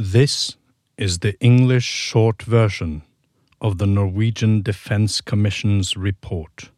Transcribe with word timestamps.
This 0.00 0.56
is 0.96 1.18
the 1.18 1.36
English 1.40 1.82
short 1.82 2.42
version 2.42 3.02
of 3.60 3.78
the 3.78 3.86
Norwegian 3.86 4.62
Defence 4.62 5.20
Commission's 5.20 5.96
report. 5.96 6.70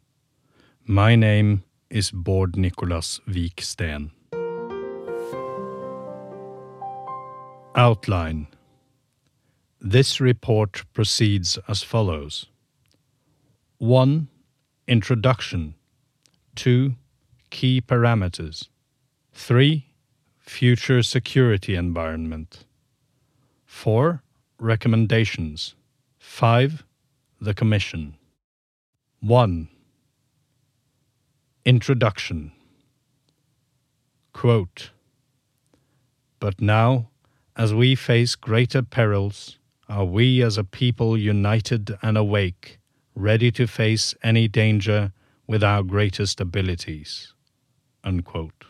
My 0.87 1.15
name 1.15 1.63
is 1.91 2.09
Bård 2.09 2.55
Nicolas 2.55 3.19
Viksten. 3.29 4.09
Outline 7.75 8.47
This 9.79 10.19
report 10.19 10.83
proceeds 10.91 11.59
as 11.67 11.83
follows 11.83 12.47
1. 13.77 14.29
Introduction 14.87 15.75
2. 16.55 16.95
Key 17.51 17.81
parameters 17.81 18.69
3. 19.33 19.85
Future 20.39 21.03
security 21.03 21.75
environment 21.75 22.65
4. 23.71 24.21
Recommendations 24.59 25.73
5. 26.19 26.83
The 27.39 27.53
Commission 27.55 28.15
1. 29.21 29.69
Introduction 31.65 32.51
Quote, 34.33 34.91
But 36.39 36.61
now, 36.61 37.09
as 37.55 37.73
we 37.73 37.95
face 37.95 38.35
greater 38.35 38.83
perils, 38.83 39.57
are 39.89 40.05
we 40.05 40.43
as 40.43 40.59
a 40.59 40.63
people 40.63 41.17
united 41.17 41.97
and 42.03 42.17
awake, 42.17 42.77
ready 43.15 43.51
to 43.53 43.65
face 43.65 44.13
any 44.21 44.47
danger 44.47 45.11
with 45.47 45.63
our 45.63 45.81
greatest 45.81 46.39
abilities. 46.39 47.33
Unquote. 48.03 48.65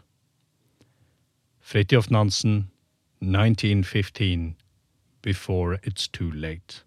Fridtjof 1.61 2.09
Nansen, 2.11 2.69
1915, 3.19 4.55
before 5.21 5.79
it's 5.83 6.07
too 6.07 6.31
late. 6.31 6.83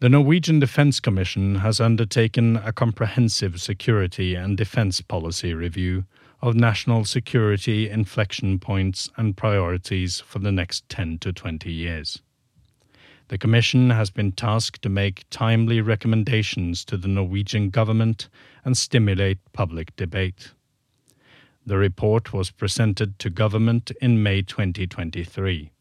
The 0.00 0.08
Norwegian 0.08 0.58
Defence 0.58 0.98
Commission 0.98 1.56
has 1.56 1.80
undertaken 1.80 2.56
a 2.56 2.72
comprehensive 2.72 3.60
security 3.60 4.34
and 4.34 4.56
defence 4.56 5.00
policy 5.00 5.54
review 5.54 6.04
of 6.40 6.56
national 6.56 7.04
security 7.04 7.88
inflection 7.88 8.58
points 8.58 9.08
and 9.16 9.36
priorities 9.36 10.20
for 10.20 10.40
the 10.40 10.50
next 10.50 10.88
10 10.88 11.18
to 11.18 11.32
20 11.32 11.70
years. 11.70 12.20
The 13.28 13.38
Commission 13.38 13.90
has 13.90 14.10
been 14.10 14.32
tasked 14.32 14.82
to 14.82 14.88
make 14.88 15.24
timely 15.30 15.80
recommendations 15.80 16.84
to 16.84 16.96
the 16.96 17.08
Norwegian 17.08 17.70
government 17.70 18.28
and 18.64 18.76
stimulate 18.76 19.38
public 19.52 19.96
debate. 19.96 20.50
The 21.64 21.78
report 21.78 22.32
was 22.32 22.50
presented 22.50 23.18
to 23.20 23.30
government 23.30 23.92
in 24.02 24.22
May 24.22 24.42
2023. 24.42 25.71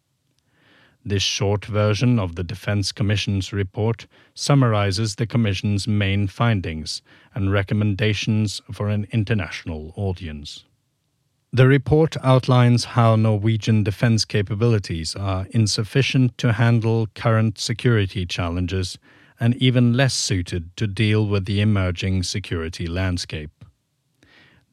This 1.03 1.23
short 1.23 1.66
version 1.66 2.19
of 2.19 2.35
the 2.35 2.44
Defence 2.44 2.91
Commission's 2.91 3.52
report 3.52 4.05
summarizes 4.35 5.16
the 5.16 5.25
Commission's 5.25 5.88
main 5.88 6.27
findings 6.27 7.02
and 7.33 7.52
recommendations 7.52 8.61
for 8.71 8.89
an 8.89 9.07
international 9.11 9.94
audience. 9.95 10.66
The 11.52 11.67
report 11.67 12.16
outlines 12.23 12.85
how 12.85 13.16
Norwegian 13.16 13.83
defence 13.83 14.25
capabilities 14.25 15.16
are 15.16 15.47
insufficient 15.49 16.38
to 16.38 16.53
handle 16.53 17.07
current 17.16 17.57
security 17.57 18.25
challenges 18.25 18.97
and 19.39 19.55
even 19.57 19.94
less 19.94 20.13
suited 20.13 20.75
to 20.77 20.88
deal 20.88 21.25
with 21.25 21.45
the 21.45 21.61
emerging 21.61 22.23
security 22.23 22.88
landscape 22.88 23.60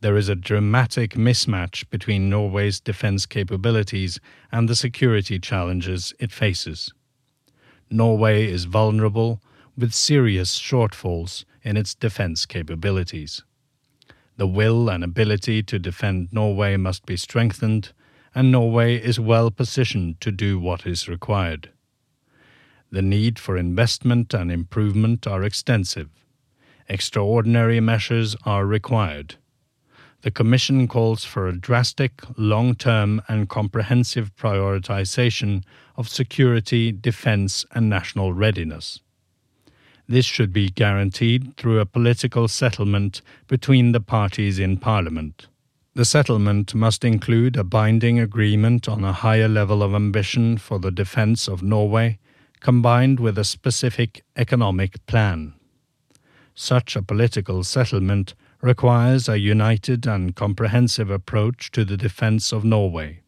there 0.01 0.17
is 0.17 0.29
a 0.29 0.37
dramatic 0.37 1.15
mismatch 1.15 1.89
between 1.91 2.31
Norway's 2.31 2.79
defence 2.79 3.27
capabilities 3.27 4.21
and 4.53 4.69
the 4.69 4.77
security 4.77 5.41
challenges 5.41 6.15
it 6.21 6.31
faces. 6.31 6.93
Norway 7.91 8.47
is 8.47 8.65
vulnerable, 8.65 9.43
with 9.77 9.93
serious 9.93 10.59
shortfalls 10.59 11.45
in 11.63 11.77
its 11.77 11.95
defence 11.95 12.47
capabilities. 12.47 13.43
The 14.37 14.47
will 14.47 14.89
and 14.89 15.03
ability 15.03 15.63
to 15.65 15.79
defend 15.79 16.33
Norway 16.33 16.77
must 16.77 17.07
be 17.07 17.17
strengthened, 17.17 17.93
and 18.35 18.53
Norway 18.53 18.97
is 18.97 19.19
well 19.19 19.51
positioned 19.51 20.21
to 20.21 20.31
do 20.31 20.61
what 20.61 20.87
is 20.87 21.09
required. 21.09 21.71
The 22.91 23.03
need 23.03 23.39
for 23.39 23.57
investment 23.57 24.33
and 24.33 24.51
improvement 24.51 25.27
are 25.27 25.43
extensive. 25.43 26.09
Extraordinary 26.89 27.81
measures 27.81 28.37
are 28.45 28.65
required 28.65 29.37
the 30.23 30.31
Commission 30.31 30.89
calls 30.89 31.25
for 31.25 31.47
a 31.47 31.57
drastic, 31.57 32.23
long 32.37 32.75
term, 32.75 33.23
and 33.29 33.49
comprehensive 33.49 34.35
prioritization 34.37 35.63
of 35.97 36.09
security, 36.09 36.91
defense, 36.91 37.65
and 37.73 37.89
national 37.89 38.33
readiness. 38.33 39.01
This 40.09 40.25
should 40.25 40.53
be 40.53 40.71
guaranteed 40.71 41.57
through 41.57 41.81
a 41.81 41.87
political 41.87 42.49
settlement 42.49 43.21
between 43.47 43.93
the 43.93 44.01
parties 44.01 44.59
in 44.59 44.79
Parliament. 44.79 45.47
The 45.95 46.05
settlement 46.05 46.75
must 46.75 47.05
include 47.05 47.57
a 47.57 47.65
binding 47.65 48.19
agreement 48.19 48.89
on 48.89 49.05
a 49.05 49.13
higher 49.13 49.49
level 49.49 49.83
of 49.83 49.95
ambition 49.95 50.57
for 50.57 50.79
the 50.79 50.91
defense 50.91 51.47
of 51.47 51.63
Norway, 51.63 52.19
combined 52.61 53.21
with 53.21 53.39
a 53.39 53.45
specific 53.45 54.23
economic 54.37 55.05
plan. 55.07 55.55
Such 56.55 56.97
a 56.97 57.03
political 57.03 57.63
settlement 57.63 58.35
requires 58.61 59.29
a 59.29 59.39
united 59.39 60.07
and 60.07 60.35
comprehensive 60.35 61.11
approach 61.11 61.71
to 61.71 61.85
the 61.85 61.97
defence 61.97 62.53
of 62.53 62.65
Norway. 62.65 63.21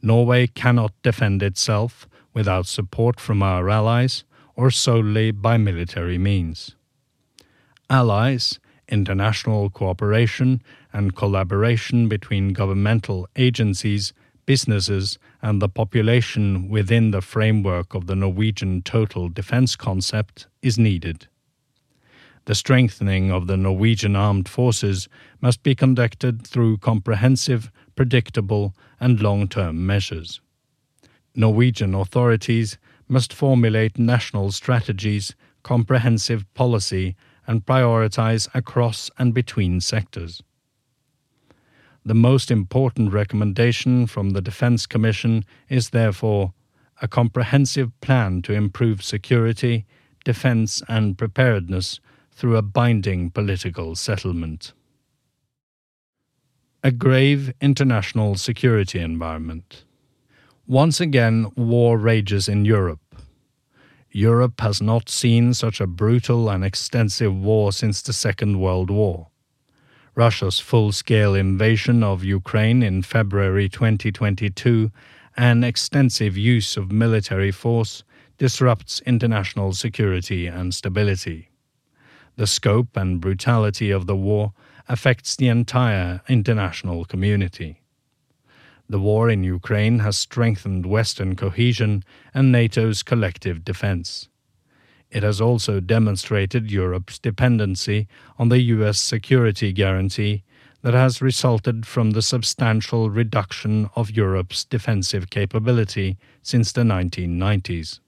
Norway 0.00 0.46
cannot 0.46 0.92
defend 1.02 1.42
itself 1.42 2.08
without 2.32 2.66
support 2.66 3.18
from 3.18 3.42
our 3.42 3.68
allies 3.68 4.24
or 4.54 4.70
solely 4.70 5.30
by 5.30 5.56
military 5.56 6.18
means. 6.18 6.76
Allies, 7.90 8.60
international 8.88 9.70
cooperation, 9.70 10.62
and 10.92 11.16
collaboration 11.16 12.08
between 12.08 12.52
governmental 12.52 13.26
agencies, 13.36 14.12
businesses, 14.46 15.18
and 15.42 15.60
the 15.60 15.68
population 15.68 16.68
within 16.68 17.10
the 17.10 17.20
framework 17.20 17.94
of 17.94 18.06
the 18.06 18.16
Norwegian 18.16 18.82
total 18.82 19.28
defence 19.28 19.76
concept 19.76 20.46
is 20.62 20.78
needed. 20.78 21.28
The 22.48 22.54
strengthening 22.54 23.30
of 23.30 23.46
the 23.46 23.58
Norwegian 23.58 24.16
armed 24.16 24.48
forces 24.48 25.06
must 25.42 25.62
be 25.62 25.74
conducted 25.74 26.46
through 26.46 26.78
comprehensive, 26.78 27.70
predictable, 27.94 28.74
and 28.98 29.20
long 29.20 29.48
term 29.48 29.84
measures. 29.84 30.40
Norwegian 31.34 31.94
authorities 31.94 32.78
must 33.06 33.34
formulate 33.34 33.98
national 33.98 34.50
strategies, 34.52 35.36
comprehensive 35.62 36.46
policy, 36.54 37.16
and 37.46 37.66
prioritize 37.66 38.48
across 38.54 39.10
and 39.18 39.34
between 39.34 39.82
sectors. 39.82 40.42
The 42.02 42.14
most 42.14 42.50
important 42.50 43.12
recommendation 43.12 44.06
from 44.06 44.30
the 44.30 44.40
Defence 44.40 44.86
Commission 44.86 45.44
is 45.68 45.90
therefore 45.90 46.54
a 47.02 47.08
comprehensive 47.08 47.90
plan 48.00 48.40
to 48.40 48.54
improve 48.54 49.04
security, 49.04 49.84
defence, 50.24 50.82
and 50.88 51.18
preparedness 51.18 52.00
through 52.38 52.56
a 52.56 52.62
binding 52.62 53.30
political 53.32 53.96
settlement. 53.96 54.72
A 56.84 56.92
grave 56.92 57.52
international 57.60 58.36
security 58.36 59.00
environment. 59.00 59.82
Once 60.64 61.00
again, 61.00 61.50
war 61.56 61.98
rages 61.98 62.48
in 62.48 62.64
Europe. 62.64 63.16
Europe 64.12 64.60
has 64.60 64.80
not 64.80 65.08
seen 65.08 65.52
such 65.52 65.80
a 65.80 65.86
brutal 65.88 66.48
and 66.48 66.64
extensive 66.64 67.34
war 67.34 67.72
since 67.72 68.02
the 68.02 68.12
Second 68.12 68.60
World 68.60 68.88
War. 68.88 69.26
Russia's 70.14 70.60
full 70.60 70.92
scale 70.92 71.34
invasion 71.34 72.04
of 72.04 72.22
Ukraine 72.22 72.84
in 72.84 73.02
February 73.02 73.68
2022 73.68 74.92
and 75.36 75.64
extensive 75.64 76.36
use 76.36 76.76
of 76.76 76.92
military 76.92 77.50
force 77.50 78.04
disrupts 78.38 79.02
international 79.04 79.72
security 79.72 80.46
and 80.46 80.72
stability. 80.72 81.47
The 82.38 82.46
scope 82.46 82.96
and 82.96 83.20
brutality 83.20 83.90
of 83.90 84.06
the 84.06 84.14
war 84.14 84.52
affects 84.88 85.34
the 85.34 85.48
entire 85.48 86.20
international 86.28 87.04
community. 87.04 87.82
The 88.88 89.00
war 89.00 89.28
in 89.28 89.42
Ukraine 89.42 89.98
has 89.98 90.16
strengthened 90.16 90.86
Western 90.86 91.34
cohesion 91.34 92.04
and 92.32 92.52
NATO's 92.52 93.02
collective 93.02 93.64
defense. 93.64 94.28
It 95.10 95.24
has 95.24 95.40
also 95.40 95.80
demonstrated 95.80 96.70
Europe's 96.70 97.18
dependency 97.18 98.06
on 98.38 98.50
the 98.50 98.60
US 98.76 99.00
security 99.00 99.72
guarantee 99.72 100.44
that 100.82 100.94
has 100.94 101.20
resulted 101.20 101.88
from 101.88 102.12
the 102.12 102.22
substantial 102.22 103.10
reduction 103.10 103.90
of 103.96 104.12
Europe's 104.12 104.64
defensive 104.64 105.28
capability 105.28 106.16
since 106.44 106.70
the 106.70 106.82
1990s. 106.82 107.98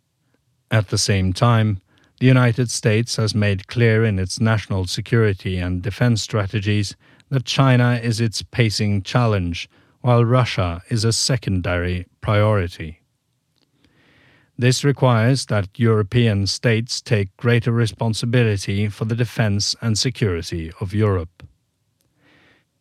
At 0.70 0.90
the 0.90 0.98
same 0.98 1.32
time, 1.32 1.80
the 2.20 2.26
United 2.26 2.70
States 2.70 3.16
has 3.16 3.34
made 3.34 3.66
clear 3.66 4.04
in 4.04 4.18
its 4.18 4.38
national 4.38 4.86
security 4.86 5.56
and 5.56 5.82
defense 5.82 6.20
strategies 6.20 6.94
that 7.30 7.46
China 7.46 7.98
is 8.02 8.20
its 8.20 8.42
pacing 8.42 9.02
challenge, 9.02 9.70
while 10.02 10.24
Russia 10.24 10.82
is 10.90 11.02
a 11.02 11.14
secondary 11.14 12.06
priority. 12.20 13.00
This 14.58 14.84
requires 14.84 15.46
that 15.46 15.78
European 15.78 16.46
states 16.46 17.00
take 17.00 17.34
greater 17.38 17.72
responsibility 17.72 18.88
for 18.88 19.06
the 19.06 19.14
defense 19.14 19.74
and 19.80 19.98
security 19.98 20.70
of 20.78 20.92
Europe. 20.92 21.42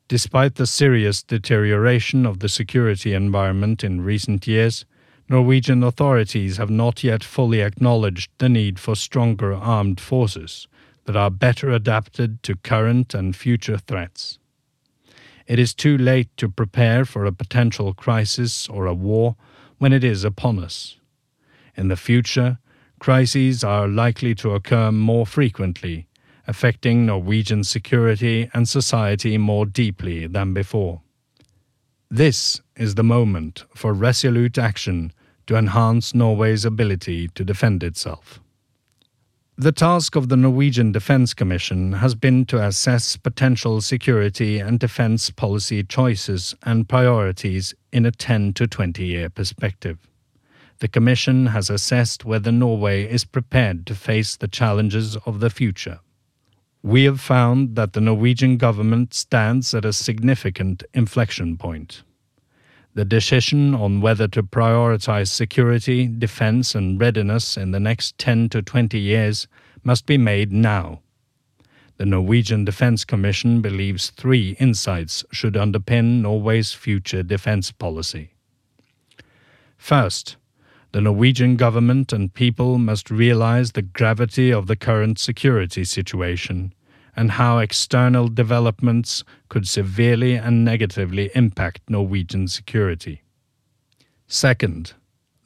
Despite 0.09 0.55
the 0.55 0.67
serious 0.67 1.23
deterioration 1.23 2.25
of 2.25 2.39
the 2.39 2.49
security 2.49 3.13
environment 3.13 3.85
in 3.85 4.01
recent 4.01 4.47
years, 4.47 4.85
Norwegian 5.31 5.83
authorities 5.83 6.57
have 6.57 6.71
not 6.71 7.03
yet 7.03 7.23
fully 7.23 7.61
acknowledged 7.61 8.31
the 8.39 8.49
need 8.49 8.79
for 8.79 8.95
stronger 8.95 9.53
armed 9.53 9.99
forces 9.99 10.67
that 11.05 11.15
are 11.15 11.29
better 11.29 11.69
adapted 11.69 12.41
to 12.41 12.55
current 12.55 13.13
and 13.13 13.35
future 13.35 13.77
threats. 13.77 14.39
It 15.45 15.59
is 15.59 15.75
too 15.75 15.99
late 15.99 16.35
to 16.37 16.49
prepare 16.49 17.05
for 17.05 17.25
a 17.25 17.31
potential 17.31 17.93
crisis 17.93 18.67
or 18.67 18.87
a 18.87 18.93
war 18.93 19.35
when 19.77 19.93
it 19.93 20.03
is 20.03 20.23
upon 20.23 20.57
us. 20.57 20.97
In 21.77 21.89
the 21.89 21.95
future, 21.95 22.57
crises 22.99 23.63
are 23.63 23.87
likely 23.87 24.33
to 24.35 24.55
occur 24.55 24.91
more 24.91 25.27
frequently, 25.27 26.07
affecting 26.47 27.05
Norwegian 27.05 27.63
security 27.63 28.49
and 28.51 28.67
society 28.67 29.37
more 29.37 29.67
deeply 29.67 30.25
than 30.25 30.55
before. 30.55 31.01
This 32.09 32.61
is 32.75 32.95
the 32.95 33.03
moment 33.03 33.65
for 33.75 33.93
resolute 33.93 34.57
action 34.57 35.13
to 35.49 35.55
enhance 35.55 36.13
Norway's 36.13 36.63
ability 36.63 37.27
to 37.29 37.43
defend 37.43 37.81
itself. 37.81 38.39
The 39.57 39.71
task 39.71 40.15
of 40.15 40.29
the 40.29 40.37
Norwegian 40.37 40.91
Defence 40.91 41.33
Commission 41.33 41.93
has 41.93 42.13
been 42.13 42.45
to 42.45 42.63
assess 42.63 43.17
potential 43.17 43.81
security 43.81 44.59
and 44.59 44.79
defence 44.79 45.31
policy 45.31 45.81
choices 45.81 46.53
and 46.61 46.87
priorities 46.87 47.73
in 47.91 48.05
a 48.05 48.11
10 48.11 48.53
to 48.53 48.67
20 48.67 49.03
year 49.03 49.27
perspective. 49.27 49.97
The 50.81 50.87
Commission 50.87 51.47
has 51.47 51.71
assessed 51.71 52.25
whether 52.25 52.51
Norway 52.51 53.11
is 53.11 53.25
prepared 53.25 53.87
to 53.87 53.95
face 53.95 54.35
the 54.35 54.47
challenges 54.47 55.17
of 55.25 55.39
the 55.39 55.49
future. 55.49 55.99
We 56.83 57.05
have 57.05 57.19
found 57.19 57.75
that 57.75 57.93
the 57.93 58.01
Norwegian 58.01 58.57
government 58.57 59.15
stands 59.15 59.73
at 59.73 59.83
a 59.83 59.93
significant 59.93 60.83
inflection 60.93 61.57
point. 61.57 62.03
The 62.99 63.05
decision 63.05 63.73
on 63.73 64.01
whether 64.01 64.27
to 64.27 64.43
prioritize 64.43 65.29
security, 65.29 66.05
defense, 66.05 66.75
and 66.75 66.99
readiness 66.99 67.55
in 67.55 67.71
the 67.71 67.79
next 67.79 68.17
10 68.17 68.49
to 68.49 68.61
20 68.61 68.99
years 68.99 69.47
must 69.85 70.05
be 70.05 70.17
made 70.17 70.51
now. 70.51 70.99
The 71.95 72.05
Norwegian 72.05 72.65
Defence 72.65 73.05
Commission 73.05 73.61
believes 73.61 74.09
three 74.09 74.57
insights 74.59 75.23
should 75.31 75.53
underpin 75.53 76.23
Norway's 76.23 76.73
future 76.73 77.23
defence 77.23 77.71
policy. 77.71 78.31
First, 79.77 80.35
the 80.91 80.99
Norwegian 80.99 81.55
government 81.55 82.11
and 82.11 82.33
people 82.33 82.77
must 82.79 83.09
realize 83.09 83.71
the 83.71 83.81
gravity 83.81 84.51
of 84.51 84.67
the 84.67 84.75
current 84.75 85.19
security 85.19 85.85
situation 85.85 86.73
and 87.19 87.31
how 87.31 87.57
external 87.57 88.29
developments 88.29 89.25
could 89.49 89.67
severely 89.67 90.35
and 90.35 90.63
negatively 90.63 91.29
impact 91.35 91.81
Norwegian 91.89 92.47
security. 92.47 93.23
Second, 94.25 94.93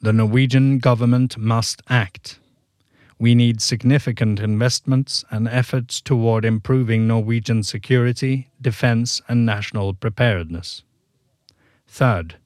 the 0.00 0.12
Norwegian 0.12 0.78
government 0.78 1.36
must 1.36 1.82
act. 1.88 2.38
We 3.18 3.34
need 3.34 3.60
significant 3.60 4.38
investments 4.38 5.24
and 5.32 5.48
efforts 5.48 6.00
toward 6.00 6.44
improving 6.44 7.08
Norwegian 7.08 7.64
security, 7.64 8.50
defense, 8.62 9.20
and 9.26 9.44
national 9.44 9.94
preparedness. 9.94 10.84
Third, 11.88 12.36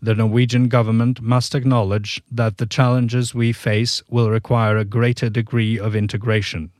the 0.00 0.14
Norwegian 0.14 0.68
government 0.68 1.20
must 1.20 1.54
acknowledge 1.54 2.22
that 2.32 2.56
the 2.56 2.64
challenges 2.64 3.34
we 3.34 3.52
face 3.52 4.02
will 4.08 4.30
require 4.30 4.78
a 4.78 4.86
greater 4.86 5.28
degree 5.28 5.78
of 5.78 5.94
integration. 5.94 6.70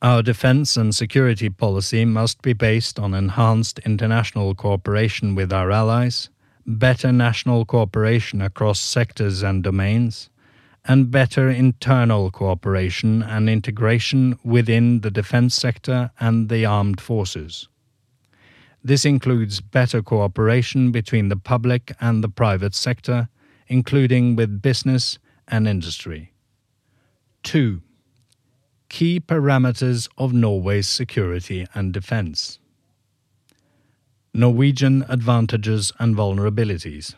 Our 0.00 0.22
defense 0.22 0.76
and 0.76 0.94
security 0.94 1.50
policy 1.50 2.04
must 2.04 2.40
be 2.40 2.52
based 2.52 3.00
on 3.00 3.14
enhanced 3.14 3.80
international 3.80 4.54
cooperation 4.54 5.34
with 5.34 5.52
our 5.52 5.72
allies, 5.72 6.30
better 6.64 7.10
national 7.10 7.64
cooperation 7.64 8.40
across 8.40 8.78
sectors 8.78 9.42
and 9.42 9.64
domains, 9.64 10.30
and 10.84 11.10
better 11.10 11.50
internal 11.50 12.30
cooperation 12.30 13.24
and 13.24 13.50
integration 13.50 14.38
within 14.44 15.00
the 15.00 15.10
defense 15.10 15.56
sector 15.56 16.12
and 16.20 16.48
the 16.48 16.64
armed 16.64 17.00
forces. 17.00 17.68
This 18.84 19.04
includes 19.04 19.60
better 19.60 20.00
cooperation 20.00 20.92
between 20.92 21.28
the 21.28 21.36
public 21.36 21.90
and 22.00 22.22
the 22.22 22.28
private 22.28 22.76
sector, 22.76 23.28
including 23.66 24.36
with 24.36 24.62
business 24.62 25.18
and 25.48 25.66
industry. 25.66 26.32
2 27.42 27.82
key 28.88 29.20
parameters 29.20 30.08
of 30.16 30.32
Norway's 30.32 30.88
security 30.88 31.66
and 31.74 31.92
defense. 31.92 32.58
Norwegian 34.34 35.04
advantages 35.08 35.92
and 35.98 36.14
vulnerabilities. 36.14 37.14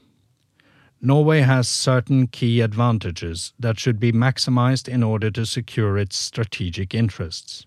Norway 1.03 1.41
has 1.41 1.69
certain 1.69 2.27
key 2.27 2.61
advantages 2.61 3.53
that 3.59 3.79
should 3.79 3.99
be 3.99 4.13
maximized 4.13 4.89
in 4.89 5.03
order 5.03 5.31
to 5.31 5.47
secure 5.47 5.97
its 5.97 6.17
strategic 6.17 6.95
interests. 6.95 7.67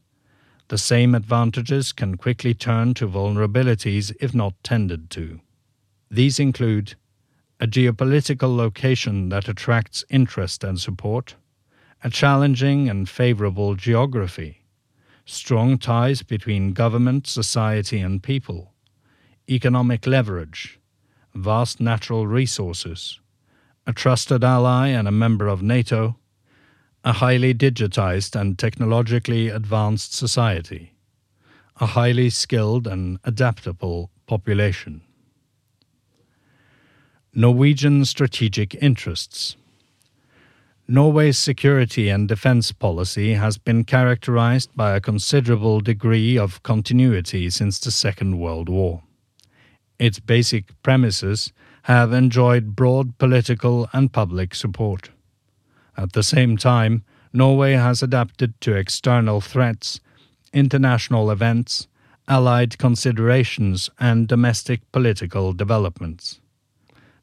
The 0.68 0.78
same 0.78 1.16
advantages 1.16 1.92
can 1.92 2.16
quickly 2.16 2.54
turn 2.54 2.94
to 2.96 3.08
vulnerabilities 3.08 4.16
if 4.20 4.34
not 4.34 4.54
tended 4.64 5.10
to. 5.12 5.40
These 6.10 6.40
include 6.40 6.96
a 7.60 7.68
geopolitical 7.68 8.56
location 8.56 9.30
that 9.30 9.48
attracts 9.48 10.04
interest 10.10 10.64
and 10.64 10.80
support, 10.80 11.36
a 12.04 12.10
challenging 12.10 12.90
and 12.90 13.08
favorable 13.08 13.76
geography, 13.76 14.66
strong 15.24 15.78
ties 15.78 16.22
between 16.22 16.74
government, 16.74 17.26
society, 17.26 18.00
and 18.02 18.22
people, 18.22 18.74
economic 19.50 20.06
leverage, 20.06 20.82
vast 21.34 21.80
natural 21.80 22.28
resources, 22.28 23.22
a 23.88 23.94
trusted 23.94 24.44
ally 24.44 24.90
and 24.90 25.08
a 25.08 25.12
member 25.12 25.48
of 25.48 25.64
NATO, 25.64 26.18
a 27.06 27.14
highly 27.14 27.54
digitized 27.54 28.40
and 28.40 28.60
technologically 28.60 29.48
advanced 29.48 30.14
society, 30.14 30.94
a 31.80 31.86
highly 31.86 32.30
skilled 32.30 32.86
and 32.86 33.18
adaptable 33.24 34.12
population. 34.28 35.02
Norwegian 37.34 38.04
strategic 38.04 38.76
interests. 38.76 39.56
Norway's 40.94 41.40
security 41.40 42.10
and 42.10 42.28
defense 42.28 42.72
policy 42.72 43.34
has 43.34 43.58
been 43.58 43.84
characterized 43.84 44.70
by 44.76 44.96
a 44.96 45.02
considerable 45.02 45.82
degree 45.82 46.38
of 46.38 46.62
continuity 46.62 47.50
since 47.50 47.80
the 47.80 47.90
Second 47.90 48.38
World 48.38 48.70
War. 48.70 49.02
Its 49.98 50.20
basic 50.20 50.66
premises 50.84 51.52
have 51.86 52.14
enjoyed 52.14 52.76
broad 52.76 53.18
political 53.18 53.90
and 53.92 54.14
public 54.14 54.54
support. 54.54 55.10
At 55.98 56.14
the 56.14 56.22
same 56.22 56.58
time, 56.58 57.04
Norway 57.34 57.74
has 57.74 58.04
adapted 58.04 58.62
to 58.62 58.76
external 58.76 59.42
threats, 59.42 60.00
international 60.54 61.32
events, 61.32 61.88
allied 62.28 62.78
considerations, 62.78 63.90
and 64.00 64.28
domestic 64.28 64.80
political 64.92 65.54
developments. 65.54 66.40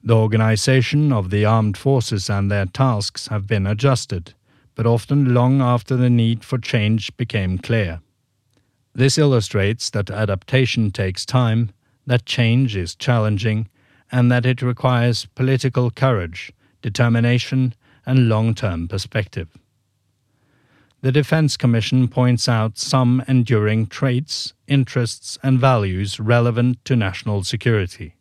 The 0.03 0.17
organization 0.17 1.13
of 1.13 1.29
the 1.29 1.45
armed 1.45 1.77
forces 1.77 2.31
and 2.31 2.51
their 2.51 2.65
tasks 2.65 3.27
have 3.27 3.47
been 3.47 3.67
adjusted, 3.67 4.33
but 4.75 4.87
often 4.87 5.35
long 5.35 5.61
after 5.61 5.95
the 5.95 6.09
need 6.09 6.43
for 6.43 6.57
change 6.57 7.15
became 7.19 7.59
clear. 7.59 8.01
This 8.95 9.19
illustrates 9.19 9.91
that 9.91 10.11
adaptation 10.11 10.91
takes 10.91 11.27
time, 11.27 11.71
that 12.07 12.25
change 12.25 12.77
is 12.77 12.95
challenging, 12.95 13.69
and 14.11 14.33
that 14.33 14.47
it 14.47 14.63
requires 14.63 15.27
political 15.35 15.91
courage, 15.91 16.51
determination, 16.81 17.75
and 18.07 18.29
long 18.29 18.55
term 18.55 18.89
perspective. 18.89 19.49
The 21.03 21.13
Defense 21.13 21.57
Commission 21.57 22.09
points 22.09 22.49
out 22.49 22.79
some 22.79 23.23
enduring 23.29 23.87
traits, 23.87 24.55
interests, 24.67 25.39
and 25.43 25.59
values 25.59 26.19
relevant 26.19 26.85
to 26.87 26.97
national 26.97 27.45
security. 27.45 28.17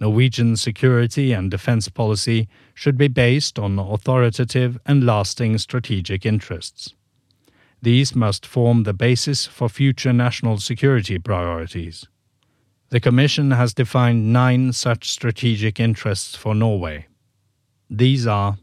Norwegian 0.00 0.56
security 0.56 1.32
and 1.32 1.50
defense 1.50 1.88
policy 1.88 2.48
should 2.74 2.98
be 2.98 3.08
based 3.08 3.58
on 3.58 3.78
authoritative 3.78 4.78
and 4.84 5.06
lasting 5.06 5.58
strategic 5.58 6.26
interests. 6.26 6.94
These 7.80 8.14
must 8.14 8.44
form 8.46 8.82
the 8.82 8.92
basis 8.94 9.46
for 9.46 9.68
future 9.68 10.12
national 10.12 10.58
security 10.58 11.18
priorities. 11.18 12.06
The 12.90 13.00
Commission 13.00 13.52
has 13.52 13.74
defined 13.74 14.32
nine 14.32 14.72
such 14.72 15.10
strategic 15.10 15.78
interests 15.78 16.34
for 16.34 16.54
Norway. 16.54 17.06
These 17.88 18.26
are 18.26 18.56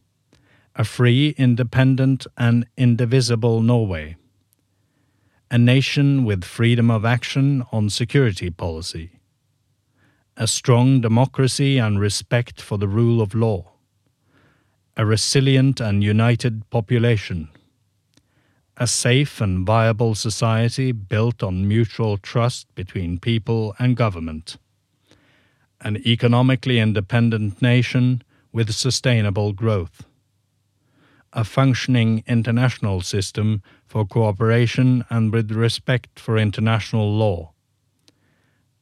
a 0.75 0.83
free, 0.83 1.35
independent, 1.37 2.27
and 2.37 2.65
indivisible 2.77 3.61
Norway, 3.61 4.15
a 5.49 5.57
nation 5.57 6.23
with 6.23 6.43
freedom 6.43 6.89
of 6.89 7.05
action 7.05 7.63
on 7.71 7.89
security 7.89 8.49
policy 8.49 9.11
a 10.37 10.47
strong 10.47 11.01
democracy 11.01 11.77
and 11.77 11.99
respect 11.99 12.61
for 12.61 12.77
the 12.77 12.87
rule 12.87 13.21
of 13.21 13.35
law, 13.35 13.71
a 14.95 15.05
resilient 15.05 15.79
and 15.79 16.03
united 16.03 16.67
population, 16.69 17.49
a 18.77 18.87
safe 18.87 19.41
and 19.41 19.65
viable 19.65 20.15
society 20.15 20.91
built 20.91 21.43
on 21.43 21.67
mutual 21.67 22.17
trust 22.17 22.73
between 22.75 23.19
people 23.19 23.75
and 23.77 23.97
government, 23.97 24.57
an 25.81 25.97
economically 25.97 26.79
independent 26.79 27.61
nation 27.61 28.23
with 28.53 28.73
sustainable 28.73 29.53
growth, 29.53 30.05
a 31.33 31.43
functioning 31.43 32.23
international 32.27 33.01
system 33.01 33.61
for 33.85 34.05
cooperation 34.05 35.03
and 35.09 35.31
with 35.31 35.51
respect 35.51 36.19
for 36.19 36.37
international 36.37 37.11
law, 37.13 37.51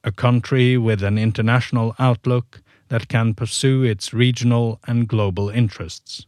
a 0.03 0.11
country 0.11 0.77
with 0.77 1.03
an 1.03 1.17
international 1.17 1.95
outlook 1.99 2.61
that 2.87 3.07
can 3.07 3.33
pursue 3.33 3.83
its 3.83 4.13
regional 4.13 4.79
and 4.87 5.07
global 5.07 5.49
interests, 5.49 6.25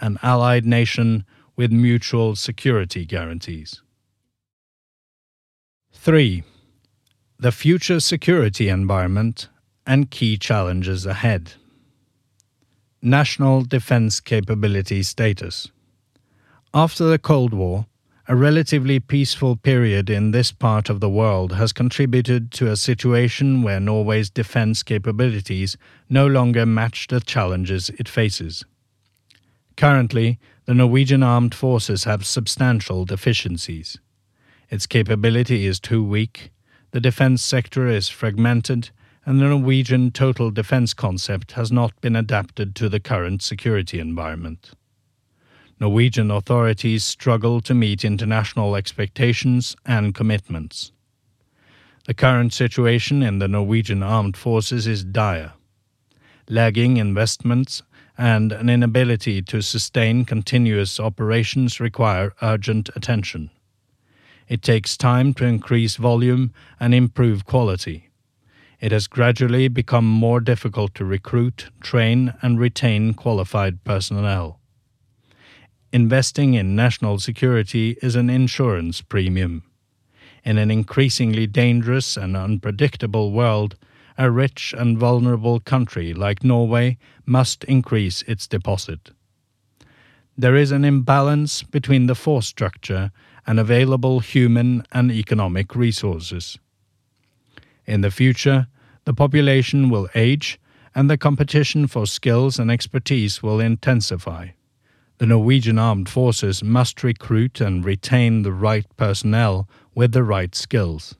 an 0.00 0.18
allied 0.22 0.64
nation 0.64 1.24
with 1.56 1.70
mutual 1.72 2.34
security 2.36 3.04
guarantees. 3.04 3.82
3. 5.92 6.42
The 7.38 7.52
future 7.52 8.00
security 8.00 8.68
environment 8.68 9.48
and 9.86 10.10
key 10.10 10.38
challenges 10.38 11.04
ahead. 11.04 11.54
National 13.02 13.62
defense 13.62 14.20
capability 14.20 15.02
status. 15.02 15.70
After 16.72 17.04
the 17.04 17.18
Cold 17.18 17.52
War, 17.52 17.86
a 18.30 18.36
relatively 18.36 19.00
peaceful 19.00 19.56
period 19.56 20.08
in 20.08 20.30
this 20.30 20.52
part 20.52 20.88
of 20.88 21.00
the 21.00 21.10
world 21.10 21.54
has 21.54 21.72
contributed 21.72 22.52
to 22.52 22.70
a 22.70 22.76
situation 22.76 23.60
where 23.60 23.80
Norway's 23.80 24.30
defense 24.30 24.84
capabilities 24.84 25.76
no 26.08 26.28
longer 26.28 26.64
match 26.64 27.08
the 27.08 27.18
challenges 27.18 27.90
it 27.98 28.08
faces. 28.08 28.64
Currently, 29.76 30.38
the 30.66 30.74
Norwegian 30.74 31.24
armed 31.24 31.56
forces 31.56 32.04
have 32.04 32.24
substantial 32.24 33.04
deficiencies. 33.04 33.98
Its 34.68 34.86
capability 34.86 35.66
is 35.66 35.80
too 35.80 36.04
weak, 36.04 36.52
the 36.92 37.00
defense 37.00 37.42
sector 37.42 37.88
is 37.88 38.08
fragmented, 38.08 38.90
and 39.26 39.40
the 39.40 39.46
Norwegian 39.46 40.12
total 40.12 40.52
defense 40.52 40.94
concept 40.94 41.52
has 41.52 41.72
not 41.72 42.00
been 42.00 42.14
adapted 42.14 42.76
to 42.76 42.88
the 42.88 43.00
current 43.00 43.42
security 43.42 43.98
environment. 43.98 44.70
Norwegian 45.80 46.30
authorities 46.30 47.04
struggle 47.04 47.60
to 47.62 47.74
meet 47.74 48.04
international 48.04 48.76
expectations 48.76 49.74
and 49.86 50.14
commitments. 50.14 50.92
The 52.06 52.14
current 52.14 52.52
situation 52.52 53.22
in 53.22 53.38
the 53.38 53.48
Norwegian 53.48 54.02
armed 54.02 54.36
forces 54.36 54.86
is 54.86 55.04
dire. 55.04 55.54
Lagging 56.48 56.98
investments 56.98 57.82
and 58.18 58.52
an 58.52 58.68
inability 58.68 59.40
to 59.42 59.62
sustain 59.62 60.24
continuous 60.24 61.00
operations 61.00 61.80
require 61.80 62.34
urgent 62.42 62.90
attention. 62.94 63.50
It 64.48 64.62
takes 64.62 64.96
time 64.96 65.32
to 65.34 65.46
increase 65.46 65.96
volume 65.96 66.52
and 66.78 66.94
improve 66.94 67.46
quality 67.46 68.10
it 68.80 68.92
has 68.92 69.06
gradually 69.06 69.68
become 69.68 70.06
more 70.06 70.40
difficult 70.40 70.94
to 70.94 71.04
recruit, 71.04 71.70
train, 71.80 72.32
and 72.40 72.58
retain 72.58 73.12
qualified 73.12 73.84
personnel. 73.84 74.59
Investing 75.92 76.54
in 76.54 76.76
national 76.76 77.18
security 77.18 77.96
is 78.00 78.14
an 78.14 78.30
insurance 78.30 79.00
premium. 79.00 79.64
In 80.44 80.56
an 80.56 80.70
increasingly 80.70 81.48
dangerous 81.48 82.16
and 82.16 82.36
unpredictable 82.36 83.32
world, 83.32 83.74
a 84.16 84.30
rich 84.30 84.72
and 84.78 84.96
vulnerable 84.96 85.58
country 85.58 86.14
like 86.14 86.44
Norway 86.44 86.96
must 87.26 87.64
increase 87.64 88.22
its 88.22 88.46
deposit. 88.46 89.10
There 90.38 90.54
is 90.54 90.70
an 90.70 90.84
imbalance 90.84 91.64
between 91.64 92.06
the 92.06 92.14
force 92.14 92.46
structure 92.46 93.10
and 93.44 93.58
available 93.58 94.20
human 94.20 94.84
and 94.92 95.10
economic 95.10 95.74
resources. 95.74 96.56
In 97.84 98.02
the 98.02 98.12
future, 98.12 98.68
the 99.06 99.14
population 99.14 99.90
will 99.90 100.08
age 100.14 100.60
and 100.94 101.10
the 101.10 101.18
competition 101.18 101.88
for 101.88 102.06
skills 102.06 102.60
and 102.60 102.70
expertise 102.70 103.42
will 103.42 103.58
intensify. 103.58 104.50
The 105.20 105.26
Norwegian 105.26 105.78
armed 105.78 106.08
forces 106.08 106.64
must 106.64 107.04
recruit 107.04 107.60
and 107.60 107.84
retain 107.84 108.40
the 108.40 108.54
right 108.54 108.86
personnel 108.96 109.68
with 109.94 110.12
the 110.12 110.22
right 110.22 110.54
skills. 110.54 111.14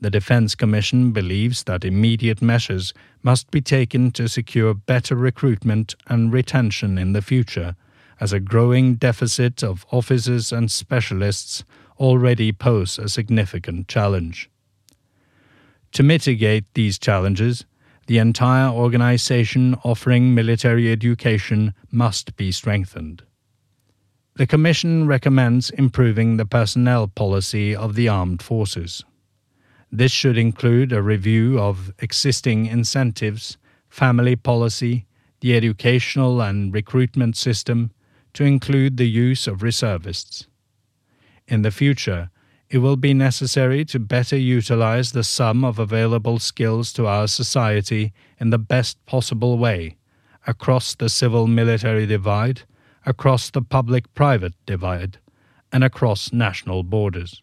The 0.00 0.10
Defense 0.10 0.54
Commission 0.54 1.10
believes 1.10 1.64
that 1.64 1.84
immediate 1.84 2.40
measures 2.40 2.94
must 3.24 3.50
be 3.50 3.60
taken 3.60 4.12
to 4.12 4.28
secure 4.28 4.74
better 4.74 5.16
recruitment 5.16 5.96
and 6.06 6.32
retention 6.32 6.98
in 6.98 7.14
the 7.14 7.20
future, 7.20 7.74
as 8.20 8.32
a 8.32 8.38
growing 8.38 8.94
deficit 8.94 9.64
of 9.64 9.84
officers 9.90 10.52
and 10.52 10.70
specialists 10.70 11.64
already 11.98 12.52
pose 12.52 12.96
a 12.96 13.08
significant 13.08 13.88
challenge. 13.88 14.48
To 15.94 16.04
mitigate 16.04 16.72
these 16.74 16.96
challenges, 16.96 17.64
the 18.06 18.18
entire 18.18 18.70
organization 18.70 19.74
offering 19.84 20.34
military 20.34 20.90
education 20.90 21.74
must 21.90 22.36
be 22.36 22.52
strengthened. 22.52 23.22
The 24.36 24.46
Commission 24.46 25.06
recommends 25.06 25.70
improving 25.70 26.36
the 26.36 26.44
personnel 26.44 27.08
policy 27.08 27.74
of 27.74 27.94
the 27.94 28.08
armed 28.08 28.42
forces. 28.42 29.02
This 29.90 30.12
should 30.12 30.36
include 30.36 30.92
a 30.92 31.02
review 31.02 31.58
of 31.58 31.92
existing 32.00 32.66
incentives, 32.66 33.56
family 33.88 34.36
policy, 34.36 35.06
the 35.40 35.56
educational 35.56 36.40
and 36.42 36.72
recruitment 36.72 37.36
system, 37.36 37.92
to 38.34 38.44
include 38.44 38.98
the 38.98 39.08
use 39.08 39.46
of 39.46 39.62
reservists. 39.62 40.46
In 41.48 41.62
the 41.62 41.70
future, 41.70 42.30
it 42.68 42.78
will 42.78 42.96
be 42.96 43.14
necessary 43.14 43.84
to 43.84 43.98
better 43.98 44.36
utilize 44.36 45.12
the 45.12 45.22
sum 45.22 45.64
of 45.64 45.78
available 45.78 46.38
skills 46.38 46.92
to 46.92 47.06
our 47.06 47.28
society 47.28 48.12
in 48.40 48.50
the 48.50 48.58
best 48.58 49.04
possible 49.06 49.56
way, 49.56 49.96
across 50.46 50.94
the 50.94 51.08
civil 51.08 51.46
military 51.46 52.06
divide, 52.06 52.62
across 53.04 53.50
the 53.50 53.62
public 53.62 54.12
private 54.14 54.54
divide, 54.66 55.18
and 55.72 55.84
across 55.84 56.32
national 56.32 56.82
borders. 56.82 57.42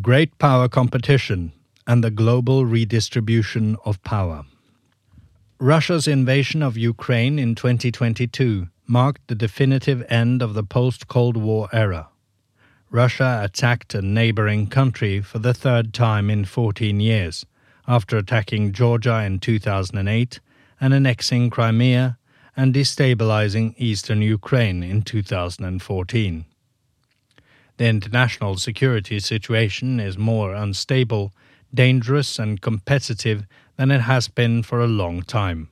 Great 0.00 0.38
power 0.38 0.68
competition 0.68 1.52
and 1.86 2.02
the 2.02 2.10
global 2.10 2.64
redistribution 2.64 3.76
of 3.84 4.02
power. 4.02 4.44
Russia's 5.58 6.08
invasion 6.08 6.62
of 6.62 6.78
Ukraine 6.78 7.38
in 7.38 7.54
2022 7.54 8.68
marked 8.86 9.28
the 9.28 9.34
definitive 9.34 10.04
end 10.08 10.40
of 10.42 10.54
the 10.54 10.64
post 10.64 11.08
Cold 11.08 11.36
War 11.36 11.68
era. 11.72 12.08
Russia 12.92 13.40
attacked 13.42 13.94
a 13.94 14.02
neighboring 14.02 14.66
country 14.66 15.22
for 15.22 15.38
the 15.38 15.54
third 15.54 15.94
time 15.94 16.28
in 16.28 16.44
14 16.44 17.00
years, 17.00 17.46
after 17.88 18.18
attacking 18.18 18.70
Georgia 18.70 19.22
in 19.22 19.40
2008 19.40 20.40
and 20.78 20.92
annexing 20.92 21.48
Crimea 21.48 22.18
and 22.54 22.74
destabilizing 22.74 23.74
eastern 23.78 24.20
Ukraine 24.20 24.82
in 24.82 25.00
2014. 25.00 26.44
The 27.78 27.86
international 27.86 28.58
security 28.58 29.20
situation 29.20 29.98
is 29.98 30.18
more 30.18 30.52
unstable, 30.52 31.32
dangerous, 31.72 32.38
and 32.38 32.60
competitive 32.60 33.46
than 33.76 33.90
it 33.90 34.02
has 34.02 34.28
been 34.28 34.62
for 34.62 34.82
a 34.82 34.86
long 34.86 35.22
time. 35.22 35.70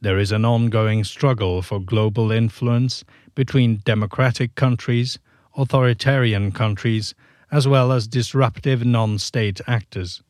There 0.00 0.18
is 0.18 0.32
an 0.32 0.46
ongoing 0.46 1.04
struggle 1.04 1.60
for 1.60 1.78
global 1.78 2.32
influence 2.32 3.04
between 3.34 3.82
democratic 3.84 4.54
countries 4.54 5.18
authoritarian 5.56 6.52
countries, 6.52 7.14
as 7.50 7.68
well 7.68 7.92
as 7.92 8.06
disruptive 8.06 8.84
non 8.84 9.18
state 9.18 9.60
actors. 9.66 10.22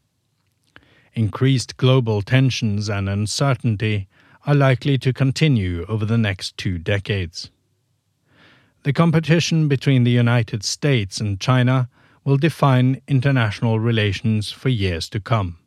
Increased 1.15 1.77
global 1.77 2.23
tensions 2.23 2.89
and 2.89 3.09
uncertainty 3.09 4.09
are 4.47 4.55
likely 4.55 4.99
to 4.99 5.13
continue 5.13 5.85
over 5.89 6.05
the 6.05 6.19
next 6.19 6.57
two 6.57 6.79
decades. 6.79 7.51
The 8.83 8.93
competition 8.93 9.69
between 9.69 10.03
the 10.03 10.11
United 10.11 10.65
States 10.65 11.21
and 11.21 11.39
China 11.39 11.89
will 12.25 12.37
define 12.37 13.01
international 13.07 13.79
relations 13.79 14.51
for 14.51 14.69
years 14.69 15.09
to 15.11 15.21
come. 15.21 15.59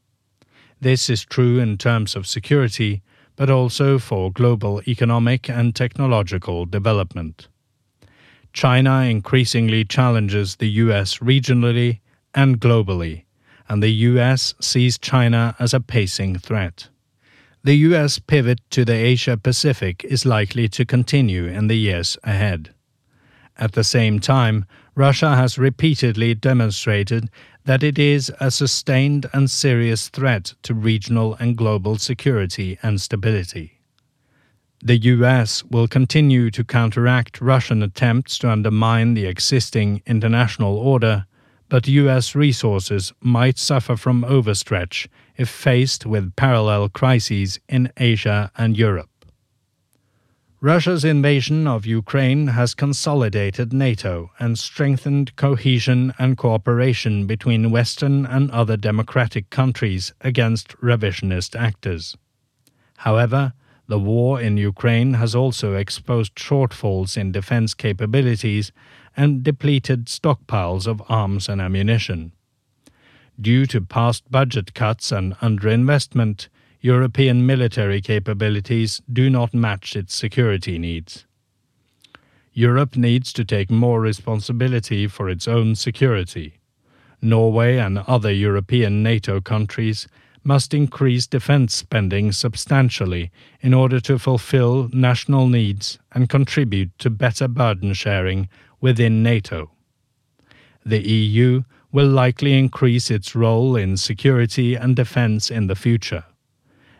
This 0.81 1.09
is 1.09 1.23
true 1.23 1.59
in 1.59 1.77
terms 1.77 2.15
of 2.15 2.27
security, 2.27 3.01
but 3.35 3.49
also 3.49 3.99
for 3.99 4.31
global 4.31 4.81
economic 4.87 5.49
and 5.49 5.73
technological 5.73 6.65
development. 6.65 7.47
China 8.55 9.01
increasingly 9.01 9.83
challenges 9.83 10.55
the 10.55 10.69
US 10.85 11.17
regionally 11.17 11.99
and 12.33 12.57
globally, 12.57 13.25
and 13.67 13.83
the 13.83 13.89
US 13.89 14.55
sees 14.61 14.97
China 14.97 15.53
as 15.59 15.73
a 15.73 15.81
pacing 15.81 16.37
threat. 16.39 16.87
The 17.65 17.75
US 17.89 18.17
pivot 18.17 18.61
to 18.69 18.85
the 18.85 18.93
Asia 18.93 19.35
Pacific 19.35 20.05
is 20.05 20.25
likely 20.25 20.69
to 20.69 20.85
continue 20.85 21.47
in 21.47 21.67
the 21.67 21.75
years 21.75 22.17
ahead. 22.23 22.73
At 23.57 23.73
the 23.73 23.83
same 23.83 24.21
time, 24.21 24.63
Russia 24.95 25.35
has 25.35 25.57
repeatedly 25.57 26.33
demonstrated 26.33 27.29
that 27.65 27.83
it 27.83 27.99
is 27.99 28.31
a 28.39 28.51
sustained 28.51 29.25
and 29.33 29.51
serious 29.51 30.07
threat 30.07 30.53
to 30.63 30.73
regional 30.73 31.35
and 31.41 31.57
global 31.57 31.97
security 31.97 32.79
and 32.81 33.01
stability. 33.01 33.74
The 34.85 34.97
US 34.97 35.63
will 35.63 35.87
continue 35.87 36.51
to 36.51 36.63
counteract 36.63 37.41
Russian 37.41 37.81
attempts 37.81 38.37
to 38.37 38.51
undermine 38.51 39.15
the 39.15 39.25
existing 39.25 40.03
international 40.05 40.77
order, 40.77 41.25
but 41.69 41.87
US 41.87 42.35
resources 42.35 43.11
might 43.19 43.57
suffer 43.57 43.95
from 43.95 44.21
overstretch 44.25 45.07
if 45.37 45.49
faced 45.49 46.05
with 46.05 46.35
parallel 46.35 46.89
crises 46.89 47.59
in 47.67 47.91
Asia 47.97 48.51
and 48.59 48.77
Europe. 48.77 49.09
Russia's 50.61 51.03
invasion 51.03 51.65
of 51.65 51.87
Ukraine 51.87 52.49
has 52.49 52.75
consolidated 52.75 53.73
NATO 53.73 54.29
and 54.37 54.59
strengthened 54.59 55.35
cohesion 55.35 56.13
and 56.19 56.37
cooperation 56.37 57.25
between 57.25 57.71
Western 57.71 58.23
and 58.27 58.51
other 58.51 58.77
democratic 58.77 59.49
countries 59.49 60.13
against 60.21 60.77
revisionist 60.77 61.59
actors. 61.59 62.15
However, 62.97 63.53
the 63.87 63.99
war 63.99 64.41
in 64.41 64.57
Ukraine 64.57 65.13
has 65.13 65.35
also 65.35 65.75
exposed 65.75 66.35
shortfalls 66.35 67.17
in 67.17 67.31
defense 67.31 67.73
capabilities 67.73 68.71
and 69.15 69.43
depleted 69.43 70.05
stockpiles 70.05 70.87
of 70.87 71.01
arms 71.07 71.47
and 71.47 71.61
ammunition. 71.61 72.31
Due 73.39 73.65
to 73.67 73.81
past 73.81 74.29
budget 74.31 74.73
cuts 74.73 75.11
and 75.11 75.35
underinvestment, 75.35 76.47
European 76.81 77.45
military 77.45 78.01
capabilities 78.01 79.01
do 79.11 79.29
not 79.29 79.53
match 79.53 79.95
its 79.95 80.15
security 80.15 80.77
needs. 80.77 81.25
Europe 82.53 82.95
needs 82.95 83.33
to 83.33 83.43
take 83.43 83.69
more 83.69 83.99
responsibility 83.99 85.07
for 85.07 85.29
its 85.29 85.47
own 85.47 85.75
security. 85.75 86.59
Norway 87.21 87.77
and 87.77 87.99
other 87.99 88.31
European 88.31 89.03
NATO 89.03 89.41
countries 89.41 90.07
must 90.45 90.73
increase 90.73 91.25
defense 91.25 91.73
spending 91.73 92.31
substantially 92.31 93.31
in 93.61 93.73
order 93.73 93.99
to 93.99 94.19
fulfill 94.19 94.89
national 94.93 95.49
needs 95.49 95.97
and 96.13 96.29
contribute 96.29 96.97
to 96.99 97.09
better 97.09 97.47
burden 97.47 97.93
sharing 97.93 98.47
within 98.79 99.23
NATO. 99.23 99.71
The 100.85 101.01
EU 101.01 101.63
will 101.91 102.07
likely 102.07 102.53
increase 102.57 103.09
its 103.09 103.35
role 103.35 103.75
in 103.75 103.97
security 103.97 104.75
and 104.75 104.95
defense 104.95 105.49
in 105.49 105.65
the 105.67 105.75
future. 105.75 106.25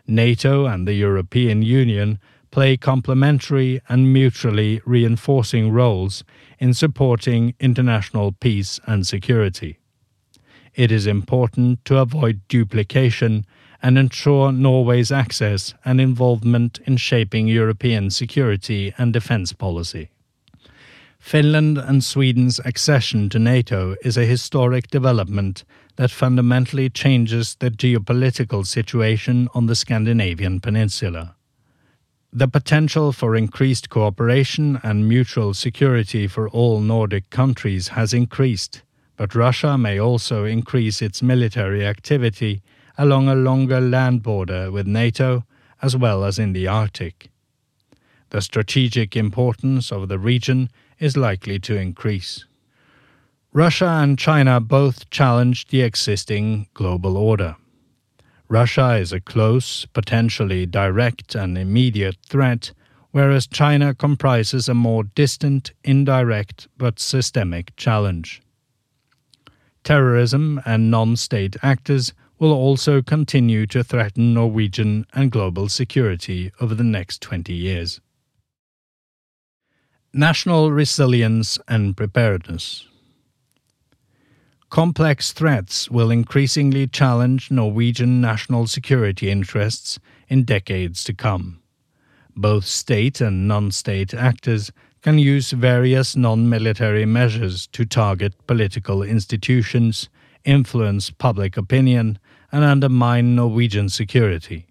NATO 0.08 0.66
and 0.66 0.86
the 0.86 0.94
European 0.94 1.62
Union 1.62 2.18
play 2.50 2.76
complementary 2.76 3.80
and 3.88 4.12
mutually 4.12 4.80
reinforcing 4.84 5.70
roles 5.70 6.24
in 6.58 6.74
supporting 6.74 7.54
international 7.60 8.32
peace 8.32 8.80
and 8.86 9.06
security. 9.06 9.78
It 10.76 10.92
is 10.92 11.06
important 11.06 11.82
to 11.86 11.96
avoid 11.96 12.42
duplication 12.48 13.46
and 13.82 13.96
ensure 13.96 14.52
Norway's 14.52 15.10
access 15.10 15.72
and 15.86 15.98
involvement 16.02 16.80
in 16.84 16.98
shaping 16.98 17.48
European 17.48 18.10
security 18.10 18.92
and 18.98 19.10
defence 19.10 19.54
policy. 19.54 20.10
Finland 21.18 21.78
and 21.78 22.04
Sweden's 22.04 22.60
accession 22.60 23.30
to 23.30 23.38
NATO 23.38 23.96
is 24.04 24.18
a 24.18 24.26
historic 24.26 24.88
development 24.88 25.64
that 25.96 26.10
fundamentally 26.10 26.90
changes 26.90 27.56
the 27.58 27.70
geopolitical 27.70 28.66
situation 28.66 29.48
on 29.54 29.66
the 29.66 29.74
Scandinavian 29.74 30.60
peninsula. 30.60 31.34
The 32.34 32.48
potential 32.48 33.12
for 33.12 33.34
increased 33.34 33.88
cooperation 33.88 34.78
and 34.82 35.08
mutual 35.08 35.54
security 35.54 36.26
for 36.26 36.50
all 36.50 36.80
Nordic 36.80 37.30
countries 37.30 37.88
has 37.88 38.12
increased, 38.12 38.82
but 39.16 39.34
Russia 39.34 39.78
may 39.78 39.98
also 39.98 40.44
increase 40.44 41.00
its 41.00 41.22
military 41.22 41.86
activity 41.86 42.62
along 42.98 43.28
a 43.28 43.34
longer 43.34 43.80
land 43.80 44.22
border 44.22 44.70
with 44.70 44.86
NATO 44.86 45.44
as 45.82 45.96
well 45.96 46.24
as 46.24 46.38
in 46.38 46.52
the 46.52 46.66
Arctic. 46.66 47.30
The 48.30 48.40
strategic 48.40 49.16
importance 49.16 49.92
of 49.92 50.08
the 50.08 50.18
region 50.18 50.70
is 50.98 51.16
likely 51.16 51.58
to 51.60 51.76
increase. 51.76 52.44
Russia 53.52 53.86
and 54.02 54.18
China 54.18 54.60
both 54.60 55.08
challenge 55.10 55.68
the 55.68 55.82
existing 55.82 56.68
global 56.74 57.16
order. 57.16 57.56
Russia 58.48 58.96
is 58.96 59.12
a 59.12 59.20
close, 59.20 59.86
potentially 59.86 60.66
direct 60.66 61.34
and 61.34 61.56
immediate 61.56 62.16
threat, 62.28 62.72
whereas 63.12 63.46
China 63.46 63.94
comprises 63.94 64.68
a 64.68 64.74
more 64.74 65.04
distant, 65.04 65.72
indirect, 65.84 66.68
but 66.76 67.00
systemic 67.00 67.74
challenge. 67.76 68.42
Terrorism 69.86 70.60
and 70.66 70.90
non 70.90 71.14
state 71.14 71.54
actors 71.62 72.12
will 72.40 72.50
also 72.50 73.00
continue 73.02 73.68
to 73.68 73.84
threaten 73.84 74.34
Norwegian 74.34 75.06
and 75.14 75.30
global 75.30 75.68
security 75.68 76.50
over 76.60 76.74
the 76.74 76.82
next 76.82 77.22
20 77.22 77.52
years. 77.52 78.00
National 80.12 80.72
resilience 80.72 81.56
and 81.68 81.96
preparedness. 81.96 82.88
Complex 84.70 85.30
threats 85.30 85.88
will 85.88 86.10
increasingly 86.10 86.88
challenge 86.88 87.52
Norwegian 87.52 88.20
national 88.20 88.66
security 88.66 89.30
interests 89.30 90.00
in 90.26 90.42
decades 90.42 91.04
to 91.04 91.14
come. 91.14 91.62
Both 92.34 92.64
state 92.66 93.20
and 93.20 93.46
non 93.46 93.70
state 93.70 94.12
actors 94.14 94.72
can 95.06 95.18
use 95.20 95.52
various 95.52 96.16
non 96.16 96.48
military 96.48 97.06
measures 97.06 97.68
to 97.68 97.84
target 97.84 98.34
political 98.48 99.04
institutions, 99.04 100.08
influence 100.44 101.10
public 101.10 101.56
opinion, 101.56 102.18
and 102.50 102.64
undermine 102.64 103.36
Norwegian 103.36 103.88
security. 103.88 104.66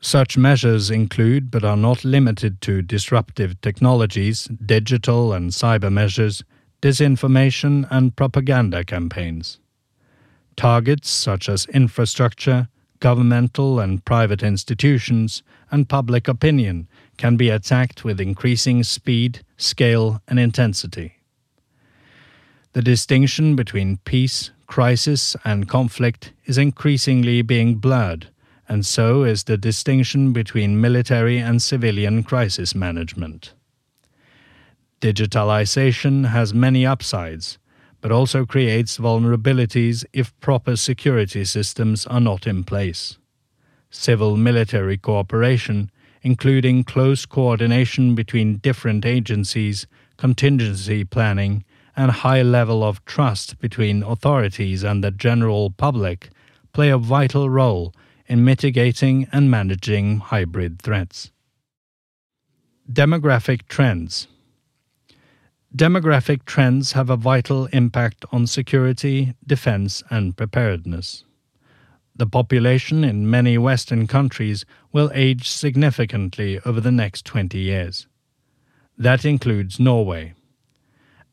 Such 0.00 0.38
measures 0.38 0.88
include, 0.88 1.50
but 1.50 1.64
are 1.64 1.76
not 1.76 2.04
limited 2.04 2.60
to, 2.60 2.80
disruptive 2.80 3.60
technologies, 3.60 4.48
digital 4.64 5.32
and 5.32 5.50
cyber 5.50 5.90
measures, 5.90 6.44
disinformation, 6.80 7.88
and 7.90 8.14
propaganda 8.14 8.84
campaigns. 8.84 9.58
Targets 10.54 11.10
such 11.10 11.48
as 11.48 11.66
infrastructure, 11.74 12.68
governmental 13.00 13.80
and 13.80 14.04
private 14.04 14.44
institutions, 14.44 15.42
and 15.72 15.88
public 15.88 16.28
opinion 16.28 16.86
can 17.20 17.36
be 17.36 17.50
attacked 17.50 18.02
with 18.02 18.18
increasing 18.18 18.82
speed, 18.82 19.42
scale, 19.58 20.22
and 20.26 20.40
intensity. 20.40 21.16
The 22.72 22.80
distinction 22.80 23.56
between 23.56 23.98
peace, 24.06 24.52
crisis, 24.66 25.36
and 25.44 25.68
conflict 25.68 26.32
is 26.46 26.56
increasingly 26.56 27.42
being 27.42 27.74
blurred, 27.74 28.28
and 28.66 28.86
so 28.86 29.24
is 29.24 29.44
the 29.44 29.58
distinction 29.58 30.32
between 30.32 30.80
military 30.80 31.36
and 31.36 31.60
civilian 31.60 32.22
crisis 32.22 32.74
management. 32.74 33.52
Digitalization 35.02 36.30
has 36.30 36.54
many 36.54 36.86
upsides, 36.86 37.58
but 38.00 38.10
also 38.10 38.46
creates 38.46 38.96
vulnerabilities 38.96 40.06
if 40.14 40.38
proper 40.40 40.74
security 40.74 41.44
systems 41.44 42.06
are 42.06 42.20
not 42.20 42.46
in 42.46 42.64
place. 42.64 43.18
Civil 43.90 44.38
military 44.38 44.96
cooperation, 44.96 45.90
including 46.22 46.84
close 46.84 47.26
coordination 47.26 48.14
between 48.14 48.58
different 48.58 49.06
agencies, 49.06 49.86
contingency 50.16 51.04
planning, 51.04 51.64
and 51.96 52.10
high 52.10 52.42
level 52.42 52.84
of 52.84 53.04
trust 53.04 53.58
between 53.58 54.02
authorities 54.02 54.82
and 54.82 55.02
the 55.02 55.10
general 55.10 55.70
public, 55.70 56.30
play 56.72 56.90
a 56.90 56.98
vital 56.98 57.50
role 57.50 57.94
in 58.26 58.44
mitigating 58.44 59.26
and 59.32 59.50
managing 59.50 60.18
hybrid 60.18 60.80
threats. 60.80 61.30
Demographic 62.90 63.66
trends 63.68 64.28
Demographic 65.74 66.44
trends 66.46 66.92
have 66.92 67.10
a 67.10 67.16
vital 67.16 67.66
impact 67.66 68.24
on 68.32 68.46
security, 68.46 69.34
defense, 69.46 70.02
and 70.10 70.36
preparedness. 70.36 71.24
The 72.20 72.26
population 72.26 73.02
in 73.02 73.30
many 73.30 73.56
Western 73.56 74.06
countries 74.06 74.66
will 74.92 75.10
age 75.14 75.48
significantly 75.48 76.60
over 76.66 76.78
the 76.78 76.92
next 76.92 77.24
20 77.24 77.56
years. 77.56 78.08
That 78.98 79.24
includes 79.24 79.80
Norway. 79.80 80.34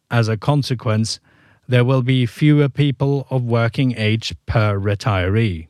As 0.10 0.30
a 0.30 0.38
consequence, 0.38 1.19
there 1.67 1.84
will 1.84 2.04
be 2.04 2.26
fewer 2.26 2.69
people 2.69 3.28
of 3.30 3.43
working 3.43 3.97
age 3.97 4.34
per 4.45 4.80
retiree. 4.80 5.67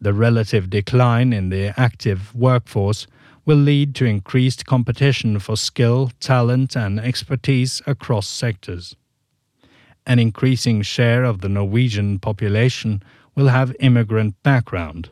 The 0.00 0.14
relative 0.14 0.70
decline 0.70 1.34
in 1.34 1.50
the 1.50 1.78
active 1.78 2.34
workforce 2.34 3.06
will 3.44 3.58
lead 3.58 3.94
to 3.96 4.06
increased 4.06 4.64
competition 4.64 5.40
for 5.40 5.58
skill, 5.58 6.10
talent, 6.20 6.74
and 6.74 6.98
expertise 6.98 7.82
across 7.86 8.28
sectors. 8.28 8.96
An 10.06 10.18
increasing 10.18 10.80
share 10.80 11.22
of 11.22 11.42
the 11.42 11.50
Norwegian 11.50 12.18
population 12.18 13.02
will 13.34 13.48
have 13.48 13.74
immigrant 13.80 14.40
background. 14.42 15.10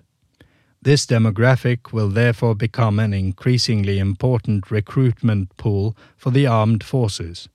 This 0.83 1.05
demographic 1.05 1.93
will 1.93 2.09
therefore 2.09 2.55
become 2.55 2.99
an 2.99 3.13
increasingly 3.13 3.99
important 3.99 4.71
recruitment 4.71 5.55
pool 5.57 5.97
for 6.17 6.31
the 6.31 6.47
armed 6.47 6.83
forces. 6.83 7.49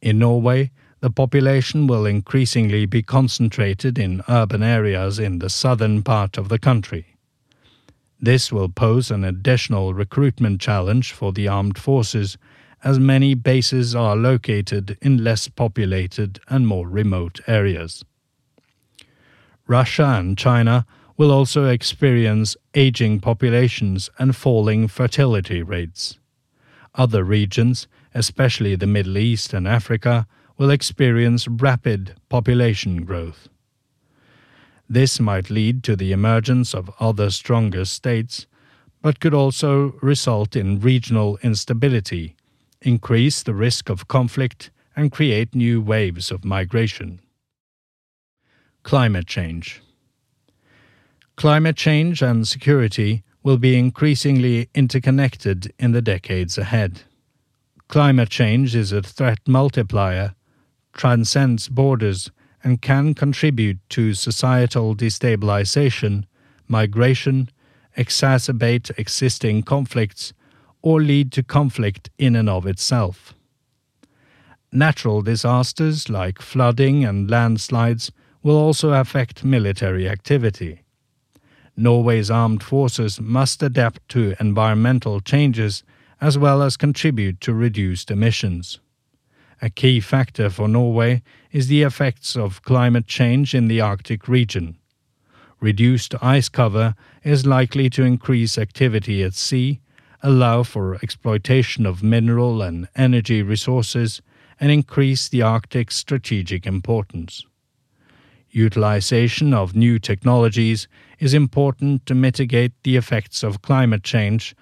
In 0.00 0.20
Norway, 0.20 0.70
the 1.00 1.10
population 1.10 1.86
will 1.86 2.06
increasingly 2.06 2.86
be 2.86 3.02
concentrated 3.02 3.98
in 3.98 4.22
urban 4.28 4.62
areas 4.62 5.18
in 5.18 5.38
the 5.38 5.50
southern 5.50 6.02
part 6.02 6.38
of 6.38 6.48
the 6.48 6.58
country. 6.58 7.16
This 8.20 8.52
will 8.52 8.68
pose 8.68 9.10
an 9.10 9.24
additional 9.24 9.94
recruitment 9.94 10.60
challenge 10.60 11.12
for 11.12 11.32
the 11.32 11.46
armed 11.46 11.78
forces, 11.78 12.36
as 12.82 12.98
many 12.98 13.34
bases 13.34 13.94
are 13.94 14.16
located 14.16 14.98
in 15.00 15.22
less 15.22 15.48
populated 15.48 16.40
and 16.48 16.66
more 16.66 16.88
remote 16.88 17.40
areas. 17.46 18.04
Russia 19.68 20.16
and 20.18 20.38
China 20.38 20.86
will 21.18 21.30
also 21.30 21.66
experience 21.66 22.56
aging 22.74 23.20
populations 23.20 24.08
and 24.18 24.34
falling 24.34 24.88
fertility 24.88 25.62
rates. 25.62 26.18
Other 26.94 27.22
regions, 27.22 27.86
especially 28.14 28.74
the 28.76 28.86
Middle 28.86 29.18
East 29.18 29.52
and 29.52 29.68
Africa, 29.68 30.26
will 30.56 30.70
experience 30.70 31.46
rapid 31.46 32.14
population 32.28 33.04
growth. 33.04 33.48
This 34.88 35.20
might 35.20 35.50
lead 35.50 35.84
to 35.84 35.96
the 35.96 36.12
emergence 36.12 36.74
of 36.74 36.90
other 36.98 37.28
stronger 37.30 37.84
states, 37.84 38.46
but 39.02 39.20
could 39.20 39.34
also 39.34 39.98
result 40.00 40.56
in 40.56 40.80
regional 40.80 41.38
instability, 41.42 42.36
increase 42.80 43.42
the 43.42 43.54
risk 43.54 43.90
of 43.90 44.08
conflict, 44.08 44.70
and 44.96 45.12
create 45.12 45.54
new 45.54 45.80
waves 45.80 46.30
of 46.30 46.44
migration. 46.44 47.20
Climate 48.82 49.26
change. 49.26 49.82
Climate 51.36 51.76
change 51.76 52.22
and 52.22 52.46
security 52.48 53.22
will 53.42 53.58
be 53.58 53.78
increasingly 53.78 54.68
interconnected 54.74 55.72
in 55.78 55.92
the 55.92 56.02
decades 56.02 56.58
ahead. 56.58 57.02
Climate 57.88 58.28
change 58.28 58.74
is 58.74 58.92
a 58.92 59.02
threat 59.02 59.38
multiplier 59.46 60.34
transcends 60.98 61.68
borders 61.68 62.30
and 62.62 62.82
can 62.82 63.14
contribute 63.14 63.78
to 63.88 64.14
societal 64.14 64.94
destabilization, 64.94 66.24
migration, 66.66 67.48
exacerbate 67.96 68.90
existing 68.98 69.62
conflicts, 69.62 70.32
or 70.82 71.00
lead 71.00 71.32
to 71.32 71.42
conflict 71.42 72.10
in 72.18 72.34
and 72.36 72.48
of 72.48 72.66
itself. 72.66 73.32
Natural 74.72 75.22
disasters 75.22 76.08
like 76.10 76.42
flooding 76.42 77.04
and 77.04 77.30
landslides 77.30 78.10
will 78.42 78.56
also 78.56 78.92
affect 78.92 79.44
military 79.44 80.08
activity. 80.08 80.82
Norway's 81.76 82.30
armed 82.30 82.62
forces 82.62 83.20
must 83.20 83.62
adapt 83.62 84.08
to 84.08 84.34
environmental 84.40 85.20
changes 85.20 85.84
as 86.20 86.36
well 86.36 86.62
as 86.62 86.76
contribute 86.76 87.40
to 87.40 87.54
reduced 87.54 88.10
emissions. 88.10 88.80
A 89.62 89.70
key 89.70 90.00
factor 90.00 90.50
for 90.50 90.68
Norway 90.68 91.22
is 91.52 91.68
the 91.68 91.82
effects 91.82 92.36
of 92.36 92.62
climate 92.62 93.06
change 93.06 93.54
in 93.54 93.68
the 93.68 93.80
Arctic 93.80 94.28
region. 94.28 94.76
Reduced 95.60 96.14
ice 96.22 96.48
cover 96.48 96.94
is 97.24 97.46
likely 97.46 97.90
to 97.90 98.04
increase 98.04 98.58
activity 98.58 99.22
at 99.24 99.34
sea, 99.34 99.80
allow 100.22 100.62
for 100.62 100.96
exploitation 100.96 101.86
of 101.86 102.02
mineral 102.02 102.62
and 102.62 102.88
energy 102.94 103.42
resources, 103.42 104.22
and 104.60 104.70
increase 104.70 105.28
the 105.28 105.42
Arctic's 105.42 105.96
strategic 105.96 106.66
importance. 106.66 107.44
Utilization 108.50 109.52
of 109.52 109.76
new 109.76 109.98
technologies 109.98 110.88
is 111.18 111.34
important 111.34 112.06
to 112.06 112.14
mitigate 112.14 112.72
the 112.82 112.96
effects 112.96 113.42
of 113.42 113.62
climate 113.62 114.02
change 114.02 114.54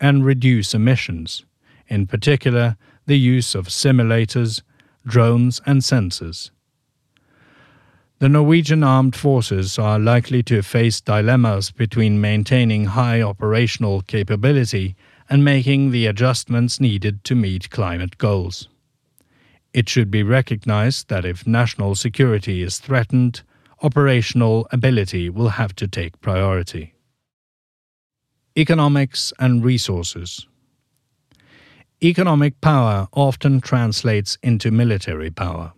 and 0.00 0.24
reduce 0.24 0.74
emissions, 0.74 1.44
in 1.88 2.06
particular 2.06 2.76
the 3.06 3.18
use 3.18 3.54
of 3.54 3.68
simulators, 3.68 4.62
drones, 5.06 5.60
and 5.66 5.82
sensors. 5.82 6.50
The 8.20 8.28
Norwegian 8.28 8.84
armed 8.84 9.16
forces 9.16 9.78
are 9.78 9.98
likely 9.98 10.42
to 10.44 10.62
face 10.62 11.00
dilemmas 11.00 11.70
between 11.70 12.20
maintaining 12.20 12.84
high 12.86 13.22
operational 13.22 14.02
capability 14.02 14.94
and 15.28 15.44
making 15.44 15.90
the 15.90 16.06
adjustments 16.06 16.80
needed 16.80 17.24
to 17.24 17.34
meet 17.34 17.70
climate 17.70 18.18
goals. 18.18 18.68
It 19.72 19.88
should 19.88 20.10
be 20.10 20.22
recognized 20.22 21.08
that 21.08 21.24
if 21.24 21.46
national 21.46 21.94
security 21.94 22.62
is 22.62 22.78
threatened, 22.78 23.42
operational 23.82 24.66
ability 24.72 25.30
will 25.30 25.50
have 25.50 25.74
to 25.76 25.86
take 25.86 26.20
priority. 26.20 26.94
Economics 28.56 29.32
and 29.38 29.64
resources. 29.64 30.46
Economic 32.02 32.60
power 32.60 33.08
often 33.12 33.60
translates 33.60 34.36
into 34.42 34.70
military 34.70 35.30
power. 35.30 35.72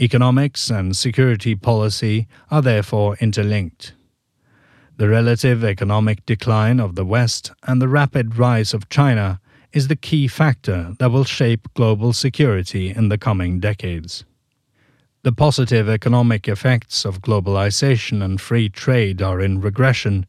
Economics 0.00 0.70
and 0.70 0.96
security 0.96 1.54
policy 1.54 2.28
are 2.50 2.62
therefore 2.62 3.16
interlinked. 3.20 3.94
The 4.96 5.08
relative 5.08 5.64
economic 5.64 6.24
decline 6.26 6.78
of 6.78 6.94
the 6.94 7.04
West 7.04 7.50
and 7.64 7.82
the 7.82 7.88
rapid 7.88 8.36
rise 8.36 8.72
of 8.72 8.88
China 8.88 9.40
is 9.74 9.88
the 9.88 9.96
key 9.96 10.28
factor 10.28 10.94
that 11.00 11.10
will 11.10 11.24
shape 11.24 11.66
global 11.74 12.12
security 12.12 12.90
in 12.90 13.08
the 13.08 13.18
coming 13.18 13.58
decades. 13.58 14.24
The 15.24 15.32
positive 15.32 15.88
economic 15.88 16.46
effects 16.46 17.04
of 17.04 17.20
globalization 17.20 18.22
and 18.22 18.40
free 18.40 18.68
trade 18.68 19.20
are 19.20 19.40
in 19.40 19.60
regression, 19.60 20.26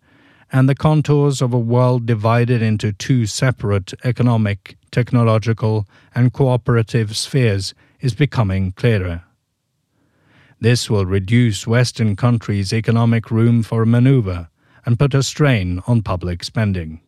and 0.51 0.67
the 0.67 0.73
contours 0.73 1.43
of 1.43 1.53
a 1.53 1.60
world 1.60 2.08
divided 2.08 2.63
into 2.63 2.91
two 2.91 3.27
separate 3.27 3.93
economic, 4.03 4.77
technological, 4.89 5.88
and 6.15 6.34
cooperative 6.34 7.15
spheres 7.15 7.75
is 7.99 8.15
becoming 8.15 8.71
clearer. 8.71 9.25
This 10.60 10.89
will 10.89 11.05
reduce 11.05 11.67
Western 11.67 12.15
countries' 12.15 12.73
economic 12.73 13.29
room 13.29 13.62
for 13.62 13.86
maneuver 13.86 14.49
and 14.88 14.97
put 14.97 15.13
a 15.13 15.21
strain 15.21 15.84
on 15.86 16.01
public 16.01 16.43
spending. 16.43 17.01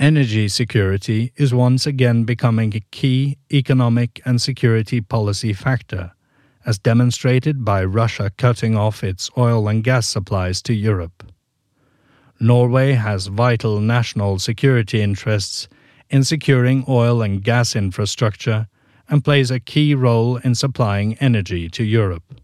Energy 0.00 0.46
security 0.46 1.32
is 1.34 1.52
once 1.52 1.84
again 1.84 2.22
becoming 2.22 2.72
a 2.72 2.80
key 2.92 3.36
economic 3.52 4.22
and 4.24 4.40
security 4.40 5.00
policy 5.00 5.52
factor, 5.52 6.12
as 6.64 6.78
demonstrated 6.78 7.64
by 7.64 7.82
Russia 7.82 8.30
cutting 8.38 8.76
off 8.76 9.02
its 9.02 9.28
oil 9.36 9.66
and 9.66 9.82
gas 9.82 10.06
supplies 10.06 10.62
to 10.62 10.72
Europe. 10.72 11.24
Norway 12.38 12.92
has 12.92 13.26
vital 13.26 13.80
national 13.80 14.38
security 14.38 15.02
interests 15.02 15.66
in 16.10 16.22
securing 16.22 16.84
oil 16.88 17.20
and 17.20 17.42
gas 17.42 17.74
infrastructure 17.74 18.68
and 19.08 19.24
plays 19.24 19.50
a 19.50 19.58
key 19.58 19.96
role 19.96 20.36
in 20.36 20.54
supplying 20.54 21.14
energy 21.14 21.68
to 21.70 21.82
Europe. 21.82 22.40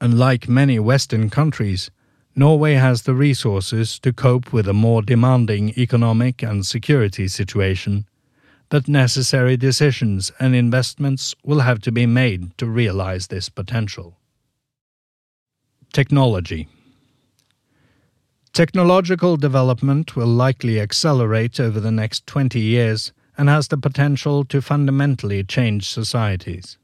Unlike 0.00 0.48
many 0.48 0.78
Western 0.78 1.30
countries, 1.30 1.90
Norway 2.38 2.74
has 2.74 3.02
the 3.02 3.14
resources 3.14 3.98
to 3.98 4.12
cope 4.12 4.52
with 4.52 4.68
a 4.68 4.72
more 4.72 5.02
demanding 5.02 5.70
economic 5.70 6.40
and 6.40 6.64
security 6.64 7.26
situation, 7.26 8.06
but 8.68 8.86
necessary 8.86 9.56
decisions 9.56 10.30
and 10.38 10.54
investments 10.54 11.34
will 11.42 11.58
have 11.58 11.80
to 11.80 11.90
be 11.90 12.06
made 12.06 12.56
to 12.58 12.66
realize 12.66 13.26
this 13.26 13.48
potential. 13.48 14.16
Technology 15.92 16.68
Technological 18.52 19.36
development 19.36 20.14
will 20.14 20.28
likely 20.28 20.80
accelerate 20.80 21.58
over 21.58 21.80
the 21.80 21.90
next 21.90 22.24
20 22.28 22.60
years 22.60 23.12
and 23.36 23.48
has 23.48 23.66
the 23.66 23.76
potential 23.76 24.44
to 24.44 24.62
fundamentally 24.62 25.42
change 25.42 25.88
societies. 25.88 26.78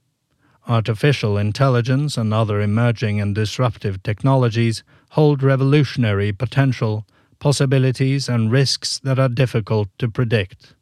Artificial 0.66 1.36
intelligence 1.36 2.16
and 2.16 2.32
other 2.32 2.60
emerging 2.60 3.20
and 3.20 3.34
disruptive 3.34 4.02
technologies 4.02 4.82
hold 5.10 5.42
revolutionary 5.42 6.32
potential, 6.32 7.06
possibilities, 7.38 8.28
and 8.28 8.50
risks 8.50 8.98
that 9.00 9.18
are 9.18 9.28
difficult 9.28 9.88
to 9.98 10.08
predict. 10.08 10.74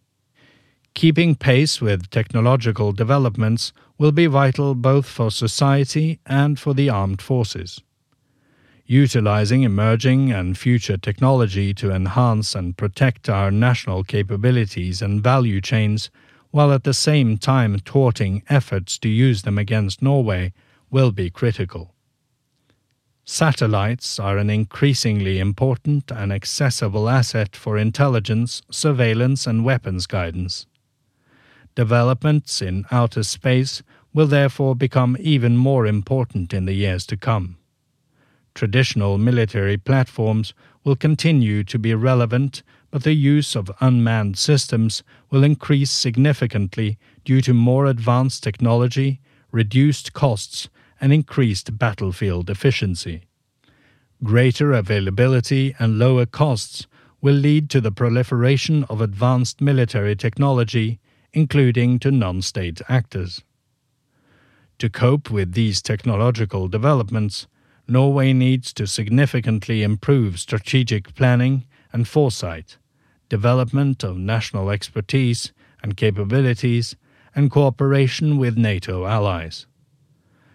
Keeping 0.95 1.35
pace 1.35 1.81
with 1.81 2.11
technological 2.11 2.92
developments 2.92 3.73
will 3.99 4.12
be 4.12 4.27
vital 4.27 4.75
both 4.75 5.07
for 5.07 5.31
society 5.31 6.21
and 6.27 6.61
for 6.61 6.75
the 6.75 6.88
armed 6.88 7.21
forces 7.21 7.81
utilizing 8.92 9.62
emerging 9.62 10.31
and 10.31 10.59
future 10.59 10.99
technology 10.99 11.73
to 11.73 11.90
enhance 11.90 12.55
and 12.55 12.77
protect 12.77 13.27
our 13.29 13.51
national 13.51 14.05
capabilities 14.05 15.01
and 15.01 15.23
value 15.23 15.62
chains, 15.62 16.11
while 16.53 16.73
at 16.73 16.85
the 16.85 16.95
same 16.95 17.37
time 17.37 17.77
thwarting 17.79 18.45
efforts 18.49 18.97
to 18.99 19.09
use 19.09 19.43
them 19.43 19.59
against 19.59 20.01
Norway, 20.01 20.53
will 20.91 21.11
be 21.11 21.29
critical. 21.29 21.93
Satellites 23.25 24.21
are 24.21 24.38
an 24.38 24.49
increasingly 24.49 25.41
important 25.41 26.12
and 26.12 26.33
accessible 26.33 27.09
asset 27.09 27.57
for 27.57 27.77
intelligence, 27.77 28.62
surveillance, 28.71 29.47
and 29.47 29.65
weapons 29.65 30.07
guidance. 30.07 30.67
Developments 31.75 32.62
in 32.62 32.85
outer 32.93 33.25
space 33.25 33.83
will 34.15 34.29
therefore 34.29 34.77
become 34.77 35.17
even 35.19 35.57
more 35.57 35.87
important 35.87 36.55
in 36.55 36.67
the 36.67 36.75
years 36.75 37.05
to 37.07 37.17
come 37.17 37.57
traditional 38.55 39.19
military 39.19 39.77
platforms 39.77 40.55
will 40.85 40.97
continue 40.97 41.65
to 41.65 41.79
be 41.79 41.95
relevant, 41.95 42.62
but 42.92 43.05
the 43.05 43.14
use 43.14 43.57
of 43.57 43.72
unmanned 43.81 44.38
systems 44.38 45.02
will 45.31 45.42
increase 45.42 45.90
significantly 45.90 46.98
due 47.24 47.40
to 47.40 47.55
more 47.55 47.87
advanced 47.87 48.42
technology, 48.42 49.18
reduced 49.50 50.12
costs, 50.12 50.68
and 51.00 51.11
increased 51.11 51.78
battlefield 51.78 52.50
efficiency. 52.50 53.22
Greater 54.22 54.72
availability 54.72 55.74
and 55.78 55.98
lower 55.98 56.26
costs 56.26 56.87
will 57.22 57.35
lead 57.35 57.70
to 57.70 57.81
the 57.81 57.90
proliferation 57.90 58.85
of 58.85 59.00
advanced 59.00 59.62
military 59.62 60.14
technology, 60.14 61.00
including 61.33 61.98
to 61.98 62.11
non 62.11 62.42
state 62.42 62.83
actors. 62.90 63.42
To 64.78 64.90
cope 64.90 65.31
with 65.31 65.55
these 65.55 65.81
technological 65.81 66.68
developments, 66.68 67.46
Norway 67.88 68.35
needs 68.35 68.72
to 68.74 68.87
significantly 68.87 69.83
improve 69.83 70.38
strategic 70.38 71.14
planning 71.14 71.64
and 71.90 72.07
foresight, 72.07 72.76
development 73.33 74.05
of 74.05 74.18
national 74.18 74.68
expertise 74.68 75.53
and 75.83 75.97
capabilities, 75.97 76.97
and 77.35 77.51
cooperation 77.51 78.37
with 78.37 78.59
NATO 78.59 79.07
allies. 79.07 79.64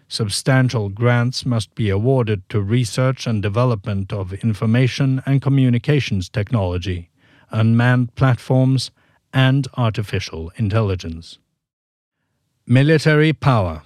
Substantial 0.08 0.88
grants 0.90 1.44
must 1.44 1.74
be 1.74 1.90
awarded 1.90 2.48
to 2.50 2.62
research 2.62 3.26
and 3.26 3.42
development 3.42 4.13
of 4.13 4.32
information 4.44 5.24
and 5.26 5.42
communications 5.42 6.30
technology, 6.30 7.10
unmanned 7.50 8.13
platforms, 8.13 8.92
and 9.34 9.68
artificial 9.74 10.52
intelligence. 10.58 11.40
Military 12.68 13.34
power. 13.34 13.82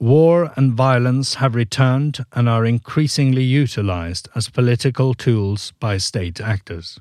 War 0.00 0.52
and 0.56 0.72
violence 0.72 1.34
have 1.34 1.54
returned 1.54 2.24
and 2.32 2.48
are 2.48 2.64
increasingly 2.64 3.44
utilized 3.44 4.26
as 4.34 4.48
political 4.48 5.12
tools 5.12 5.74
by 5.78 5.98
state 5.98 6.40
actors. 6.40 6.98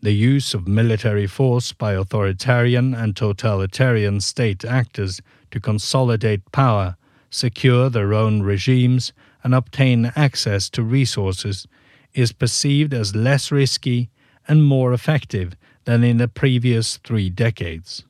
The 0.00 0.12
use 0.12 0.54
of 0.54 0.68
military 0.68 1.26
force 1.26 1.72
by 1.72 1.94
authoritarian 1.94 2.94
and 2.94 3.16
totalitarian 3.16 4.20
state 4.20 4.64
actors 4.64 5.20
to 5.50 5.58
consolidate 5.58 6.52
power, 6.52 6.96
secure 7.30 7.90
their 7.90 8.14
own 8.14 8.42
regimes, 8.42 9.12
and 9.42 9.54
obtain 9.54 10.12
access 10.14 10.70
to 10.70 10.84
resources 10.84 11.66
is 12.14 12.32
perceived 12.32 12.94
as 12.94 13.16
less 13.16 13.50
risky 13.50 14.08
and 14.46 14.64
more 14.64 14.92
effective 14.92 15.56
than 15.84 16.04
in 16.04 16.18
the 16.18 16.28
previous 16.28 16.98
three 16.98 17.28
decades. 17.28 18.04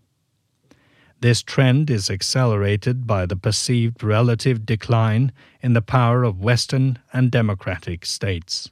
This 1.21 1.43
trend 1.43 1.91
is 1.91 2.11
accelerated 2.11 3.07
by 3.07 3.25
the 3.25 3.37
perceived 3.37 4.03
relative 4.05 4.67
decline 4.67 5.33
in 5.63 5.73
the 5.73 5.83
power 5.83 6.23
of 6.23 6.41
Western 6.41 6.99
and 7.13 7.31
democratic 7.31 8.05
states. 8.05 8.71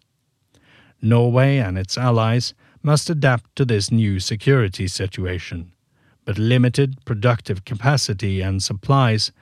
Norway 1.00 1.56
and 1.58 1.78
its 1.78 1.98
allies 1.98 2.54
must 2.82 3.10
adapt 3.10 3.54
to 3.56 3.64
this 3.64 3.90
new 3.90 4.20
security 4.20 4.86
situation, 4.88 5.72
but 6.24 6.38
limited 6.38 7.04
productive 7.04 7.64
capacity 7.64 8.40
and 8.40 8.62
supplies 8.62 9.32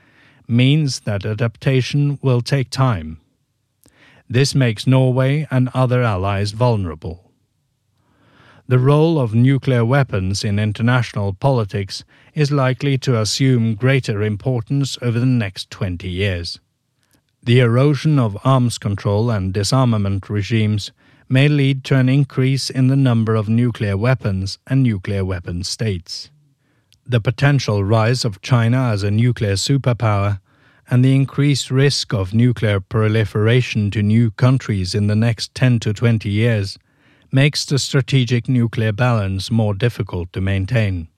means 0.46 1.00
that 1.00 1.24
adaptation 1.24 2.18
will 2.22 2.40
take 2.40 2.70
time. 2.70 3.20
This 4.28 4.54
makes 4.54 4.86
Norway 4.86 5.46
and 5.50 5.70
other 5.74 6.02
allies 6.02 6.52
vulnerable 6.52 7.24
the 8.66 8.78
role 8.78 9.20
of 9.20 9.34
nuclear 9.34 9.84
weapons 9.84 10.42
in 10.42 10.58
international 10.58 11.34
politics 11.34 12.02
is 12.32 12.50
likely 12.50 12.96
to 12.96 13.20
assume 13.20 13.74
greater 13.74 14.22
importance 14.22 14.96
over 15.02 15.20
the 15.20 15.26
next 15.26 15.70
20 15.70 16.08
years. 16.08 16.58
The 17.42 17.60
erosion 17.60 18.18
of 18.18 18.38
arms 18.42 18.78
control 18.78 19.30
and 19.30 19.52
disarmament 19.52 20.30
regimes 20.30 20.92
may 21.34 21.48
lead 21.48 21.82
to 21.82 21.96
an 21.96 22.08
increase 22.08 22.70
in 22.70 22.86
the 22.86 22.94
number 22.94 23.34
of 23.34 23.48
nuclear 23.48 23.96
weapons 23.96 24.56
and 24.68 24.84
nuclear 24.84 25.24
weapon 25.24 25.64
states. 25.64 26.30
The 27.04 27.20
potential 27.20 27.82
rise 27.82 28.24
of 28.24 28.40
China 28.40 28.90
as 28.92 29.02
a 29.02 29.10
nuclear 29.10 29.54
superpower 29.54 30.38
and 30.88 31.04
the 31.04 31.16
increased 31.16 31.72
risk 31.72 32.14
of 32.14 32.34
nuclear 32.34 32.78
proliferation 32.78 33.90
to 33.90 34.00
new 34.00 34.30
countries 34.30 34.94
in 34.94 35.08
the 35.08 35.16
next 35.16 35.52
10 35.56 35.80
to 35.80 35.92
20 35.92 36.30
years 36.30 36.78
makes 37.32 37.64
the 37.64 37.80
strategic 37.80 38.48
nuclear 38.48 38.92
balance 38.92 39.50
more 39.50 39.74
difficult 39.74 40.32
to 40.34 40.40
maintain. 40.40 41.08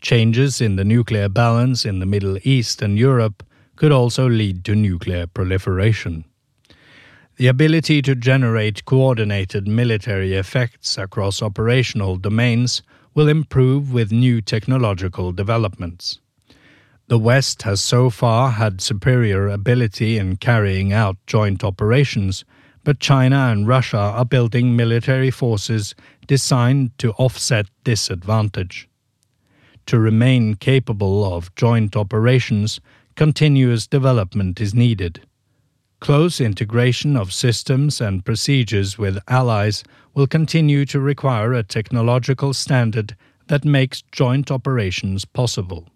Changes 0.00 0.62
in 0.62 0.76
the 0.76 0.84
nuclear 0.94 1.28
balance 1.28 1.84
in 1.84 1.98
the 1.98 2.06
Middle 2.06 2.38
East 2.42 2.80
and 2.80 2.98
Europe 2.98 3.42
could 3.76 3.92
also 3.92 4.26
lead 4.26 4.64
to 4.64 4.74
nuclear 4.74 5.26
proliferation. 5.26 6.24
The 7.40 7.46
ability 7.46 8.02
to 8.02 8.14
generate 8.14 8.84
coordinated 8.84 9.66
military 9.66 10.34
effects 10.34 10.98
across 10.98 11.40
operational 11.40 12.16
domains 12.16 12.82
will 13.14 13.28
improve 13.28 13.94
with 13.94 14.12
new 14.12 14.42
technological 14.42 15.32
developments. 15.32 16.20
The 17.06 17.18
West 17.18 17.62
has 17.62 17.80
so 17.80 18.10
far 18.10 18.50
had 18.50 18.82
superior 18.82 19.48
ability 19.48 20.18
in 20.18 20.36
carrying 20.36 20.92
out 20.92 21.16
joint 21.26 21.64
operations 21.64 22.44
but 22.84 23.00
China 23.00 23.48
and 23.50 23.66
Russia 23.66 23.96
are 23.96 24.26
building 24.26 24.76
military 24.76 25.30
forces 25.30 25.94
designed 26.26 26.90
to 26.98 27.12
offset 27.12 27.64
this 27.84 28.10
advantage. 28.10 28.86
To 29.86 29.98
remain 29.98 30.56
capable 30.56 31.24
of 31.32 31.54
joint 31.54 31.96
operations, 31.96 32.80
continuous 33.16 33.86
development 33.86 34.60
is 34.60 34.74
needed. 34.74 35.22
Close 36.00 36.40
integration 36.40 37.14
of 37.14 37.30
systems 37.30 38.00
and 38.00 38.24
procedures 38.24 38.96
with 38.96 39.18
allies 39.28 39.84
will 40.14 40.26
continue 40.26 40.86
to 40.86 40.98
require 40.98 41.52
a 41.52 41.62
technological 41.62 42.54
standard 42.54 43.14
that 43.48 43.66
makes 43.66 44.02
joint 44.10 44.50
operations 44.50 45.26
possible. 45.26 45.86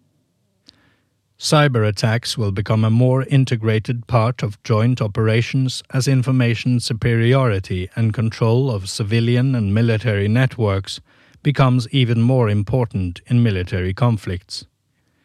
Cyber 1.39 1.87
attacks 1.87 2.37
will 2.37 2.51
become 2.51 2.85
a 2.85 2.89
more 2.89 3.23
integrated 3.23 4.07
part 4.07 4.41
of 4.41 4.61
joint 4.63 5.01
operations 5.01 5.83
as 5.91 6.07
information 6.07 6.79
superiority 6.79 7.89
and 7.95 8.13
control 8.13 8.71
of 8.71 8.89
civilian 8.89 9.53
and 9.55 9.73
military 9.73 10.27
networks 10.27 11.01
becomes 11.43 11.89
even 11.89 12.21
more 12.21 12.47
important 12.47 13.21
in 13.25 13.43
military 13.43 13.93
conflicts. 13.93 14.65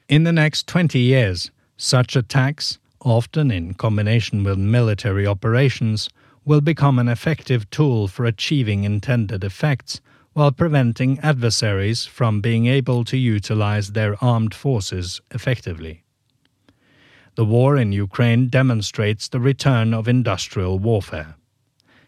In 0.08 0.24
the 0.24 0.32
next 0.32 0.66
20 0.66 0.98
years, 0.98 1.50
such 1.76 2.16
attacks, 2.16 2.79
often 3.00 3.50
in 3.50 3.74
combination 3.74 4.44
with 4.44 4.58
military 4.58 5.26
operations, 5.26 6.08
will 6.44 6.60
become 6.60 6.98
an 6.98 7.08
effective 7.08 7.68
tool 7.70 8.08
for 8.08 8.24
achieving 8.24 8.84
intended 8.84 9.44
effects 9.44 10.00
while 10.32 10.52
preventing 10.52 11.18
adversaries 11.20 12.06
from 12.06 12.40
being 12.40 12.66
able 12.66 13.04
to 13.04 13.16
utilize 13.16 13.92
their 13.92 14.22
armed 14.22 14.54
forces 14.54 15.20
effectively. 15.32 16.02
The 17.34 17.44
war 17.44 17.76
in 17.76 17.92
Ukraine 17.92 18.48
demonstrates 18.48 19.28
the 19.28 19.40
return 19.40 19.94
of 19.94 20.08
industrial 20.08 20.78
warfare. 20.78 21.36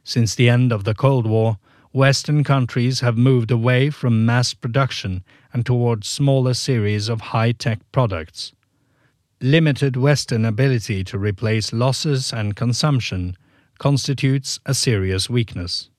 Since 0.04 0.34
the 0.34 0.48
end 0.48 0.72
of 0.72 0.84
the 0.84 0.94
Cold 0.94 1.26
War, 1.26 1.58
Western 1.92 2.42
countries 2.42 3.00
have 3.00 3.18
moved 3.18 3.50
away 3.50 3.90
from 3.90 4.24
mass 4.24 4.54
production 4.54 5.22
and 5.52 5.64
towards 5.64 6.08
smaller 6.08 6.54
series 6.54 7.08
of 7.08 7.20
high 7.20 7.52
tech 7.52 7.80
products. 7.92 8.52
Limited 9.42 9.96
Western 9.96 10.44
ability 10.44 11.02
to 11.04 11.18
replace 11.18 11.72
losses 11.72 12.32
and 12.32 12.54
consumption 12.54 13.36
constitutes 13.78 14.60
a 14.64 14.72
serious 14.72 15.28
weakness 15.28 15.90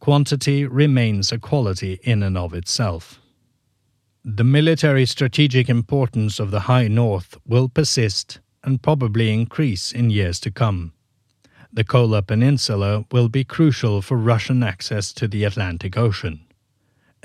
quantity 0.00 0.64
remains 0.64 1.32
a 1.32 1.38
quality 1.38 1.98
in 2.02 2.22
and 2.22 2.36
of 2.36 2.54
itself. 2.54 3.20
The 4.24 4.44
military 4.44 5.06
strategic 5.06 5.68
importance 5.68 6.38
of 6.38 6.50
the 6.50 6.60
High 6.60 6.88
North 6.88 7.36
will 7.46 7.68
persist 7.68 8.40
and 8.62 8.82
probably 8.82 9.32
increase 9.32 9.92
in 9.92 10.10
years 10.10 10.40
to 10.40 10.50
come. 10.50 10.92
The 11.72 11.84
Kola 11.84 12.22
Peninsula 12.22 13.04
will 13.10 13.28
be 13.28 13.44
crucial 13.44 14.02
for 14.02 14.16
Russian 14.16 14.62
access 14.62 15.12
to 15.14 15.28
the 15.28 15.44
Atlantic 15.44 15.96
Ocean, 15.96 16.45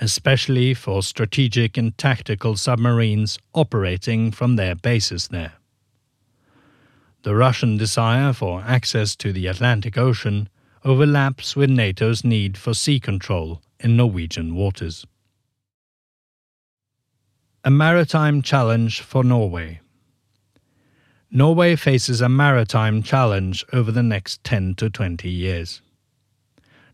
especially 0.01 0.73
for 0.73 1.03
strategic 1.03 1.77
and 1.77 1.95
tactical 1.97 2.57
submarines 2.57 3.37
operating 3.53 4.31
from 4.31 4.55
their 4.55 4.73
bases 4.73 5.27
there. 5.27 5.53
The 7.21 7.35
Russian 7.35 7.77
desire 7.77 8.33
for 8.33 8.61
access 8.61 9.15
to 9.17 9.31
the 9.31 9.45
Atlantic 9.45 9.99
Ocean 9.99 10.49
overlaps 10.83 11.55
with 11.55 11.69
NATO's 11.69 12.23
need 12.23 12.57
for 12.57 12.73
sea 12.73 12.99
control 12.99 13.61
in 13.79 13.95
Norwegian 13.95 14.55
waters. 14.55 15.05
A 17.63 17.69
maritime 17.69 18.41
challenge 18.41 19.01
for 19.01 19.23
Norway. 19.23 19.81
Norway 21.29 21.75
faces 21.75 22.21
a 22.21 22.27
maritime 22.27 23.03
challenge 23.03 23.63
over 23.71 23.91
the 23.91 24.01
next 24.01 24.43
10 24.43 24.73
to 24.75 24.89
20 24.89 25.29
years. 25.29 25.83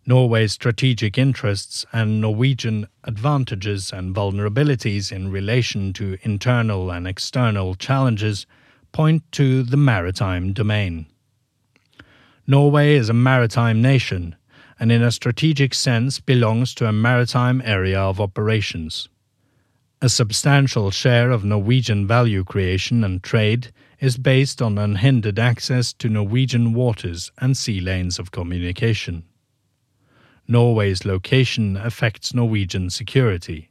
Norway's 0.09 0.53
strategic 0.53 1.17
interests 1.17 1.85
and 1.91 2.21
Norwegian 2.21 2.87
advantages 3.03 3.91
and 3.91 4.15
vulnerabilities 4.15 5.11
in 5.11 5.29
relation 5.29 5.91
to 5.91 6.17
internal 6.21 6.89
and 6.89 7.05
external 7.05 7.75
challenges 7.75 8.45
point 8.93 9.29
to 9.33 9.63
the 9.63 9.75
maritime 9.75 10.53
domain. 10.53 11.07
Norway 12.47 12.95
is 12.95 13.09
a 13.09 13.13
maritime 13.13 13.81
nation 13.81 14.37
and, 14.79 14.93
in 14.93 15.03
a 15.03 15.11
strategic 15.11 15.73
sense, 15.73 16.21
belongs 16.21 16.73
to 16.75 16.87
a 16.87 16.93
maritime 16.93 17.61
area 17.65 17.99
of 17.99 18.21
operations. 18.21 19.09
A 20.01 20.07
substantial 20.07 20.89
share 20.89 21.31
of 21.31 21.43
Norwegian 21.43 22.07
value 22.07 22.45
creation 22.45 23.03
and 23.03 23.21
trade 23.21 23.73
is 23.99 24.15
based 24.15 24.61
on 24.61 24.77
unhindered 24.77 25.37
access 25.37 25.91
to 25.91 26.07
Norwegian 26.07 26.73
waters 26.73 27.29
and 27.39 27.57
sea 27.57 27.81
lanes 27.81 28.19
of 28.19 28.31
communication. 28.31 29.23
Norway's 30.47 31.03
location 31.03 31.75
affects 31.75 32.33
Norwegian 32.33 32.89
security. 32.89 33.69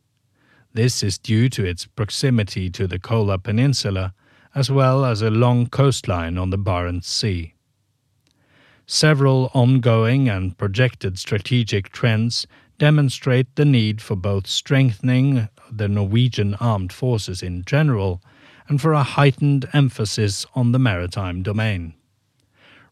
This 0.74 1.02
is 1.02 1.16
due 1.16 1.48
to 1.48 1.64
its 1.64 1.86
proximity 1.86 2.68
to 2.70 2.86
the 2.86 2.98
Kola 2.98 3.38
Peninsula 3.38 4.12
as 4.54 4.70
well 4.70 5.04
as 5.04 5.22
a 5.22 5.30
long 5.30 5.66
coastline 5.68 6.36
on 6.36 6.50
the 6.50 6.58
Barents 6.58 7.04
Sea. 7.04 7.54
Several 8.86 9.50
ongoing 9.54 10.28
and 10.28 10.56
projected 10.56 11.18
strategic 11.18 11.90
trends 11.90 12.46
demonstrate 12.78 13.54
the 13.56 13.64
need 13.64 14.02
for 14.02 14.16
both 14.16 14.46
strengthening 14.46 15.48
the 15.70 15.88
Norwegian 15.88 16.54
armed 16.56 16.92
forces 16.92 17.42
in 17.42 17.64
general 17.64 18.22
and 18.68 18.80
for 18.80 18.92
a 18.92 19.02
heightened 19.02 19.66
emphasis 19.72 20.44
on 20.54 20.72
the 20.72 20.78
maritime 20.78 21.42
domain. 21.42 21.94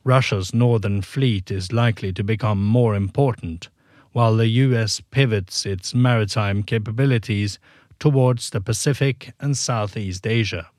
Russia's 0.04 0.54
northern 0.54 1.02
fleet 1.02 1.50
is 1.50 1.72
likely 1.72 2.12
to 2.12 2.24
become 2.24 2.64
more 2.64 2.94
important, 2.94 3.68
while 4.14 4.36
the 4.36 4.46
US 4.46 5.00
pivots 5.10 5.66
its 5.66 5.92
maritime 5.92 6.62
capabilities 6.62 7.58
towards 7.98 8.50
the 8.50 8.60
Pacific 8.60 9.32
and 9.40 9.56
Southeast 9.56 10.24
Asia. 10.24 10.70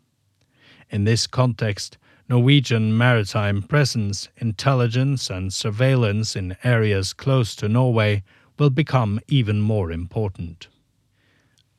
In 0.89 1.03
this 1.03 1.27
context, 1.27 1.97
Norwegian 2.29 2.97
maritime 2.97 3.61
presence, 3.61 4.29
intelligence, 4.37 5.29
and 5.29 5.51
surveillance 5.51 6.37
in 6.37 6.55
areas 6.63 7.11
close 7.11 7.57
to 7.57 7.67
Norway 7.67 8.23
will 8.57 8.69
become 8.69 9.19
even 9.27 9.59
more 9.59 9.91
important. 9.91 10.69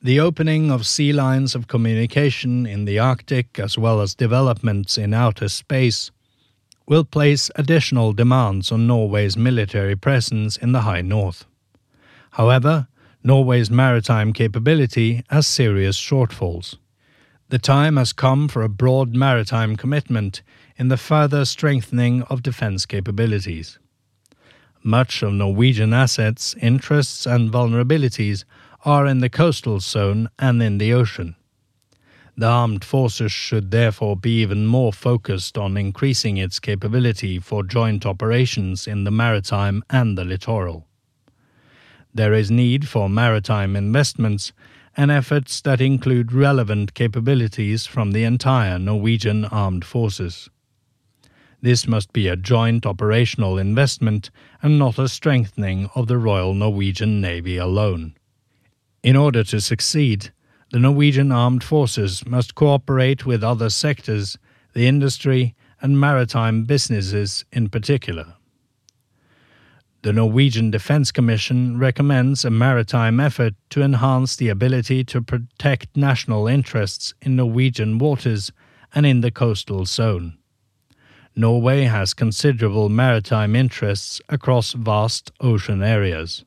The 0.03 0.21
opening 0.21 0.71
of 0.71 0.87
sea 0.87 1.15
lines 1.15 1.55
of 1.55 1.69
communication 1.69 2.67
in 2.67 2.85
the 2.85 2.99
Arctic, 2.99 3.59
as 3.59 3.79
well 3.79 4.03
as 4.03 4.15
developments 4.15 4.99
in 4.99 5.15
outer 5.15 5.49
space, 5.49 6.11
will 6.87 7.05
place 7.05 7.51
additional 7.57 8.13
demands 8.13 8.71
on 8.71 8.87
Norway's 8.87 9.37
military 9.37 9.97
presence 9.97 10.57
in 10.57 10.73
the 10.73 10.83
High 10.83 11.03
North. 11.03 11.45
However, 12.33 12.89
Norway's 13.25 13.71
maritime 13.71 14.33
capability 14.33 15.25
has 15.31 15.47
serious 15.47 15.99
shortfalls. 15.99 16.77
The 17.49 17.59
time 17.59 17.97
has 17.97 18.13
come 18.13 18.49
for 18.49 18.63
a 18.63 18.69
broad 18.69 19.15
maritime 19.15 19.77
commitment 19.77 20.43
in 20.77 20.89
the 20.89 20.97
further 20.97 21.45
strengthening 21.45 22.23
of 22.23 22.43
defence 22.43 22.87
capabilities. 22.87 23.79
Much 24.83 25.23
of 25.23 25.33
Norwegian 25.33 25.93
assets, 25.93 26.55
interests, 26.61 27.27
and 27.27 27.51
vulnerabilities 27.51 28.45
are 28.85 29.07
in 29.07 29.19
the 29.19 29.29
coastal 29.29 29.81
zone 29.81 30.29
and 30.39 30.63
in 30.63 30.79
the 30.79 30.93
ocean. 30.93 31.35
The 32.39 32.47
armed 32.47 32.85
forces 32.85 33.33
should 33.33 33.71
therefore 33.71 34.15
be 34.15 34.43
even 34.43 34.67
more 34.67 34.93
focused 34.93 35.57
on 35.57 35.79
increasing 35.79 36.37
its 36.37 36.61
capability 36.61 37.39
for 37.39 37.63
joint 37.63 38.05
operations 38.05 38.87
in 38.87 39.05
the 39.05 39.11
maritime 39.11 39.83
and 39.89 40.19
the 40.19 40.25
littoral. 40.25 40.87
There 42.13 42.35
is 42.35 42.51
need 42.51 42.89
for 42.89 43.09
maritime 43.09 43.75
investments 43.75 44.53
and 44.97 45.11
efforts 45.11 45.63
that 45.63 45.81
include 45.81 46.33
relevant 46.33 46.93
capabilities 46.93 47.87
from 47.87 48.13
the 48.13 48.25
entire 48.25 48.79
Norwegian 48.79 49.47
armed 49.47 49.85
forces. 49.85 50.51
This 51.63 51.87
must 51.87 52.13
be 52.13 52.29
a 52.29 52.37
joint 52.37 52.85
operational 52.85 53.57
investment 53.57 54.31
and 54.63 54.79
not 54.79 54.99
a 54.99 55.09
strengthening 55.09 55.89
of 55.95 56.07
the 56.07 56.19
Royal 56.19 56.53
Norwegian 56.53 57.21
Navy 57.21 57.57
alone. 57.57 58.15
In 59.03 59.17
order 59.17 59.43
to 59.45 59.61
succeed, 59.61 60.33
the 60.71 60.79
Norwegian 60.79 61.31
armed 61.31 61.63
forces 61.63 62.27
must 62.27 62.55
cooperate 62.55 63.25
with 63.25 63.45
other 63.45 63.71
sectors, 63.71 64.37
the 64.73 64.87
industry, 64.87 65.55
and 65.81 66.01
maritime 66.01 66.65
businesses 66.65 67.45
in 67.53 67.69
particular. 67.69 68.35
The 70.03 70.13
Norwegian 70.13 70.71
Defence 70.71 71.11
Commission 71.11 71.79
recommends 71.79 72.45
a 72.45 72.51
maritime 72.51 73.19
effort 73.19 73.55
to 73.71 73.83
enhance 73.83 74.37
the 74.37 74.49
ability 74.49 75.03
to 75.05 75.21
protect 75.23 75.97
national 75.97 76.47
interests 76.47 77.15
in 77.21 77.37
Norwegian 77.37 77.99
waters 77.99 78.53
and 78.95 79.05
in 79.05 79.21
the 79.21 79.31
coastal 79.31 79.85
zone. 79.85 80.39
Norway 81.35 81.83
has 81.83 82.15
considerable 82.15 82.89
maritime 82.89 83.55
interests 83.55 84.21
across 84.29 84.73
vast 84.73 85.31
ocean 85.41 85.83
areas. 85.83 86.45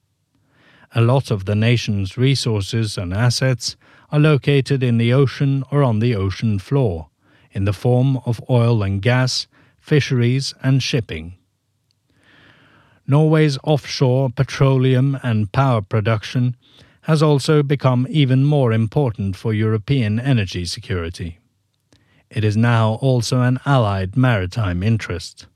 A 0.96 1.02
lot 1.02 1.30
of 1.30 1.46
the 1.46 1.56
nation's 1.56 2.18
resources 2.18 2.98
and 2.98 3.14
assets 3.14 3.76
are 4.12 4.20
located 4.20 4.84
in 4.84 4.98
the 4.98 5.14
ocean 5.14 5.64
or 5.72 5.84
on 5.84 6.00
the 6.00 6.16
ocean 6.16 6.60
floor, 6.60 7.10
in 7.52 7.66
the 7.66 7.74
form 7.74 8.18
of 8.26 8.42
oil 8.50 8.84
and 8.84 9.02
gas, 9.02 9.48
fisheries, 9.78 10.54
and 10.64 10.82
shipping. 10.82 11.36
Norway's 13.08 13.58
offshore 13.64 14.30
petroleum 14.30 15.18
and 15.24 15.52
power 15.52 15.82
production 15.82 16.56
has 17.02 17.24
also 17.24 17.64
become 17.64 18.06
even 18.10 18.44
more 18.44 18.72
important 18.72 19.36
for 19.36 19.52
European 19.52 20.20
energy 20.20 20.64
security. 20.66 21.40
It 22.30 22.44
is 22.44 22.56
now 22.56 23.00
also 23.02 23.42
an 23.42 23.60
allied 23.66 24.16
maritime 24.16 24.84
interest. 24.84 25.48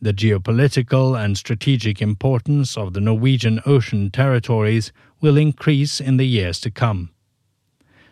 The 0.00 0.12
geopolitical 0.12 1.18
and 1.18 1.36
strategic 1.36 2.00
importance 2.00 2.76
of 2.76 2.92
the 2.92 3.00
Norwegian 3.00 3.60
ocean 3.66 4.10
territories 4.10 4.92
will 5.20 5.36
increase 5.36 6.00
in 6.00 6.16
the 6.16 6.26
years 6.26 6.60
to 6.60 6.70
come. 6.70 7.10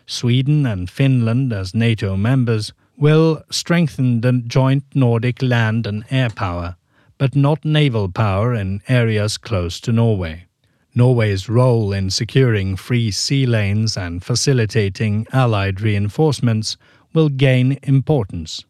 Sweden 0.05 0.65
and 0.65 0.89
Finland, 0.89 1.53
as 1.53 1.73
NATO 1.73 2.15
members, 2.15 2.73
will 2.97 3.43
strengthen 3.49 4.21
the 4.21 4.33
joint 4.33 4.83
Nordic 4.93 5.41
land 5.41 5.85
and 5.87 6.03
air 6.09 6.29
power 6.29 6.75
but 7.17 7.35
not 7.35 7.65
naval 7.65 8.09
power 8.09 8.53
in 8.53 8.81
areas 8.87 9.37
close 9.37 9.79
to 9.81 9.91
Norway. 9.91 10.45
Norway's 10.93 11.49
role 11.49 11.93
in 11.93 12.09
securing 12.09 12.75
free 12.75 13.11
sea 13.11 13.45
lanes 13.45 13.97
and 13.97 14.23
facilitating 14.23 15.27
Allied 15.31 15.81
reinforcements 15.81 16.77
will 17.13 17.29
gain 17.29 17.77
importance. 17.83 18.65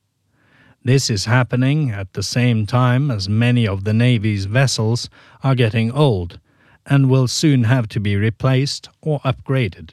This 0.87 1.09
is 1.09 1.25
happening 1.25 1.91
at 1.91 2.13
the 2.13 2.23
same 2.23 2.65
time 2.65 3.11
as 3.11 3.27
many 3.27 3.67
of 3.67 3.83
the 3.83 3.91
Navy's 3.91 4.45
vessels 4.45 5.09
are 5.43 5.53
getting 5.53 5.91
old 5.91 6.39
and 6.85 7.09
will 7.09 7.27
soon 7.27 7.65
have 7.65 7.89
to 7.89 7.99
be 7.99 8.15
replaced 8.15 8.87
or 9.01 9.19
upgraded. 9.25 9.89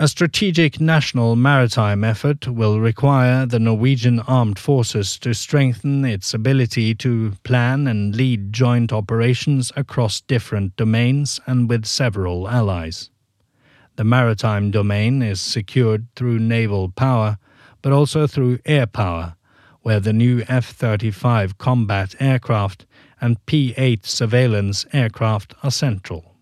A 0.00 0.08
strategic 0.08 0.80
national 0.80 1.36
maritime 1.36 2.02
effort 2.02 2.48
will 2.48 2.80
require 2.80 3.46
the 3.46 3.60
Norwegian 3.60 4.18
armed 4.26 4.58
forces 4.58 5.16
to 5.20 5.32
strengthen 5.32 6.04
its 6.04 6.34
ability 6.34 6.92
to 6.96 7.34
plan 7.44 7.86
and 7.86 8.16
lead 8.16 8.52
joint 8.52 8.92
operations 8.92 9.70
across 9.76 10.22
different 10.22 10.74
domains 10.74 11.38
and 11.46 11.68
with 11.68 11.86
several 11.86 12.48
allies. 12.48 13.10
The 13.94 14.02
maritime 14.02 14.72
domain 14.72 15.22
is 15.22 15.40
secured 15.40 16.08
through 16.16 16.40
naval 16.40 16.88
power, 16.88 17.38
but 17.80 17.92
also 17.92 18.26
through 18.26 18.58
air 18.66 18.88
power, 18.88 19.36
where 19.82 20.00
the 20.00 20.12
new 20.12 20.44
F 20.48 20.72
35 20.72 21.58
combat 21.58 22.14
aircraft 22.20 22.86
and 23.20 23.44
P 23.46 23.74
8 23.76 24.04
surveillance 24.04 24.86
aircraft 24.92 25.54
are 25.62 25.70
central. 25.70 26.34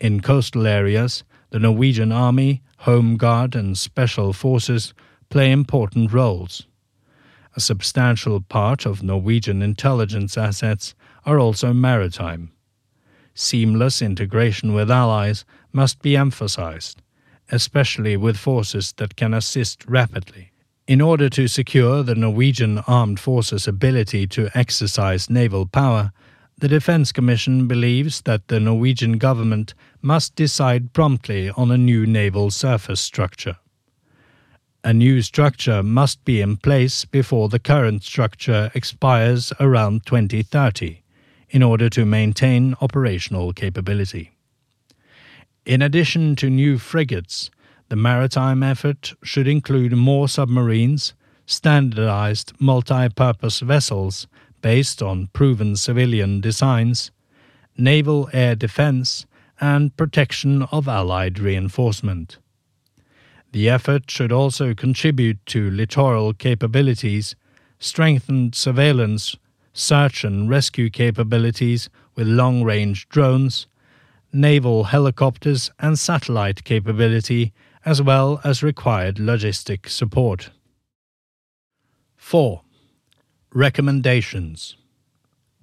In 0.00 0.20
coastal 0.20 0.66
areas, 0.66 1.24
the 1.50 1.58
Norwegian 1.58 2.12
Army, 2.12 2.62
Home 2.78 3.16
Guard, 3.16 3.54
and 3.54 3.78
Special 3.78 4.32
Forces 4.32 4.92
play 5.30 5.50
important 5.50 6.12
roles. 6.12 6.66
A 7.56 7.60
substantial 7.60 8.40
part 8.42 8.84
of 8.84 9.02
Norwegian 9.02 9.62
intelligence 9.62 10.36
assets 10.36 10.94
are 11.24 11.38
also 11.38 11.72
maritime. 11.72 12.52
Seamless 13.34 14.02
integration 14.02 14.74
with 14.74 14.90
allies 14.90 15.44
must 15.72 16.02
be 16.02 16.16
emphasized, 16.16 17.00
especially 17.50 18.16
with 18.16 18.36
forces 18.36 18.92
that 18.98 19.16
can 19.16 19.32
assist 19.32 19.84
rapidly. 19.86 20.50
In 20.86 21.00
order 21.00 21.28
to 21.30 21.48
secure 21.48 22.04
the 22.04 22.14
Norwegian 22.14 22.78
armed 22.86 23.18
forces' 23.18 23.66
ability 23.66 24.28
to 24.28 24.56
exercise 24.56 25.28
naval 25.28 25.66
power, 25.66 26.12
the 26.58 26.68
Defence 26.68 27.10
Commission 27.10 27.66
believes 27.66 28.22
that 28.22 28.46
the 28.46 28.60
Norwegian 28.60 29.18
government 29.18 29.74
must 30.00 30.36
decide 30.36 30.92
promptly 30.92 31.50
on 31.50 31.72
a 31.72 31.76
new 31.76 32.06
naval 32.06 32.52
surface 32.52 33.00
structure. 33.00 33.56
A 34.84 34.94
new 34.94 35.22
structure 35.22 35.82
must 35.82 36.24
be 36.24 36.40
in 36.40 36.56
place 36.56 37.04
before 37.04 37.48
the 37.48 37.58
current 37.58 38.04
structure 38.04 38.70
expires 38.72 39.52
around 39.58 40.06
2030 40.06 41.02
in 41.50 41.64
order 41.64 41.90
to 41.90 42.06
maintain 42.06 42.76
operational 42.80 43.52
capability. 43.52 44.30
In 45.64 45.82
addition 45.82 46.36
to 46.36 46.48
new 46.48 46.78
frigates, 46.78 47.50
the 47.88 47.96
maritime 47.96 48.62
effort 48.62 49.14
should 49.22 49.46
include 49.46 49.92
more 49.92 50.28
submarines, 50.28 51.14
standardized 51.46 52.52
multi 52.58 53.08
purpose 53.08 53.60
vessels, 53.60 54.26
based 54.60 55.02
on 55.02 55.28
proven 55.28 55.76
civilian 55.76 56.40
designs, 56.40 57.10
naval 57.76 58.28
air 58.32 58.56
defense, 58.56 59.26
and 59.60 59.96
protection 59.96 60.62
of 60.64 60.88
Allied 60.88 61.38
reinforcement. 61.38 62.38
The 63.52 63.68
effort 63.68 64.10
should 64.10 64.32
also 64.32 64.74
contribute 64.74 65.44
to 65.46 65.70
littoral 65.70 66.34
capabilities, 66.34 67.36
strengthened 67.78 68.54
surveillance, 68.54 69.36
search 69.72 70.24
and 70.24 70.50
rescue 70.50 70.90
capabilities 70.90 71.88
with 72.14 72.26
long 72.26 72.64
range 72.64 73.08
drones, 73.08 73.66
naval 74.32 74.84
helicopters, 74.84 75.70
and 75.78 75.98
satellite 75.98 76.64
capability, 76.64 77.52
as 77.86 78.02
well 78.02 78.40
as 78.42 78.64
required 78.64 79.14
logistic 79.14 79.88
support. 79.88 80.50
4. 82.16 82.62
Recommendations 83.54 84.76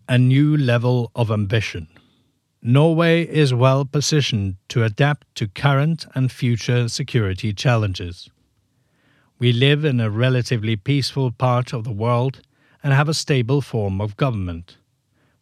A 0.07 0.17
new 0.17 0.55
level 0.55 1.11
of 1.15 1.29
ambition. 1.29 1.89
Norway 2.61 3.23
is 3.23 3.53
well 3.53 3.83
positioned 3.83 4.55
to 4.69 4.85
adapt 4.85 5.35
to 5.35 5.49
current 5.49 6.05
and 6.15 6.31
future 6.31 6.87
security 6.87 7.51
challenges. 7.51 8.29
We 9.37 9.51
live 9.51 9.83
in 9.83 9.99
a 9.99 10.09
relatively 10.09 10.77
peaceful 10.77 11.29
part 11.31 11.73
of 11.73 11.83
the 11.83 11.91
world 11.91 12.39
and 12.81 12.93
have 12.93 13.09
a 13.09 13.13
stable 13.13 13.59
form 13.59 13.99
of 13.99 14.15
government. 14.15 14.77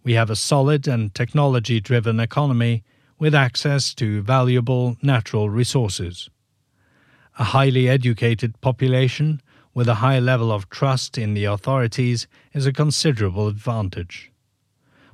We 0.04 0.14
have 0.14 0.32
a 0.32 0.36
solid 0.36 0.88
and 0.88 1.14
technology 1.14 1.80
driven 1.80 2.20
economy 2.20 2.84
with 3.20 3.36
access 3.36 3.94
to 3.96 4.24
valuable 4.24 4.98
natural 5.04 5.48
resources. 5.48 6.28
A 7.42 7.56
highly 7.56 7.90
educated 7.90 8.62
population 8.62 9.42
with 9.74 9.88
a 9.88 9.96
high 9.96 10.20
level 10.20 10.52
of 10.52 10.70
trust 10.70 11.18
in 11.18 11.34
the 11.34 11.46
authorities 11.46 12.28
is 12.54 12.68
a 12.68 12.72
considerable 12.72 13.48
advantage. 13.48 14.32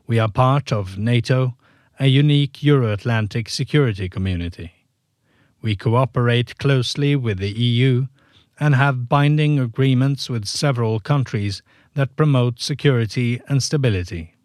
We 0.07 0.19
are 0.19 0.27
part 0.27 0.73
of 0.73 0.97
NATO, 0.97 1.55
a 2.01 2.07
unique 2.07 2.61
Euro 2.63 2.91
Atlantic 2.91 3.47
security 3.47 4.09
community. 4.09 4.73
We 5.61 5.77
cooperate 5.77 6.57
closely 6.57 7.15
with 7.15 7.37
the 7.37 7.51
EU 7.51 8.07
and 8.59 8.75
have 8.75 9.07
binding 9.07 9.57
agreements 9.57 10.29
with 10.29 10.47
several 10.47 10.99
countries 10.99 11.61
that 11.93 12.17
promote 12.17 12.59
security 12.59 13.39
and 13.47 13.63
stability. 13.63 14.35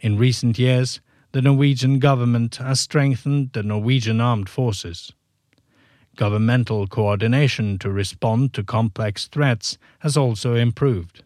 In 0.00 0.18
recent 0.18 0.58
years, 0.58 1.00
the 1.32 1.40
Norwegian 1.40 1.98
government 1.98 2.56
has 2.56 2.78
strengthened 2.82 3.54
the 3.54 3.62
Norwegian 3.62 4.20
armed 4.20 4.50
forces. 4.50 5.14
Governmental 6.16 6.86
coordination 6.86 7.78
to 7.78 7.90
respond 7.90 8.52
to 8.54 8.62
complex 8.62 9.26
threats 9.26 9.78
has 10.00 10.16
also 10.16 10.54
improved. 10.54 11.24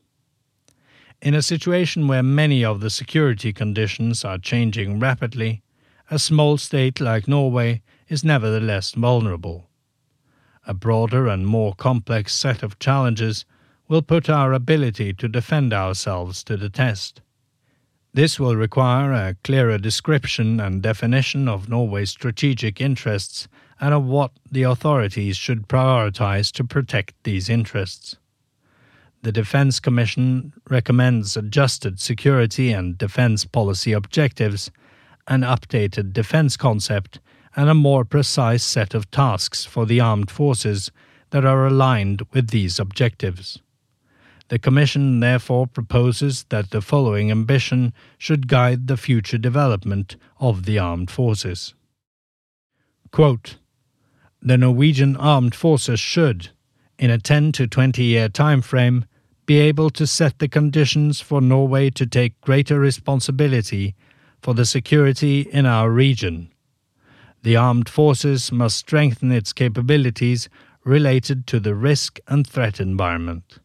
In 1.21 1.35
a 1.35 1.43
situation 1.43 2.09
where 2.09 2.23
many 2.23 2.65
of 2.65 2.81
the 2.81 2.91
security 2.91 3.53
conditions 3.53 4.25
are 4.25 4.39
changing 4.39 4.99
rapidly, 4.99 5.63
a 6.11 6.19
small 6.19 6.57
state 6.57 7.01
like 7.01 7.29
Norway 7.29 7.83
is 8.09 8.25
nevertheless 8.25 8.93
vulnerable. 8.93 9.69
A 10.67 10.73
broader 10.73 11.29
and 11.29 11.47
more 11.47 11.75
complex 11.75 12.35
set 12.35 12.63
of 12.63 12.79
challenges 12.79 13.45
will 13.89 14.03
put 14.03 14.31
our 14.31 14.53
ability 14.53 15.13
to 15.15 15.29
defend 15.29 15.73
ourselves 15.73 16.43
to 16.45 16.57
the 16.57 16.71
test. 16.71 17.21
This 18.15 18.41
will 18.41 18.57
require 18.57 19.13
a 19.13 19.37
clearer 19.45 19.77
description 19.77 20.61
and 20.61 20.83
definition 20.83 21.47
of 21.47 21.69
Norway's 21.69 22.11
strategic 22.11 22.81
interests 22.81 23.49
and 23.81 23.95
of 23.95 24.05
what 24.05 24.33
the 24.51 24.63
authorities 24.63 25.37
should 25.37 25.69
prioritize 25.69 26.51
to 26.53 26.65
protect 26.65 27.15
these 27.25 27.49
interests. 27.49 28.17
The 29.23 29.33
Defense 29.33 29.81
Commission 29.81 30.53
recommends 30.69 31.37
adjusted 31.37 32.01
security 32.01 32.71
and 32.71 32.97
defense 32.97 33.45
policy 33.45 33.93
objectives, 33.93 34.71
an 35.27 35.43
updated 35.43 36.13
defense 36.13 36.57
concept, 36.57 37.19
and 37.57 37.69
a 37.69 37.75
more 37.75 38.05
precise 38.05 38.63
set 38.63 38.95
of 38.95 39.11
tasks 39.11 39.65
for 39.65 39.85
the 39.87 40.01
armed 40.01 40.31
forces 40.31 40.93
that 41.31 41.45
are 41.45 41.67
aligned 41.67 42.23
with 42.33 42.51
these 42.51 42.79
objectives. 42.79 43.61
The 44.49 44.59
Commission 44.59 45.21
therefore 45.21 45.67
proposes 45.67 46.45
that 46.49 46.71
the 46.71 46.81
following 46.81 47.31
ambition 47.31 47.93
should 48.17 48.49
guide 48.49 48.87
the 48.87 48.97
future 48.97 49.37
development 49.37 50.17
of 50.41 50.65
the 50.65 50.79
armed 50.79 51.11
forces. 51.11 51.75
Quote, 53.11 53.58
the 54.41 54.57
Norwegian 54.57 55.17
armed 55.17 55.55
forces 55.55 55.99
should, 55.99 56.51
in 56.99 57.11
a 57.11 57.19
10 57.19 57.53
to 57.53 57.67
20 57.67 58.03
year 58.03 58.29
time 58.29 58.63
frame, 58.63 59.05
be 59.47 59.59
able 59.59 59.91
to 59.91 60.07
set 60.07 60.39
the 60.39 60.49
conditions 60.49 61.21
for 61.21 61.41
Norway 61.41 61.91
to 61.91 62.07
take 62.07 62.41
greater 62.41 62.79
responsibility 62.79 63.95
for 64.41 64.55
the 64.55 64.67
security 64.67 65.41
in 65.41 65.67
our 65.67 65.91
region. 65.91 66.53
The 67.43 67.57
armed 67.57 67.89
forces 67.89 68.53
must 68.53 68.77
strengthen 68.77 69.33
its 69.33 69.53
capabilities 69.53 70.49
related 70.85 71.47
to 71.47 71.61
the 71.61 71.75
risk 71.75 72.19
and 72.29 72.47
threat 72.47 72.81
environment. 72.81 73.59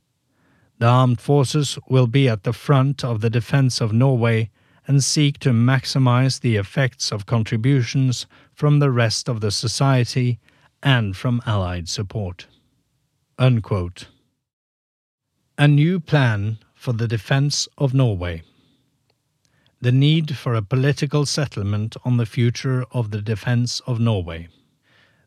The 0.80 0.88
armed 0.88 1.22
forces 1.22 1.78
will 1.88 2.08
be 2.08 2.28
at 2.28 2.44
the 2.44 2.54
front 2.54 3.04
of 3.04 3.22
the 3.22 3.30
defense 3.30 3.80
of 3.80 3.94
Norway 3.94 4.50
and 4.88 5.04
seek 5.04 5.40
to 5.40 5.52
maximize 5.52 6.42
the 6.42 6.56
effects 6.56 7.12
of 7.12 7.26
contributions 7.26 8.26
from 8.54 8.80
the 8.80 8.92
rest 8.92 9.30
of 9.30 9.40
the 9.42 9.52
society 9.52 10.40
and 10.84 11.16
from 11.16 11.42
Allied 11.46 11.90
support. 11.90 12.46
Unquote. 13.40 14.08
A 15.58 15.68
new 15.68 16.00
plan 16.00 16.60
for 16.76 16.94
the 16.94 17.08
defense 17.08 17.68
of 17.78 17.94
Norway. 17.94 18.44
The 19.82 19.92
need 19.92 20.38
for 20.38 20.54
a 20.54 20.62
political 20.62 21.26
settlement 21.26 21.96
on 22.06 22.18
the 22.18 22.26
future 22.26 22.86
of 22.92 23.12
the 23.12 23.22
defense 23.22 23.80
of 23.88 24.00
Norway. 24.00 24.50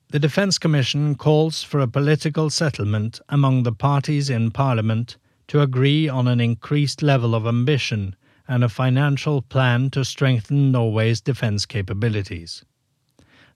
The 0.08 0.18
Defense 0.20 0.56
Commission 0.56 1.16
calls 1.16 1.64
for 1.64 1.80
a 1.80 1.88
political 1.88 2.48
settlement 2.48 3.18
among 3.28 3.64
the 3.64 3.72
parties 3.72 4.30
in 4.30 4.52
Parliament 4.52 5.16
to 5.48 5.62
agree 5.62 6.08
on 6.08 6.28
an 6.28 6.40
increased 6.40 7.02
level 7.02 7.34
of 7.34 7.46
ambition 7.46 8.14
and 8.46 8.62
a 8.62 8.68
financial 8.68 9.42
plan 9.42 9.90
to 9.90 10.04
strengthen 10.04 10.70
Norway's 10.70 11.20
defense 11.20 11.66
capabilities. 11.66 12.64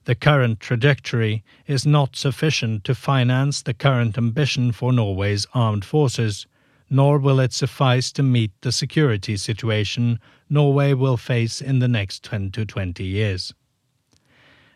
The 0.05 0.15
current 0.15 0.59
trajectory 0.59 1.43
is 1.67 1.85
not 1.85 2.15
sufficient 2.15 2.83
to 2.85 2.95
finance 2.95 3.61
the 3.61 3.73
current 3.73 4.17
ambition 4.17 4.71
for 4.71 4.91
Norway's 4.91 5.45
armed 5.53 5.85
forces, 5.85 6.47
nor 6.89 7.19
will 7.19 7.39
it 7.39 7.53
suffice 7.53 8.11
to 8.13 8.23
meet 8.23 8.51
the 8.61 8.71
security 8.71 9.37
situation 9.37 10.19
Norway 10.49 10.93
will 10.93 11.17
face 11.17 11.61
in 11.61 11.79
the 11.79 11.87
next 11.87 12.23
10 12.23 12.51
to 12.51 12.65
20 12.65 13.03
years. 13.03 13.53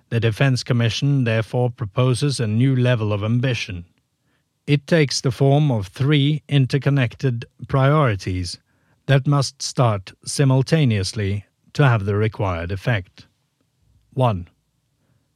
The 0.09 0.19
Defence 0.19 0.63
Commission 0.63 1.23
therefore 1.23 1.71
proposes 1.71 2.39
a 2.39 2.47
new 2.47 2.75
level 2.75 3.11
of 3.11 3.23
ambition. 3.23 3.85
It 4.67 4.85
takes 4.87 5.19
the 5.21 5.31
form 5.31 5.71
of 5.71 5.87
three 5.87 6.43
interconnected 6.47 7.45
priorities 7.67 8.59
that 9.07 9.27
must 9.27 9.61
start 9.61 10.13
simultaneously 10.23 11.45
to 11.73 11.87
have 11.87 12.05
the 12.05 12.15
required 12.15 12.71
effect. 12.71 13.25
1. 14.13 14.47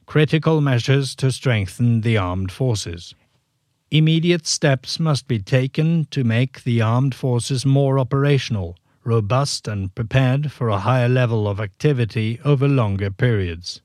Critical 0.10 0.60
measures 0.60 1.14
to 1.14 1.32
strengthen 1.32 2.02
the 2.02 2.18
armed 2.18 2.52
forces. 2.52 3.14
Immediate 3.92 4.48
steps 4.48 5.00
must 5.00 5.28
be 5.28 5.38
taken 5.38 6.06
to 6.06 6.24
make 6.24 6.64
the 6.64 6.82
armed 6.82 7.14
forces 7.14 7.64
more 7.64 8.00
operational, 8.00 8.76
robust, 9.04 9.68
and 9.68 9.94
prepared 9.94 10.52
for 10.52 10.70
a 10.70 10.80
higher 10.80 11.08
level 11.08 11.48
of 11.48 11.60
activity 11.60 12.40
over 12.44 12.68
longer 12.68 13.12
periods. 13.12 13.84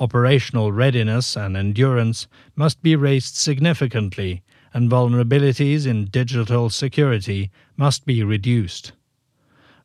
Operational 0.00 0.72
readiness 0.72 1.36
and 1.36 1.56
endurance 1.56 2.26
must 2.56 2.82
be 2.82 2.96
raised 2.96 3.36
significantly 3.36 4.42
and 4.74 4.90
vulnerabilities 4.90 5.86
in 5.86 6.06
digital 6.06 6.70
security 6.70 7.52
must 7.76 8.04
be 8.04 8.24
reduced. 8.24 8.94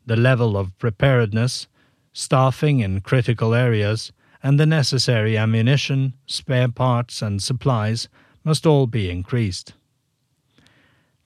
The 0.07 0.15
level 0.15 0.57
of 0.57 0.75
preparedness, 0.79 1.67
staffing 2.13 2.79
in 2.79 3.01
critical 3.01 3.53
areas, 3.53 4.11
and 4.43 4.59
the 4.59 4.65
necessary 4.65 5.37
ammunition, 5.37 6.13
spare 6.25 6.67
parts, 6.67 7.21
and 7.21 7.41
supplies 7.41 8.09
must 8.43 8.65
all 8.65 8.87
be 8.87 9.09
increased. 9.09 9.73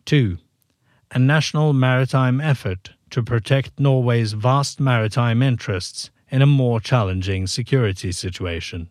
2. 0.05 0.37
A 1.11 1.19
national 1.19 1.73
maritime 1.73 2.41
effort 2.41 2.91
to 3.09 3.23
protect 3.23 3.79
Norway's 3.79 4.33
vast 4.33 4.79
maritime 4.79 5.41
interests 5.41 6.09
in 6.29 6.41
a 6.41 6.45
more 6.45 6.79
challenging 6.81 7.47
security 7.47 8.11
situation. 8.11 8.89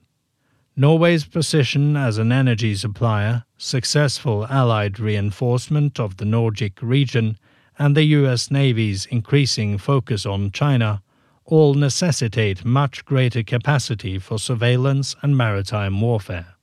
Norway's 0.77 1.25
position 1.25 1.97
as 1.97 2.19
an 2.19 2.33
energy 2.33 2.75
supplier, 2.75 3.45
successful 3.59 4.47
Allied 4.47 4.99
reinforcement 4.99 6.01
of 6.01 6.17
the 6.17 6.25
Nordic 6.25 6.81
region, 6.83 7.39
and 7.79 7.97
the 7.97 8.05
US 8.05 8.51
Navy's 8.51 9.07
increasing 9.07 9.79
focus 9.79 10.25
on 10.27 10.51
China 10.51 11.03
all 11.45 11.75
necessitate 11.75 12.65
much 12.65 13.05
greater 13.05 13.43
capacity 13.43 14.19
for 14.19 14.39
surveillance 14.39 15.15
and 15.23 15.37
maritime 15.37 16.01
warfare. 16.01 16.55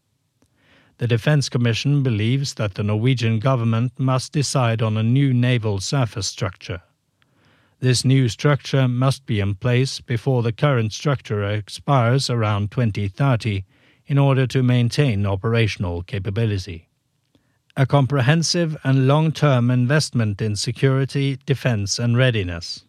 The 0.97 1.07
Defence 1.07 1.49
Commission 1.49 2.03
believes 2.03 2.55
that 2.55 2.75
the 2.75 2.83
Norwegian 2.83 3.39
government 3.39 3.99
must 3.99 4.31
decide 4.31 4.81
on 4.81 4.97
a 4.97 5.03
new 5.03 5.33
naval 5.33 5.79
surface 5.79 6.27
structure. 6.27 6.81
This 7.79 8.05
new 8.05 8.29
structure 8.29 8.87
must 8.87 9.25
be 9.25 9.39
in 9.39 9.55
place 9.55 9.99
before 9.99 10.43
the 10.43 10.51
current 10.51 10.93
structure 10.93 11.43
expires 11.43 12.29
around 12.29 12.69
2030 12.69 13.63
in 14.05 14.17
order 14.19 14.45
to 14.45 14.61
maintain 14.61 15.25
operational 15.25 16.03
capability. 16.03 16.89
A 17.75 17.87
comprehensive 17.87 18.77
and 18.83 19.07
long 19.07 19.31
term 19.31 19.71
investment 19.71 20.41
in 20.41 20.55
security, 20.55 21.39
defense, 21.45 21.97
and 21.97 22.15
readiness. 22.17 22.83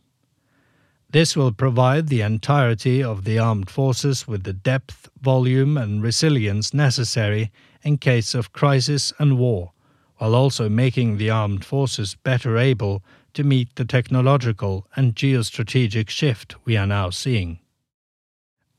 This 1.13 1.37
will 1.37 1.53
provide 1.53 2.09
the 2.09 2.23
entirety 2.23 3.03
of 3.03 3.25
the 3.25 3.39
armed 3.39 3.69
forces 3.69 4.27
with 4.27 4.45
the 4.45 4.55
depth, 4.55 5.11
volume, 5.21 5.77
and 5.77 6.03
resilience 6.03 6.73
necessary 6.73 7.53
in 7.83 7.99
case 7.99 8.35
of 8.35 8.55
crisis 8.55 9.13
and 9.19 9.39
war, 9.39 9.73
while 10.17 10.35
also 10.35 10.71
making 10.71 11.19
the 11.19 11.29
armed 11.29 11.67
forces 11.67 12.15
better 12.15 12.57
able 12.57 13.03
to 13.35 13.45
meet 13.45 13.77
the 13.77 13.85
technological 13.85 14.87
and 14.97 15.15
geostrategic 15.15 16.09
shift 16.09 16.57
we 16.65 16.79
are 16.79 16.87
now 16.87 17.11
seeing. 17.11 17.59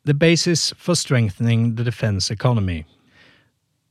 The 0.03 0.15
basis 0.15 0.73
for 0.75 0.95
strengthening 0.95 1.75
the 1.75 1.83
defense 1.83 2.31
economy. 2.31 2.85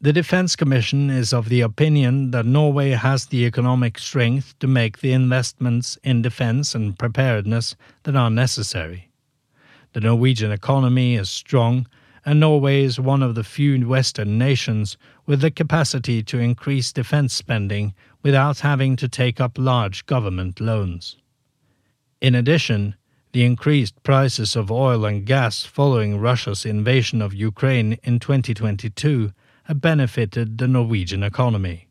The 0.02 0.12
Defense 0.12 0.56
Commission 0.56 1.10
is 1.10 1.32
of 1.32 1.48
the 1.48 1.60
opinion 1.60 2.32
that 2.32 2.44
Norway 2.44 2.90
has 2.90 3.26
the 3.26 3.46
economic 3.46 4.00
strength 4.00 4.58
to 4.58 4.66
make 4.66 4.98
the 4.98 5.12
investments 5.12 5.96
in 6.02 6.22
defense 6.22 6.74
and 6.74 6.98
preparedness 6.98 7.76
that 8.02 8.16
are 8.16 8.28
necessary. 8.28 9.10
The 9.92 10.00
Norwegian 10.00 10.50
economy 10.50 11.14
is 11.14 11.30
strong, 11.30 11.86
and 12.26 12.40
Norway 12.40 12.82
is 12.82 12.98
one 12.98 13.22
of 13.22 13.36
the 13.36 13.44
few 13.44 13.86
Western 13.86 14.38
nations 14.38 14.96
with 15.24 15.40
the 15.40 15.52
capacity 15.52 16.20
to 16.24 16.40
increase 16.40 16.92
defense 16.92 17.32
spending 17.32 17.94
without 18.24 18.58
having 18.58 18.96
to 18.96 19.08
take 19.08 19.40
up 19.40 19.52
large 19.56 20.04
government 20.06 20.60
loans. 20.60 21.16
In 22.20 22.34
addition, 22.34 22.96
the 23.30 23.44
increased 23.44 24.02
prices 24.02 24.56
of 24.56 24.68
oil 24.68 25.04
and 25.04 25.24
gas 25.24 25.62
following 25.62 26.18
Russia's 26.18 26.66
invasion 26.66 27.22
of 27.22 27.32
Ukraine 27.32 28.00
in 28.02 28.18
2022 28.18 29.26
have 29.26 29.32
benefited 29.74 30.58
the 30.58 30.68
Norwegian 30.68 31.22
economy. 31.22 31.88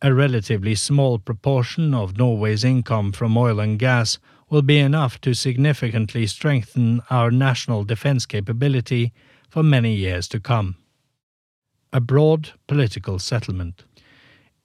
A 0.00 0.12
relatively 0.12 0.74
small 0.74 1.18
proportion 1.18 1.94
of 1.94 2.18
Norway's 2.18 2.64
income 2.64 3.12
from 3.12 3.36
oil 3.36 3.60
and 3.60 3.78
gas 3.78 4.18
will 4.50 4.62
be 4.62 4.78
enough 4.78 5.20
to 5.20 5.32
significantly 5.32 6.26
strengthen 6.26 7.00
our 7.08 7.30
national 7.30 7.84
defense 7.84 8.26
capability 8.26 9.12
for 9.48 9.62
many 9.62 9.94
years 9.94 10.28
to 10.28 10.40
come. 10.40 10.76
A 11.92 12.00
broad 12.00 12.50
political 12.66 13.18
settlement. 13.18 13.84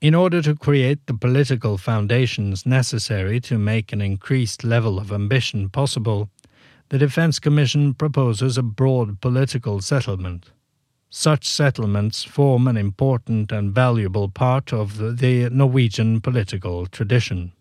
In 0.01 0.14
order 0.14 0.41
to 0.41 0.55
create 0.55 1.05
the 1.08 1.14
political 1.14 1.78
foundations 1.78 2.66
necessary 2.66 3.39
to 3.41 3.58
make 3.58 3.91
an 3.91 4.01
increased 4.01 4.64
level 4.64 4.99
of 4.99 5.12
ambition 5.12 5.70
possible, 5.70 6.30
the 6.89 6.97
Defense 6.97 7.39
Commission 7.39 7.93
proposes 7.93 8.58
a 8.58 8.64
broad 8.64 9.20
political 9.22 9.82
settlement. 9.82 10.51
Such 11.10 11.47
settlements 11.47 12.24
form 12.24 12.68
an 12.68 12.76
important 12.76 13.51
and 13.51 13.74
valuable 13.74 14.28
part 14.28 14.74
of 14.74 14.97
the 15.20 15.49
Norwegian 15.49 16.20
political 16.20 16.86
tradition. 16.86 17.53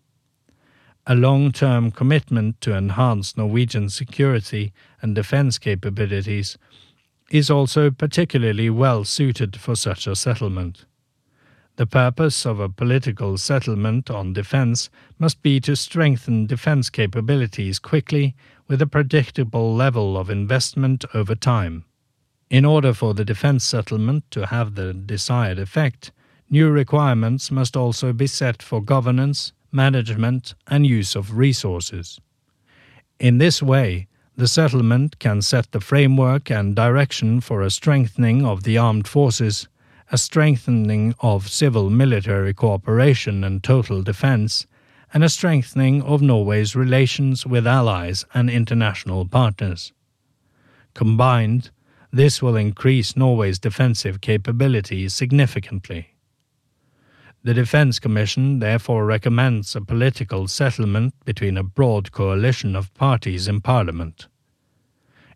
A 1.05 1.15
long 1.15 1.53
term 1.53 1.89
commitment 1.91 2.59
to 2.59 2.75
enhance 2.75 3.37
Norwegian 3.37 3.89
security 3.89 4.73
and 5.01 5.15
defense 5.15 5.57
capabilities 5.57 6.57
is 7.31 7.49
also 7.49 7.89
particularly 7.89 8.69
well 8.69 9.05
suited 9.05 9.55
for 9.55 9.75
such 9.75 10.07
a 10.07 10.15
settlement. 10.17 10.85
The 11.77 11.87
purpose 11.87 12.45
of 12.45 12.59
a 12.59 12.67
political 12.67 13.37
settlement 13.37 14.09
on 14.09 14.33
defense 14.33 14.89
must 15.19 15.41
be 15.41 15.61
to 15.61 15.75
strengthen 15.77 16.47
defense 16.47 16.89
capabilities 16.89 17.79
quickly 17.79 18.35
with 18.67 18.81
a 18.81 18.87
predictable 18.87 19.73
level 19.73 20.17
of 20.17 20.29
investment 20.29 21.05
over 21.13 21.35
time. 21.35 21.85
In 22.49 22.63
order 22.63 22.93
for 22.93 23.13
the 23.13 23.25
defense 23.25 23.65
settlement 23.65 24.23
to 24.31 24.47
have 24.47 24.75
the 24.75 24.93
desired 24.93 25.59
effect, 25.59 26.11
new 26.49 26.69
requirements 26.69 27.51
must 27.51 27.75
also 27.75 28.13
be 28.13 28.27
set 28.27 28.63
for 28.63 28.81
governance, 28.81 29.51
management, 29.71 30.55
and 30.67 30.87
use 30.87 31.13
of 31.13 31.37
resources. 31.37 32.21
In 33.19 33.37
this 33.37 33.61
way, 33.61 34.07
the 34.37 34.47
settlement 34.47 35.19
can 35.19 35.41
set 35.41 35.71
the 35.71 35.81
framework 35.81 36.49
and 36.49 36.75
direction 36.75 37.41
for 37.41 37.61
a 37.61 37.71
strengthening 37.71 38.45
of 38.45 38.63
the 38.63 38.77
armed 38.77 39.07
forces, 39.07 39.67
a 40.09 40.17
strengthening 40.17 41.15
of 41.19 41.49
civil 41.49 41.89
military 41.89 42.53
cooperation 42.53 43.43
and 43.43 43.61
total 43.61 44.01
defense, 44.03 44.67
and 45.13 45.23
a 45.23 45.29
strengthening 45.29 46.01
of 46.03 46.21
Norway's 46.21 46.75
relations 46.77 47.45
with 47.45 47.67
allies 47.67 48.23
and 48.33 48.49
international 48.49 49.25
partners. 49.25 49.91
Combined, 50.93 51.71
this 52.11 52.41
will 52.41 52.55
increase 52.55 53.17
Norway's 53.17 53.59
defensive 53.59 54.21
capabilities 54.21 55.13
significantly. 55.13 56.15
The 57.43 57.53
Defense 57.53 57.99
Commission 57.99 58.59
therefore 58.59 59.05
recommends 59.05 59.75
a 59.75 59.81
political 59.81 60.47
settlement 60.47 61.13
between 61.23 61.57
a 61.57 61.63
broad 61.63 62.11
coalition 62.11 62.75
of 62.75 62.93
parties 62.93 63.47
in 63.47 63.61
Parliament. 63.61 64.27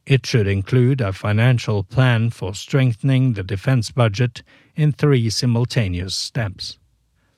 It 0.05 0.25
should 0.25 0.47
include 0.47 0.99
a 0.99 1.13
financial 1.13 1.83
plan 1.83 2.31
for 2.31 2.55
strengthening 2.55 3.33
the 3.33 3.43
defense 3.43 3.91
budget 3.91 4.41
in 4.75 4.91
three 4.91 5.29
simultaneous 5.29 6.15
steps. 6.15 6.79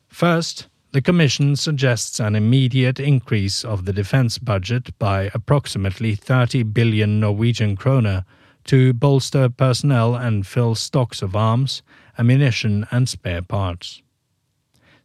First, 0.07 0.69
the 0.91 1.01
Commission 1.01 1.55
suggests 1.55 2.19
an 2.19 2.35
immediate 2.35 2.99
increase 2.99 3.65
of 3.65 3.85
the 3.85 3.93
defense 3.93 4.37
budget 4.37 4.97
by 4.97 5.29
approximately 5.33 6.15
30 6.15 6.63
billion 6.63 7.19
Norwegian 7.19 7.75
kroner 7.75 8.23
to 8.65 8.93
bolster 8.93 9.49
personnel 9.49 10.15
and 10.15 10.47
fill 10.47 10.75
stocks 10.75 11.21
of 11.21 11.35
arms, 11.35 11.81
ammunition, 12.17 12.85
and 12.91 13.09
spare 13.09 13.41
parts. 13.41 14.01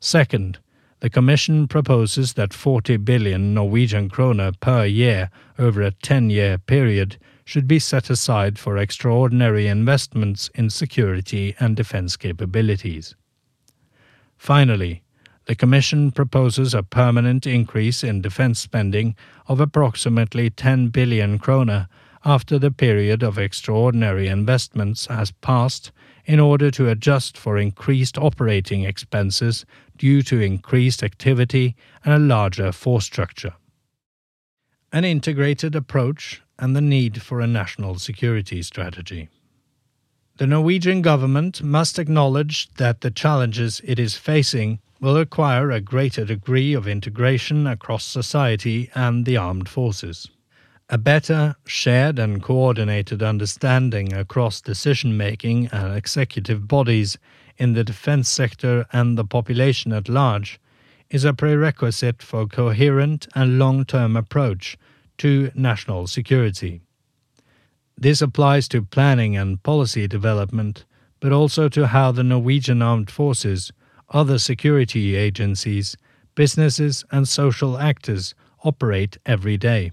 Second, 0.00 0.58
the 1.00 1.10
Commission 1.10 1.68
proposes 1.68 2.34
that 2.34 2.52
40 2.52 2.96
billion 2.98 3.54
Norwegian 3.54 4.08
kroner 4.08 4.52
per 4.60 4.84
year 4.84 5.30
over 5.58 5.80
a 5.82 5.92
10 5.92 6.30
year 6.30 6.58
period 6.58 7.18
should 7.44 7.66
be 7.66 7.78
set 7.78 8.10
aside 8.10 8.58
for 8.58 8.76
extraordinary 8.76 9.68
investments 9.68 10.50
in 10.54 10.68
security 10.70 11.54
and 11.58 11.76
defense 11.76 12.16
capabilities. 12.16 13.14
Finally, 14.36 15.02
the 15.46 15.54
Commission 15.54 16.10
proposes 16.10 16.74
a 16.74 16.82
permanent 16.82 17.46
increase 17.46 18.04
in 18.04 18.20
defense 18.20 18.60
spending 18.60 19.16
of 19.46 19.60
approximately 19.60 20.50
10 20.50 20.88
billion 20.88 21.38
kroner 21.38 21.88
after 22.28 22.58
the 22.58 22.70
period 22.70 23.22
of 23.22 23.38
extraordinary 23.38 24.28
investments 24.28 25.06
has 25.06 25.30
passed 25.30 25.90
in 26.26 26.38
order 26.38 26.70
to 26.70 26.90
adjust 26.90 27.38
for 27.38 27.56
increased 27.56 28.18
operating 28.18 28.84
expenses 28.84 29.64
due 29.96 30.20
to 30.20 30.38
increased 30.38 31.02
activity 31.02 31.74
and 32.04 32.12
a 32.12 32.18
larger 32.18 32.70
force 32.70 33.06
structure. 33.06 33.54
An 34.92 35.06
integrated 35.06 35.74
approach 35.74 36.42
and 36.58 36.76
the 36.76 36.82
need 36.82 37.22
for 37.22 37.40
a 37.40 37.46
national 37.46 37.98
security 37.98 38.60
strategy. 38.60 39.30
The 40.36 40.46
Norwegian 40.46 41.00
government 41.00 41.62
must 41.62 41.98
acknowledge 41.98 42.68
that 42.74 43.00
the 43.00 43.10
challenges 43.10 43.80
it 43.84 43.98
is 43.98 44.18
facing 44.18 44.80
will 45.00 45.16
require 45.16 45.70
a 45.70 45.80
greater 45.80 46.26
degree 46.26 46.74
of 46.74 46.86
integration 46.86 47.66
across 47.66 48.04
society 48.04 48.90
and 48.94 49.24
the 49.24 49.38
armed 49.38 49.70
forces. 49.70 50.28
A 50.90 50.96
better, 50.96 51.54
shared, 51.66 52.18
and 52.18 52.42
coordinated 52.42 53.22
understanding 53.22 54.14
across 54.14 54.62
decision 54.62 55.18
making 55.18 55.66
and 55.66 55.94
executive 55.94 56.66
bodies 56.66 57.18
in 57.58 57.74
the 57.74 57.84
defense 57.84 58.26
sector 58.30 58.86
and 58.90 59.18
the 59.18 59.24
population 59.24 59.92
at 59.92 60.08
large 60.08 60.58
is 61.10 61.26
a 61.26 61.34
prerequisite 61.34 62.22
for 62.22 62.42
a 62.42 62.46
coherent 62.46 63.28
and 63.34 63.58
long 63.58 63.84
term 63.84 64.16
approach 64.16 64.78
to 65.18 65.50
national 65.54 66.06
security. 66.06 66.80
This 67.98 68.22
applies 68.22 68.66
to 68.68 68.80
planning 68.80 69.36
and 69.36 69.62
policy 69.62 70.08
development, 70.08 70.86
but 71.20 71.32
also 71.32 71.68
to 71.68 71.88
how 71.88 72.12
the 72.12 72.22
Norwegian 72.22 72.80
armed 72.80 73.10
forces, 73.10 73.72
other 74.08 74.38
security 74.38 75.16
agencies, 75.16 75.98
businesses, 76.34 77.04
and 77.10 77.28
social 77.28 77.76
actors 77.76 78.34
operate 78.64 79.18
every 79.26 79.58
day. 79.58 79.90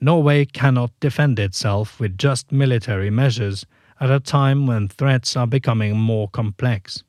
Norway 0.00 0.44
cannot 0.44 0.92
defend 1.00 1.38
itself 1.38 1.98
with 1.98 2.18
just 2.18 2.52
military 2.52 3.10
measures 3.10 3.66
at 4.00 4.10
a 4.10 4.20
time 4.20 4.66
when 4.66 4.86
threats 4.88 5.36
are 5.36 5.46
becoming 5.46 5.98
more 5.98 6.28
complex. 6.28 7.02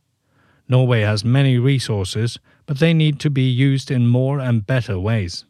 Norway 0.67 1.01
has 1.01 1.23
many 1.23 1.57
resources, 1.57 2.39
but 2.65 2.79
they 2.79 2.93
need 2.93 3.19
to 3.19 3.29
be 3.29 3.47
used 3.49 3.91
in 3.91 4.07
more 4.07 4.39
and 4.39 4.65
better 4.65 4.99
ways. 4.99 5.45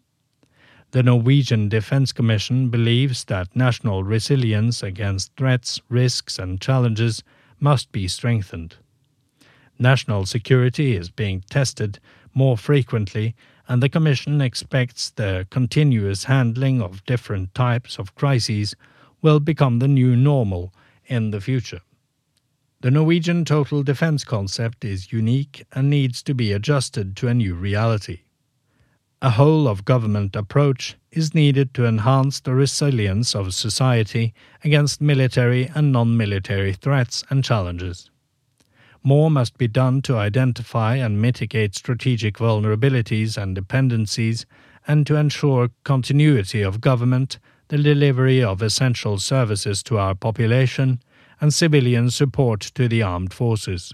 The 0.91 1.03
Norwegian 1.03 1.69
Defence 1.69 2.11
Commission 2.11 2.69
believes 2.69 3.25
that 3.25 3.55
national 3.55 4.03
resilience 4.03 4.81
against 4.81 5.35
threats, 5.37 5.79
risks, 5.87 6.39
and 6.39 6.59
challenges 6.59 7.23
must 7.59 7.91
be 7.91 8.07
strengthened. 8.07 8.75
National 9.77 10.25
security 10.25 10.95
is 10.95 11.09
being 11.09 11.41
tested 11.49 11.99
more 12.33 12.57
frequently 12.57 13.35
and 13.69 13.83
the 13.83 13.87
Commission 13.87 14.41
expects 14.41 15.11
the 15.11 15.45
continuous 15.51 16.23
handling 16.23 16.81
of 16.81 17.05
different 17.05 17.53
types 17.53 17.99
of 17.99 18.15
crises 18.15 18.75
will 19.21 19.39
become 19.39 19.77
the 19.77 19.87
new 19.87 20.15
normal 20.15 20.73
in 21.05 21.29
the 21.29 21.39
future. 21.39 21.81
The 22.81 22.89
Norwegian 22.89 23.45
total 23.45 23.83
defense 23.83 24.23
concept 24.23 24.83
is 24.83 25.13
unique 25.13 25.65
and 25.71 25.87
needs 25.87 26.23
to 26.23 26.33
be 26.33 26.51
adjusted 26.51 27.15
to 27.17 27.27
a 27.27 27.33
new 27.33 27.53
reality. 27.53 28.21
A 29.21 29.31
whole 29.31 29.67
of 29.67 29.85
government 29.85 30.35
approach 30.35 30.95
is 31.11 31.35
needed 31.35 31.73
to 31.75 31.85
enhance 31.85 32.39
the 32.39 32.55
resilience 32.55 33.35
of 33.35 33.53
society 33.53 34.33
against 34.63 34.99
military 34.99 35.69
and 35.75 35.91
non 35.91 36.17
military 36.17 36.73
threats 36.73 37.23
and 37.29 37.43
challenges. 37.43 38.09
More 39.03 39.31
must 39.31 39.57
be 39.57 39.67
done 39.67 40.01
to 40.03 40.17
identify 40.17 40.95
and 40.95 41.21
mitigate 41.21 41.75
strategic 41.75 42.37
vulnerabilities 42.37 43.37
and 43.37 43.55
dependencies 43.55 44.45
and 44.87 45.07
to 45.07 45.15
ensure 45.15 45.69
continuity 45.83 46.61
of 46.61 46.81
government, 46.81 47.39
the 47.69 47.77
delivery 47.77 48.43
of 48.43 48.61
essential 48.61 49.17
services 49.17 49.81
to 49.83 49.97
our 49.97 50.15
population, 50.15 51.01
and 51.39 51.53
civilian 51.53 52.09
support 52.09 52.59
to 52.59 52.87
the 52.87 53.01
armed 53.01 53.33
forces. 53.33 53.93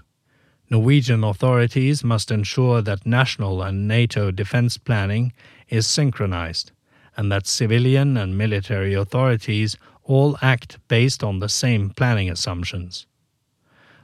Norwegian 0.68 1.22
authorities 1.22 2.02
must 2.02 2.32
ensure 2.32 2.82
that 2.82 3.06
national 3.06 3.62
and 3.62 3.86
NATO 3.86 4.32
defense 4.32 4.78
planning 4.78 5.32
is 5.68 5.86
synchronized 5.86 6.72
and 7.16 7.30
that 7.30 7.46
civilian 7.46 8.16
and 8.16 8.36
military 8.36 8.94
authorities 8.94 9.76
all 10.02 10.36
act 10.42 10.78
based 10.88 11.22
on 11.22 11.38
the 11.38 11.48
same 11.48 11.90
planning 11.90 12.28
assumptions. 12.28 13.06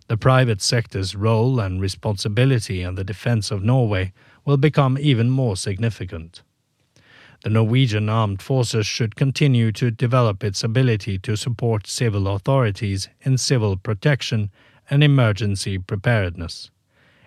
The 0.08 0.16
private 0.16 0.60
sector's 0.60 1.14
role 1.14 1.60
and 1.60 1.80
responsibility 1.80 2.82
in 2.82 2.96
the 2.96 3.04
defense 3.04 3.50
of 3.50 3.62
Norway 3.62 4.12
will 4.44 4.56
become 4.56 4.98
even 4.98 5.30
more 5.30 5.56
significant. 5.56 6.42
The 7.44 7.50
Norwegian 7.50 8.08
armed 8.08 8.40
forces 8.40 8.86
should 8.86 9.16
continue 9.16 9.72
to 9.72 9.90
develop 9.90 10.44
its 10.44 10.62
ability 10.62 11.18
to 11.18 11.36
support 11.36 11.86
civil 11.86 12.28
authorities 12.28 13.08
in 13.22 13.36
civil 13.36 13.76
protection 13.76 14.50
and 14.88 15.02
emergency 15.02 15.78
preparedness. 15.78 16.70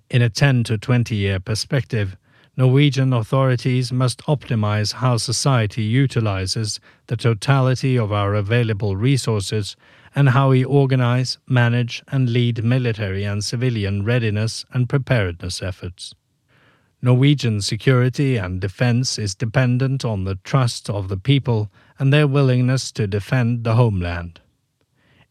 In 0.09 0.21
a 0.21 0.29
10 0.29 0.63
to 0.65 0.77
20 0.77 1.15
year 1.15 1.39
perspective, 1.39 2.15
Norwegian 2.55 3.11
authorities 3.11 3.91
must 3.91 4.19
optimize 4.27 4.93
how 4.93 5.17
society 5.17 5.83
utilizes 5.83 6.79
the 7.07 7.17
totality 7.17 7.97
of 7.97 8.13
our 8.13 8.35
available 8.35 8.95
resources 8.95 9.75
and 10.15 10.29
how 10.29 10.49
we 10.49 10.63
organize, 10.63 11.37
manage, 11.47 12.01
and 12.07 12.29
lead 12.29 12.63
military 12.63 13.25
and 13.25 13.43
civilian 13.43 14.03
readiness 14.03 14.65
and 14.71 14.89
preparedness 14.89 15.61
efforts. 15.61 16.15
Norwegian 17.01 17.61
security 17.61 18.37
and 18.37 18.61
defense 18.61 19.19
is 19.19 19.35
dependent 19.35 20.03
on 20.03 20.23
the 20.23 20.35
trust 20.35 20.89
of 20.89 21.09
the 21.09 21.17
people 21.17 21.69
and 21.99 22.11
their 22.11 22.27
willingness 22.27 22.91
to 22.93 23.05
defend 23.05 23.63
the 23.63 23.75
homeland 23.75 24.39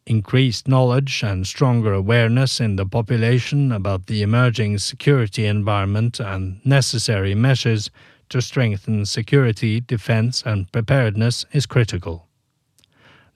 increased 0.07 0.69
knowledge 0.69 1.23
and 1.23 1.47
stronger 1.47 1.93
awareness 1.93 2.61
in 2.61 2.77
the 2.77 2.87
population 2.87 3.73
about 3.73 4.07
the 4.07 4.23
emerging 4.23 4.79
security 4.79 5.47
environment 5.47 6.21
and 6.21 6.65
necessary 6.65 7.35
measures 7.35 7.91
to 8.29 8.43
strengthen 8.43 9.07
security, 9.07 9.81
defense, 9.81 10.43
and 10.45 10.71
preparedness 10.73 11.45
is 11.53 11.67
critical. 11.67 12.27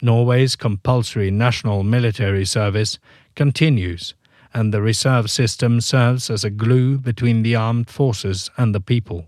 Norway's 0.01 0.57
compulsory 0.57 1.31
national 1.31 1.83
military 1.83 2.45
service 2.45 2.99
continues, 3.35 4.15
and 4.55 4.73
the 4.73 4.83
reserve 4.83 5.31
system 5.31 5.81
serves 5.81 6.31
as 6.31 6.45
a 6.45 6.51
glue 6.51 6.99
between 6.99 7.43
the 7.43 7.55
armed 7.55 7.91
forces 7.91 8.51
and 8.57 8.75
the 8.75 8.81
people. 8.81 9.27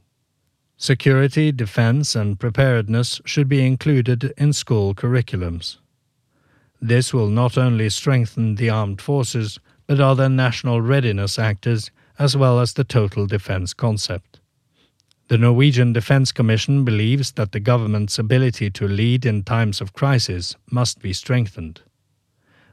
Security, 0.77 1.53
defense, 1.53 2.15
and 2.15 2.41
preparedness 2.41 3.21
should 3.25 3.49
be 3.49 3.67
included 3.67 4.33
in 4.39 4.53
school 4.53 4.95
curriculums. 4.95 5.77
This 6.81 7.13
will 7.13 7.29
not 7.29 7.59
only 7.59 7.91
strengthen 7.91 8.55
the 8.55 8.71
armed 8.71 9.03
forces, 9.03 9.59
but 9.87 10.01
other 10.01 10.29
national 10.29 10.81
readiness 10.81 11.39
actors, 11.39 11.91
as 12.19 12.37
well 12.37 12.61
as 12.61 12.73
the 12.73 12.85
total 12.85 13.27
defense 13.27 13.75
concept. 13.75 14.30
The 15.31 15.39
Norwegian 15.39 15.93
Defense 15.93 16.33
Commission 16.33 16.85
believes 16.85 17.31
that 17.35 17.53
the 17.53 17.61
government's 17.61 18.19
ability 18.19 18.69
to 18.71 18.89
lead 18.89 19.25
in 19.25 19.45
times 19.45 19.81
of 19.81 19.93
crisis 19.93 20.57
must 20.73 20.99
be 20.99 21.13
strengthened. 21.13 21.83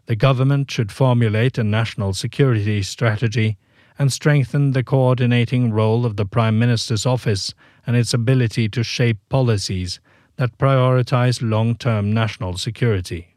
The 0.08 0.16
government 0.16 0.72
should 0.72 0.92
formulate 0.92 1.60
a 1.60 1.64
national 1.64 2.16
security 2.16 2.82
strategy 2.82 3.58
and 4.00 4.12
strengthen 4.12 4.72
the 4.72 4.84
coordinating 4.84 5.72
role 5.72 6.04
of 6.04 6.16
the 6.16 6.26
Prime 6.26 6.58
Minister's 6.58 7.06
office 7.06 7.54
and 7.86 7.96
its 7.96 8.12
ability 8.12 8.70
to 8.70 8.84
shape 8.84 9.20
policies 9.30 10.00
that 10.38 10.58
prioritize 10.58 11.48
long 11.48 11.76
term 11.76 12.12
national 12.12 12.58
security. 12.58 13.36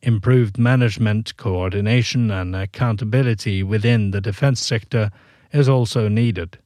Improved 0.00 0.56
management, 0.56 1.36
coordination, 1.36 2.30
and 2.30 2.56
accountability 2.56 3.62
within 3.62 4.12
the 4.12 4.22
defense 4.22 4.60
sector 4.60 5.10
is 5.52 5.68
also 5.68 6.08
needed. 6.08 6.56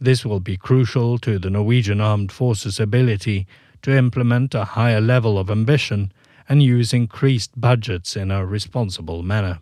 This 0.00 0.24
will 0.24 0.40
be 0.40 0.56
crucial 0.56 1.18
to 1.18 1.38
the 1.38 1.50
Norwegian 1.50 2.00
Armed 2.00 2.30
Forces' 2.30 2.78
ability 2.78 3.46
to 3.82 3.96
implement 3.96 4.54
a 4.54 4.64
higher 4.64 5.00
level 5.00 5.38
of 5.38 5.50
ambition 5.50 6.12
and 6.48 6.62
use 6.62 6.92
increased 6.92 7.58
budgets 7.58 8.16
in 8.16 8.30
a 8.30 8.44
responsible 8.44 9.22
manner. 9.22 9.60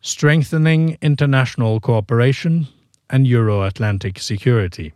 Strengthening 0.00 0.98
international 1.00 1.80
cooperation 1.80 2.68
and 3.10 3.26
Euro 3.26 3.62
Atlantic 3.62 4.18
security. 4.18 4.92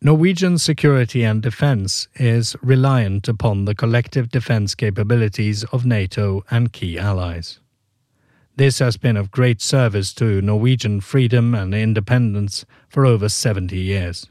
Norwegian 0.00 0.58
security 0.58 1.22
and 1.22 1.40
defense 1.42 2.08
is 2.16 2.56
reliant 2.60 3.28
upon 3.28 3.66
the 3.66 3.74
collective 3.74 4.30
defense 4.30 4.74
capabilities 4.74 5.62
of 5.64 5.86
NATO 5.86 6.44
and 6.50 6.72
key 6.72 6.98
allies. 6.98 7.60
This 8.56 8.80
has 8.80 8.98
been 8.98 9.16
of 9.16 9.30
great 9.30 9.62
service 9.62 10.12
to 10.14 10.42
Norwegian 10.42 11.00
freedom 11.00 11.54
and 11.54 11.74
independence 11.74 12.66
for 12.86 13.06
over 13.06 13.30
70 13.30 13.78
years. 13.78 14.26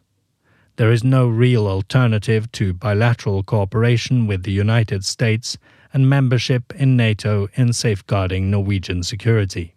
There 0.75 0.91
is 0.91 1.03
no 1.03 1.27
real 1.27 1.67
alternative 1.67 2.51
to 2.51 2.71
bilateral 2.71 3.41
cooperation 3.41 4.27
with 4.27 4.43
the 4.43 4.51
United 4.51 5.03
States 5.05 5.57
and 5.91 6.07
membership 6.07 6.71
in 6.75 6.95
NATO 6.95 7.47
in 7.55 7.73
safeguarding 7.73 8.51
Norwegian 8.51 9.01
security. 9.01 9.73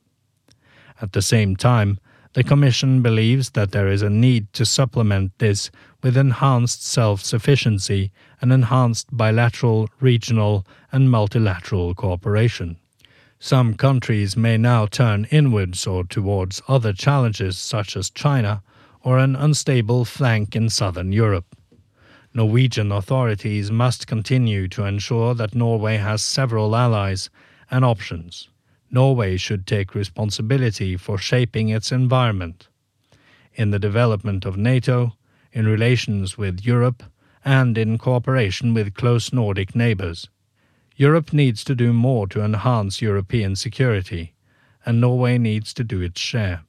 At 1.01 1.15
the 1.15 1.23
same 1.23 1.57
time, 1.57 1.99
the 2.35 2.45
Commission 2.45 3.01
believes 3.01 3.51
that 3.51 3.73
there 3.73 3.89
is 3.89 4.03
a 4.03 4.11
need 4.11 4.53
to 4.53 4.67
supplement 4.67 5.33
this 5.39 5.71
with 6.03 6.19
enhanced 6.19 6.85
self 6.85 7.23
sufficiency 7.23 8.13
and 8.43 8.53
enhanced 8.53 9.09
bilateral, 9.11 9.89
regional, 10.01 10.67
and 10.93 11.11
multilateral 11.11 11.95
cooperation. 11.95 12.77
Some 13.45 13.75
countries 13.75 14.39
may 14.39 14.57
now 14.57 14.87
turn 14.87 15.27
inwards 15.27 15.87
or 15.87 16.05
towards 16.05 16.63
other 16.67 16.95
challenges 16.95 17.59
such 17.59 17.95
as 17.95 18.09
China 18.09 18.63
or 19.03 19.19
an 19.19 19.37
unstable 19.37 20.07
flank 20.07 20.57
in 20.57 20.71
southern 20.71 21.13
Europe. 21.13 21.55
Norwegian 22.33 22.91
authorities 22.91 23.71
must 23.71 24.07
continue 24.07 24.67
to 24.69 24.87
ensure 24.87 25.35
that 25.35 25.55
Norway 25.55 25.99
has 25.99 26.23
several 26.23 26.75
allies 26.75 27.29
and 27.71 27.85
options. 27.85 28.49
Norway 28.91 29.37
should 29.37 29.67
take 29.67 29.95
responsibility 29.95 30.97
for 30.97 31.19
shaping 31.19 31.69
its 31.69 31.93
environment. 31.93 32.69
In 33.53 33.73
the 33.73 33.79
development 33.79 34.47
of 34.47 34.57
NATO, 34.57 35.19
in 35.53 35.67
relations 35.67 36.39
with 36.39 36.65
Europe, 36.65 37.03
and 37.45 37.77
in 37.77 37.99
cooperation 37.99 38.73
with 38.73 38.95
close 38.95 39.35
Nordic 39.35 39.77
neighbours. 39.77 40.31
Europe 40.97 41.33
needs 41.33 41.65
to 41.65 41.75
do 41.75 41.93
more 41.93 42.29
to 42.29 42.45
enhance 42.45 43.03
European 43.03 43.57
security, 43.57 44.33
and 44.87 45.01
Norway 45.01 45.39
needs 45.39 45.75
to 45.75 45.83
do 45.83 46.01
its 46.01 46.21
share. 46.21 46.63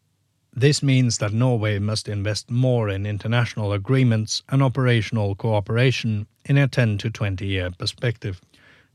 This 0.52 0.82
means 0.82 1.20
that 1.20 1.34
Norway 1.34 1.78
must 1.78 2.08
invest 2.08 2.50
more 2.50 2.90
in 2.90 3.06
international 3.06 3.72
agreements 3.72 4.42
and 4.50 4.64
operational 4.64 5.36
cooperation 5.36 6.26
in 6.46 6.58
a 6.58 6.68
10 6.68 6.98
to 7.00 7.10
20 7.12 7.46
year 7.46 7.70
perspective. 7.78 8.42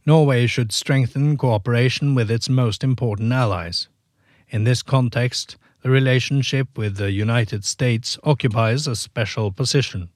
Norway 0.05 0.47
should 0.47 0.73
strengthen 0.73 1.37
cooperation 1.37 2.15
with 2.15 2.31
its 2.31 2.49
most 2.49 2.83
important 2.83 3.31
allies. 3.33 3.89
In 4.49 4.65
this 4.65 4.83
context, 4.83 5.57
the 5.83 5.91
relationship 5.91 6.77
with 6.77 6.97
the 6.97 7.13
United 7.13 7.65
States 7.65 8.19
occupies 8.25 8.87
a 8.87 8.97
special 8.97 9.53
position. 9.53 10.09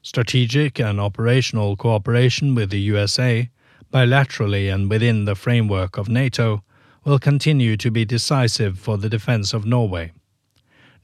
Strategic 0.00 0.80
and 0.80 1.00
operational 1.00 1.76
cooperation 1.76 2.54
with 2.54 2.70
the 2.70 2.80
USA, 2.80 3.50
bilaterally 3.96 4.70
and 4.70 4.90
within 4.90 5.24
the 5.24 5.34
framework 5.34 5.96
of 5.96 6.06
NATO, 6.06 6.62
will 7.06 7.18
continue 7.18 7.78
to 7.78 7.90
be 7.90 8.04
decisive 8.04 8.78
for 8.78 8.98
the 8.98 9.08
defense 9.08 9.54
of 9.54 9.64
Norway. 9.64 10.12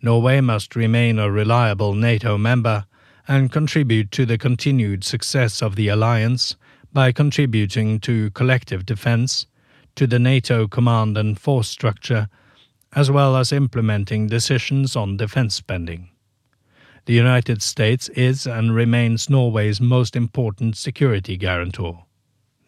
Norway 0.02 0.42
must 0.42 0.76
remain 0.76 1.18
a 1.18 1.30
reliable 1.30 1.94
NATO 1.94 2.36
member 2.36 2.84
and 3.26 3.50
contribute 3.50 4.10
to 4.10 4.26
the 4.26 4.36
continued 4.36 5.04
success 5.04 5.62
of 5.62 5.74
the 5.74 5.88
alliance 5.88 6.54
by 6.92 7.12
contributing 7.12 7.98
to 8.00 8.30
collective 8.32 8.84
defense, 8.84 9.46
to 9.96 10.06
the 10.06 10.18
NATO 10.18 10.68
command 10.68 11.16
and 11.16 11.40
force 11.40 11.70
structure, 11.70 12.28
as 12.94 13.10
well 13.10 13.38
as 13.38 13.52
implementing 13.52 14.26
decisions 14.26 14.94
on 14.94 15.16
defense 15.16 15.54
spending. 15.54 16.10
The 17.06 17.14
United 17.14 17.62
States 17.62 18.10
is 18.10 18.46
and 18.46 18.74
remains 18.74 19.30
Norway's 19.30 19.80
most 19.80 20.14
important 20.14 20.76
security 20.76 21.38
guarantor. 21.38 22.04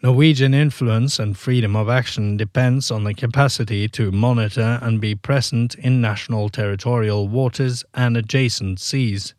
Norwegian 0.04 0.52
influence 0.52 1.18
and 1.18 1.36
freedom 1.36 1.74
of 1.74 1.88
action 1.88 2.36
depends 2.36 2.90
on 2.90 3.04
the 3.04 3.14
capacity 3.14 3.88
to 3.88 4.12
monitor 4.12 4.78
and 4.82 5.00
be 5.00 5.14
present 5.14 5.74
in 5.76 6.02
national 6.02 6.50
territorial 6.50 7.26
waters 7.26 7.84
and 7.94 8.14
adjacent 8.14 8.78
seas, 8.78 9.32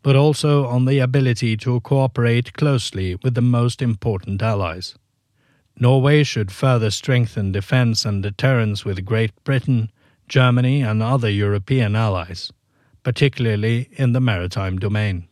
but 0.00 0.14
also 0.14 0.64
on 0.64 0.84
the 0.84 1.00
ability 1.00 1.56
to 1.56 1.80
cooperate 1.80 2.52
closely 2.52 3.16
with 3.24 3.34
the 3.34 3.42
most 3.42 3.82
important 3.82 4.40
allies. 4.40 4.94
Norway 5.76 6.22
should 6.22 6.52
further 6.52 6.92
strengthen 6.92 7.50
defense 7.50 8.04
and 8.04 8.22
deterrence 8.22 8.84
with 8.84 9.04
Great 9.04 9.32
Britain, 9.42 9.90
Germany, 10.28 10.82
and 10.82 11.02
other 11.02 11.28
European 11.28 11.96
allies 11.96 12.52
particularly 13.02 13.88
in 13.92 14.12
the 14.12 14.20
maritime 14.20 14.78
domain. 14.78 15.28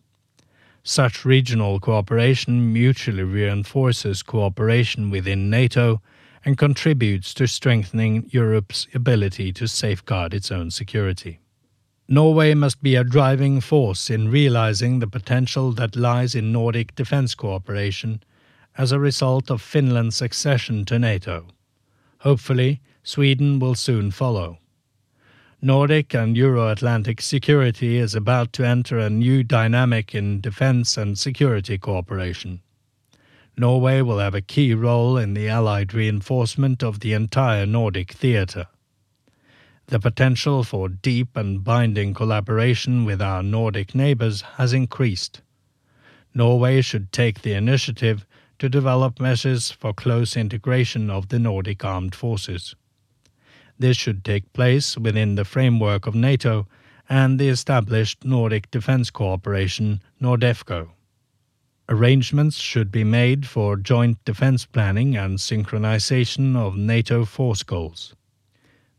Such 0.83 1.25
regional 1.25 1.79
cooperation 1.79 2.73
mutually 2.73 3.23
reinforces 3.23 4.23
cooperation 4.23 5.11
within 5.11 5.51
NATO 5.51 6.01
and 6.45 6.57
contributes 6.57 7.35
to 7.35 7.47
strengthening 7.47 8.27
Europe's 8.31 8.87
ability 8.95 9.53
to 9.53 9.69
safeguard 9.69 10.33
its 10.33 10.51
own 10.51 10.71
security. 10.71 11.41
Norway 12.09 12.55
must 12.55 12.83
be 12.83 12.97
a 12.97 13.05
driving 13.05 13.61
force 13.61 14.11
in 14.11 14.31
realizing 14.31 14.99
the 14.99 15.07
potential 15.07 15.71
that 15.73 15.95
lies 15.95 16.35
in 16.35 16.51
Nordic 16.51 16.95
defense 16.95 17.35
cooperation 17.35 18.23
as 18.77 18.91
a 18.91 18.99
result 18.99 19.51
of 19.51 19.61
Finland's 19.61 20.23
accession 20.23 20.85
to 20.87 20.99
NATO. 20.99 21.47
Hopefully, 22.21 22.81
Sweden 23.03 23.59
will 23.59 23.75
soon 23.75 24.11
follow. 24.11 24.59
Nordic 25.63 26.15
and 26.15 26.39
Euro 26.39 26.71
Atlantic 26.71 27.21
security 27.21 27.99
is 27.99 28.15
about 28.15 28.51
to 28.55 28.67
enter 28.67 28.99
a 28.99 29.11
new 29.11 29.43
dynamic 29.43 30.15
in 30.15 30.41
defense 30.41 30.97
and 30.97 31.19
security 31.19 31.77
cooperation. 31.77 32.63
Norway 33.59 34.01
will 34.01 34.21
have 34.21 34.35
a 34.35 34.41
key 34.41 34.73
role 34.73 35.19
in 35.19 35.35
the 35.35 35.51
Allied 35.51 35.93
reinforcement 35.93 36.83
of 36.83 37.01
the 37.01 37.13
entire 37.13 37.67
Nordic 37.67 38.13
theatre. 38.13 38.69
The 39.89 40.01
potential 40.01 40.65
for 40.65 40.89
deep 40.89 41.37
and 41.37 41.63
binding 41.63 42.15
collaboration 42.15 43.05
with 43.05 43.21
our 43.21 43.43
Nordic 43.43 43.95
neighbours 43.95 44.41
has 44.57 44.73
increased. 44.73 45.43
Norway 46.33 46.81
should 46.81 47.13
take 47.13 47.43
the 47.43 47.53
initiative 47.53 48.25
to 48.61 48.71
develop 48.71 49.21
measures 49.21 49.71
for 49.71 49.93
close 49.93 50.39
integration 50.39 51.11
of 51.11 51.29
the 51.29 51.39
Nordic 51.39 51.85
armed 51.85 52.15
forces. 52.15 52.75
This 53.81 53.97
should 53.97 54.27
take 54.27 54.53
place 54.53 54.99
within 54.99 55.37
the 55.37 55.45
framework 55.47 56.07
of 56.07 56.15
NATO 56.15 56.67
and 57.09 57.41
the 57.41 57.49
established 57.49 58.27
Nordic 58.27 58.71
Defence 58.71 59.11
Cooperation, 59.11 60.03
NORDEFCO. 60.21 60.91
Arrangements 61.89 62.59
should 62.59 62.93
be 62.93 63.05
made 63.05 63.47
for 63.47 63.79
joint 63.79 64.23
defence 64.27 64.67
planning 64.67 65.17
and 65.17 65.39
synchronization 65.39 66.57
of 66.57 66.77
NATO 66.77 67.25
force 67.25 67.63
goals. 67.63 68.15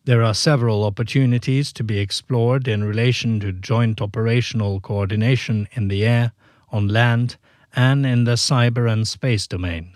There 0.05 0.23
are 0.23 0.34
several 0.34 0.84
opportunities 0.84 1.71
to 1.73 1.84
be 1.84 1.99
explored 1.99 2.67
in 2.67 2.84
relation 2.84 3.39
to 3.41 3.51
joint 3.51 4.01
operational 4.01 4.79
coordination 4.79 5.67
in 5.73 5.89
the 5.89 6.03
air, 6.03 6.32
on 6.69 6.88
land, 6.88 7.38
and 7.75 8.03
in 8.03 8.23
the 8.23 8.32
cyber 8.32 8.91
and 8.91 9.07
space 9.07 9.45
domain. 9.45 9.95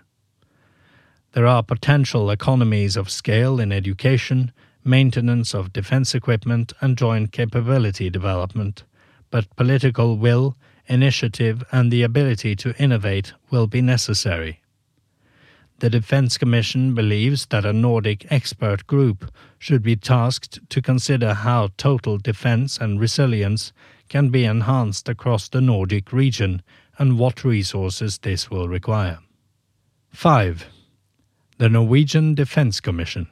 There 1.32 1.48
are 1.48 1.64
potential 1.64 2.30
economies 2.30 2.96
of 2.96 3.10
scale 3.10 3.60
in 3.60 3.72
education, 3.72 4.52
maintenance 4.86 5.54
of 5.54 5.74
defense 5.74 6.14
equipment, 6.14 6.72
and 6.80 6.98
joint 6.98 7.32
capability 7.32 8.10
development, 8.10 8.84
but 9.32 9.54
political 9.56 10.18
will, 10.18 10.56
initiative, 10.88 11.64
and 11.72 11.92
the 11.92 12.04
ability 12.04 12.56
to 12.56 12.76
innovate 12.78 13.34
will 13.50 13.68
be 13.68 13.82
necessary. 13.82 14.62
The 15.80 15.90
Defence 15.90 16.38
Commission 16.38 16.94
believes 16.94 17.48
that 17.48 17.66
a 17.66 17.74
Nordic 17.74 18.32
expert 18.32 18.88
group 18.88 19.30
should 19.60 19.84
be 19.84 19.98
tasked 19.98 20.60
to 20.70 20.82
consider 20.82 21.34
how 21.34 21.70
total 21.76 22.18
defence 22.18 22.78
and 22.78 23.00
resilience 23.00 23.74
can 24.08 24.30
be 24.30 24.46
enhanced 24.46 25.10
across 25.10 25.50
the 25.50 25.60
Nordic 25.60 26.14
region 26.14 26.62
and 26.98 27.20
what 27.20 27.44
resources 27.44 28.20
this 28.20 28.50
will 28.50 28.70
require. 28.70 29.20
5. 30.12 30.68
The 31.58 31.68
Norwegian 31.68 32.36
Defence 32.36 32.80
Commission 32.80 33.28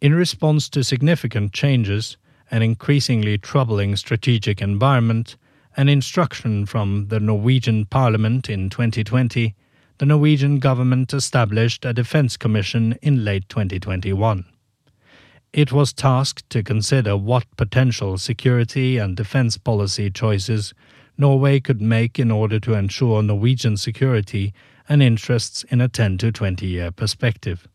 in 0.00 0.14
response 0.14 0.68
to 0.68 0.84
significant 0.84 1.52
changes, 1.52 2.16
an 2.50 2.62
increasingly 2.62 3.36
troubling 3.36 3.96
strategic 3.96 4.62
environment, 4.62 5.36
an 5.76 5.88
instruction 5.88 6.66
from 6.66 7.08
the 7.08 7.20
Norwegian 7.20 7.84
Parliament 7.84 8.48
in 8.48 8.70
2020, 8.70 9.54
the 9.98 10.06
Norwegian 10.06 10.60
government 10.60 11.12
established 11.12 11.84
a 11.84 11.92
defense 11.92 12.36
commission 12.36 12.96
in 13.02 13.24
late 13.24 13.48
2021. 13.48 14.44
It 15.52 15.72
was 15.72 15.92
tasked 15.92 16.48
to 16.50 16.62
consider 16.62 17.16
what 17.16 17.44
potential 17.56 18.18
security 18.18 18.98
and 18.98 19.16
defense 19.16 19.58
policy 19.58 20.10
choices 20.10 20.74
Norway 21.16 21.58
could 21.58 21.80
make 21.80 22.18
in 22.18 22.30
order 22.30 22.60
to 22.60 22.74
ensure 22.74 23.22
Norwegian 23.22 23.76
security 23.76 24.54
and 24.88 25.02
interests 25.02 25.64
in 25.64 25.80
a 25.80 25.88
10 25.88 26.18
to 26.18 26.30
20 26.30 26.66
year 26.66 26.92
perspective. 26.92 27.66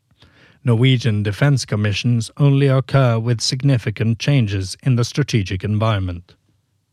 Norwegian 0.66 1.24
defense 1.24 1.66
commissions 1.66 2.32
only 2.38 2.68
occur 2.68 3.20
with 3.20 3.42
significant 3.42 4.18
changes 4.18 4.78
in 4.82 4.96
the 4.96 5.04
strategic 5.04 5.62
environment. 5.62 6.36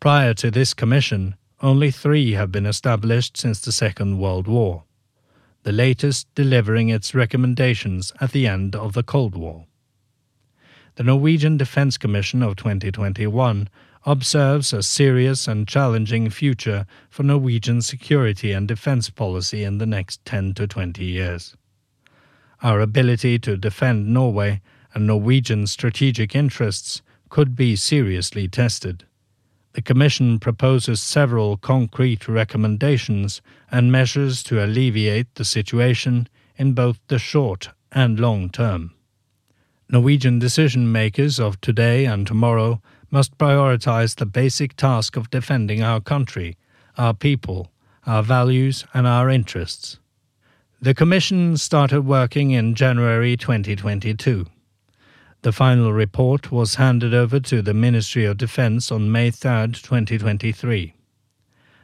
Prior 0.00 0.34
to 0.34 0.50
this 0.50 0.74
commission, 0.74 1.36
only 1.62 1.92
three 1.92 2.32
have 2.32 2.50
been 2.50 2.66
established 2.66 3.36
since 3.36 3.60
the 3.60 3.70
Second 3.70 4.18
World 4.18 4.48
War, 4.48 4.82
the 5.62 5.70
latest 5.70 6.26
delivering 6.34 6.88
its 6.88 7.14
recommendations 7.14 8.12
at 8.20 8.32
the 8.32 8.48
end 8.48 8.74
of 8.74 8.94
the 8.94 9.04
Cold 9.04 9.36
War. 9.36 9.66
The 10.96 11.04
Norwegian 11.04 11.56
Defense 11.56 11.96
Commission 11.96 12.42
of 12.42 12.56
2021 12.56 13.68
observes 14.04 14.72
a 14.72 14.82
serious 14.82 15.46
and 15.46 15.68
challenging 15.68 16.28
future 16.28 16.86
for 17.08 17.22
Norwegian 17.22 17.82
security 17.82 18.50
and 18.50 18.66
defense 18.66 19.10
policy 19.10 19.62
in 19.62 19.78
the 19.78 19.86
next 19.86 20.24
10 20.24 20.54
to 20.54 20.66
20 20.66 21.04
years 21.04 21.56
our 22.62 22.80
ability 22.80 23.38
to 23.40 23.56
defend 23.56 24.08
Norway 24.08 24.60
and 24.94 25.06
Norwegian 25.06 25.66
strategic 25.66 26.34
interests 26.34 27.02
could 27.28 27.54
be 27.54 27.76
seriously 27.76 28.48
tested. 28.48 29.04
The 29.72 29.82
Commission 29.82 30.40
proposes 30.40 31.00
several 31.00 31.56
concrete 31.56 32.26
recommendations 32.26 33.40
and 33.70 33.92
measures 33.92 34.42
to 34.44 34.64
alleviate 34.64 35.34
the 35.36 35.44
situation 35.44 36.28
in 36.56 36.72
both 36.72 36.98
the 37.06 37.18
short 37.18 37.68
and 37.92 38.18
long 38.18 38.50
term. 38.50 38.92
Norwegian 39.88 40.38
decision 40.38 40.90
makers 40.90 41.38
of 41.38 41.60
today 41.60 42.04
and 42.04 42.26
tomorrow 42.26 42.80
must 43.10 43.38
prioritize 43.38 44.16
the 44.16 44.26
basic 44.26 44.76
task 44.76 45.16
of 45.16 45.30
defending 45.30 45.82
our 45.82 46.00
country, 46.00 46.56
our 46.98 47.14
people, 47.14 47.70
our 48.06 48.22
values, 48.22 48.84
and 48.92 49.06
our 49.06 49.30
interests. 49.30 49.98
The 50.82 50.94
Commission 50.94 51.58
started 51.58 52.06
working 52.06 52.52
in 52.52 52.74
January 52.74 53.36
2022. 53.36 54.46
The 55.42 55.52
final 55.52 55.92
report 55.92 56.50
was 56.50 56.76
handed 56.76 57.12
over 57.12 57.38
to 57.38 57.60
the 57.60 57.74
Ministry 57.74 58.24
of 58.24 58.38
Defense 58.38 58.90
on 58.90 59.12
May 59.12 59.30
3, 59.30 59.72
2023. 59.72 60.94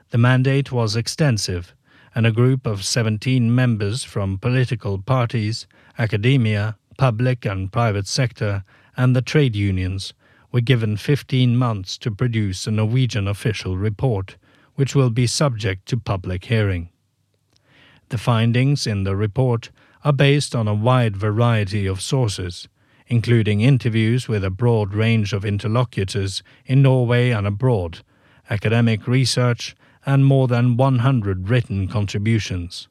The 0.09 0.17
mandate 0.17 0.73
was 0.73 0.97
extensive, 0.97 1.75
and 2.15 2.27
a 2.27 2.33
group 2.33 2.65
of 2.65 2.87
17 2.87 3.55
members 3.55 4.03
from 4.03 4.39
political 4.39 4.97
parties, 4.97 5.67
academia, 5.99 6.79
public 6.97 7.45
and 7.45 7.71
private 7.71 8.07
sector, 8.07 8.65
and 8.97 9.15
the 9.15 9.21
trade 9.21 9.55
unions 9.55 10.15
were 10.53 10.63
given 10.63 10.97
15 10.97 11.55
months 11.55 11.99
to 11.99 12.11
produce 12.11 12.67
a 12.67 12.71
Norwegian 12.71 13.29
official 13.29 13.77
report, 13.77 14.39
which 14.77 14.95
will 14.95 15.11
be 15.11 15.27
subject 15.27 15.85
to 15.85 15.99
public 15.99 16.47
hearing. 16.47 16.89
The 18.09 18.19
findings 18.19 18.87
in 18.87 19.03
the 19.03 19.17
report 19.17 19.71
are 20.05 20.13
based 20.13 20.55
on 20.55 20.69
a 20.69 20.75
wide 20.75 21.17
variety 21.17 21.87
of 21.87 22.01
sources, 22.01 22.69
including 23.09 23.61
interviews 23.61 24.29
with 24.29 24.45
a 24.45 24.51
broad 24.51 24.95
range 24.95 25.33
of 25.33 25.45
interlocutors 25.45 26.43
in 26.65 26.83
Norway 26.83 27.31
and 27.31 27.47
abroad, 27.47 28.01
academic 28.49 29.07
research, 29.09 29.75
and 30.05 30.25
more 30.25 30.47
than 30.47 30.77
100 30.77 31.49
written 31.49 31.89
contributions. 31.89 32.87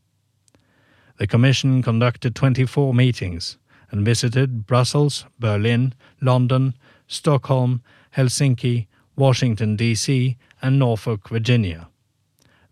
The 1.17 1.27
Commission 1.27 1.81
conducted 1.81 2.35
24 2.35 2.93
meetings 2.93 3.57
and 3.89 4.03
visited 4.03 4.67
Brussels, 4.67 5.25
Berlin, 5.39 5.93
London, 6.19 6.73
Stockholm, 7.07 7.81
Helsinki, 8.17 8.87
Washington, 9.15 9.77
D.C., 9.77 10.37
and 10.61 10.77
Norfolk, 10.77 11.29
Virginia. 11.29 11.87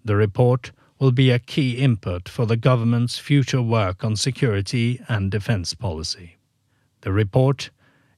The 0.04 0.18
report 0.18 0.72
will 1.04 1.12
be 1.12 1.30
a 1.32 1.38
key 1.38 1.74
input 1.74 2.30
for 2.30 2.46
the 2.46 2.56
government's 2.56 3.20
future 3.20 3.62
work 3.62 4.06
on 4.06 4.16
security 4.16 5.02
and 5.10 5.30
defense 5.30 5.74
policy. 5.74 6.38
The 7.02 7.12
report 7.12 7.72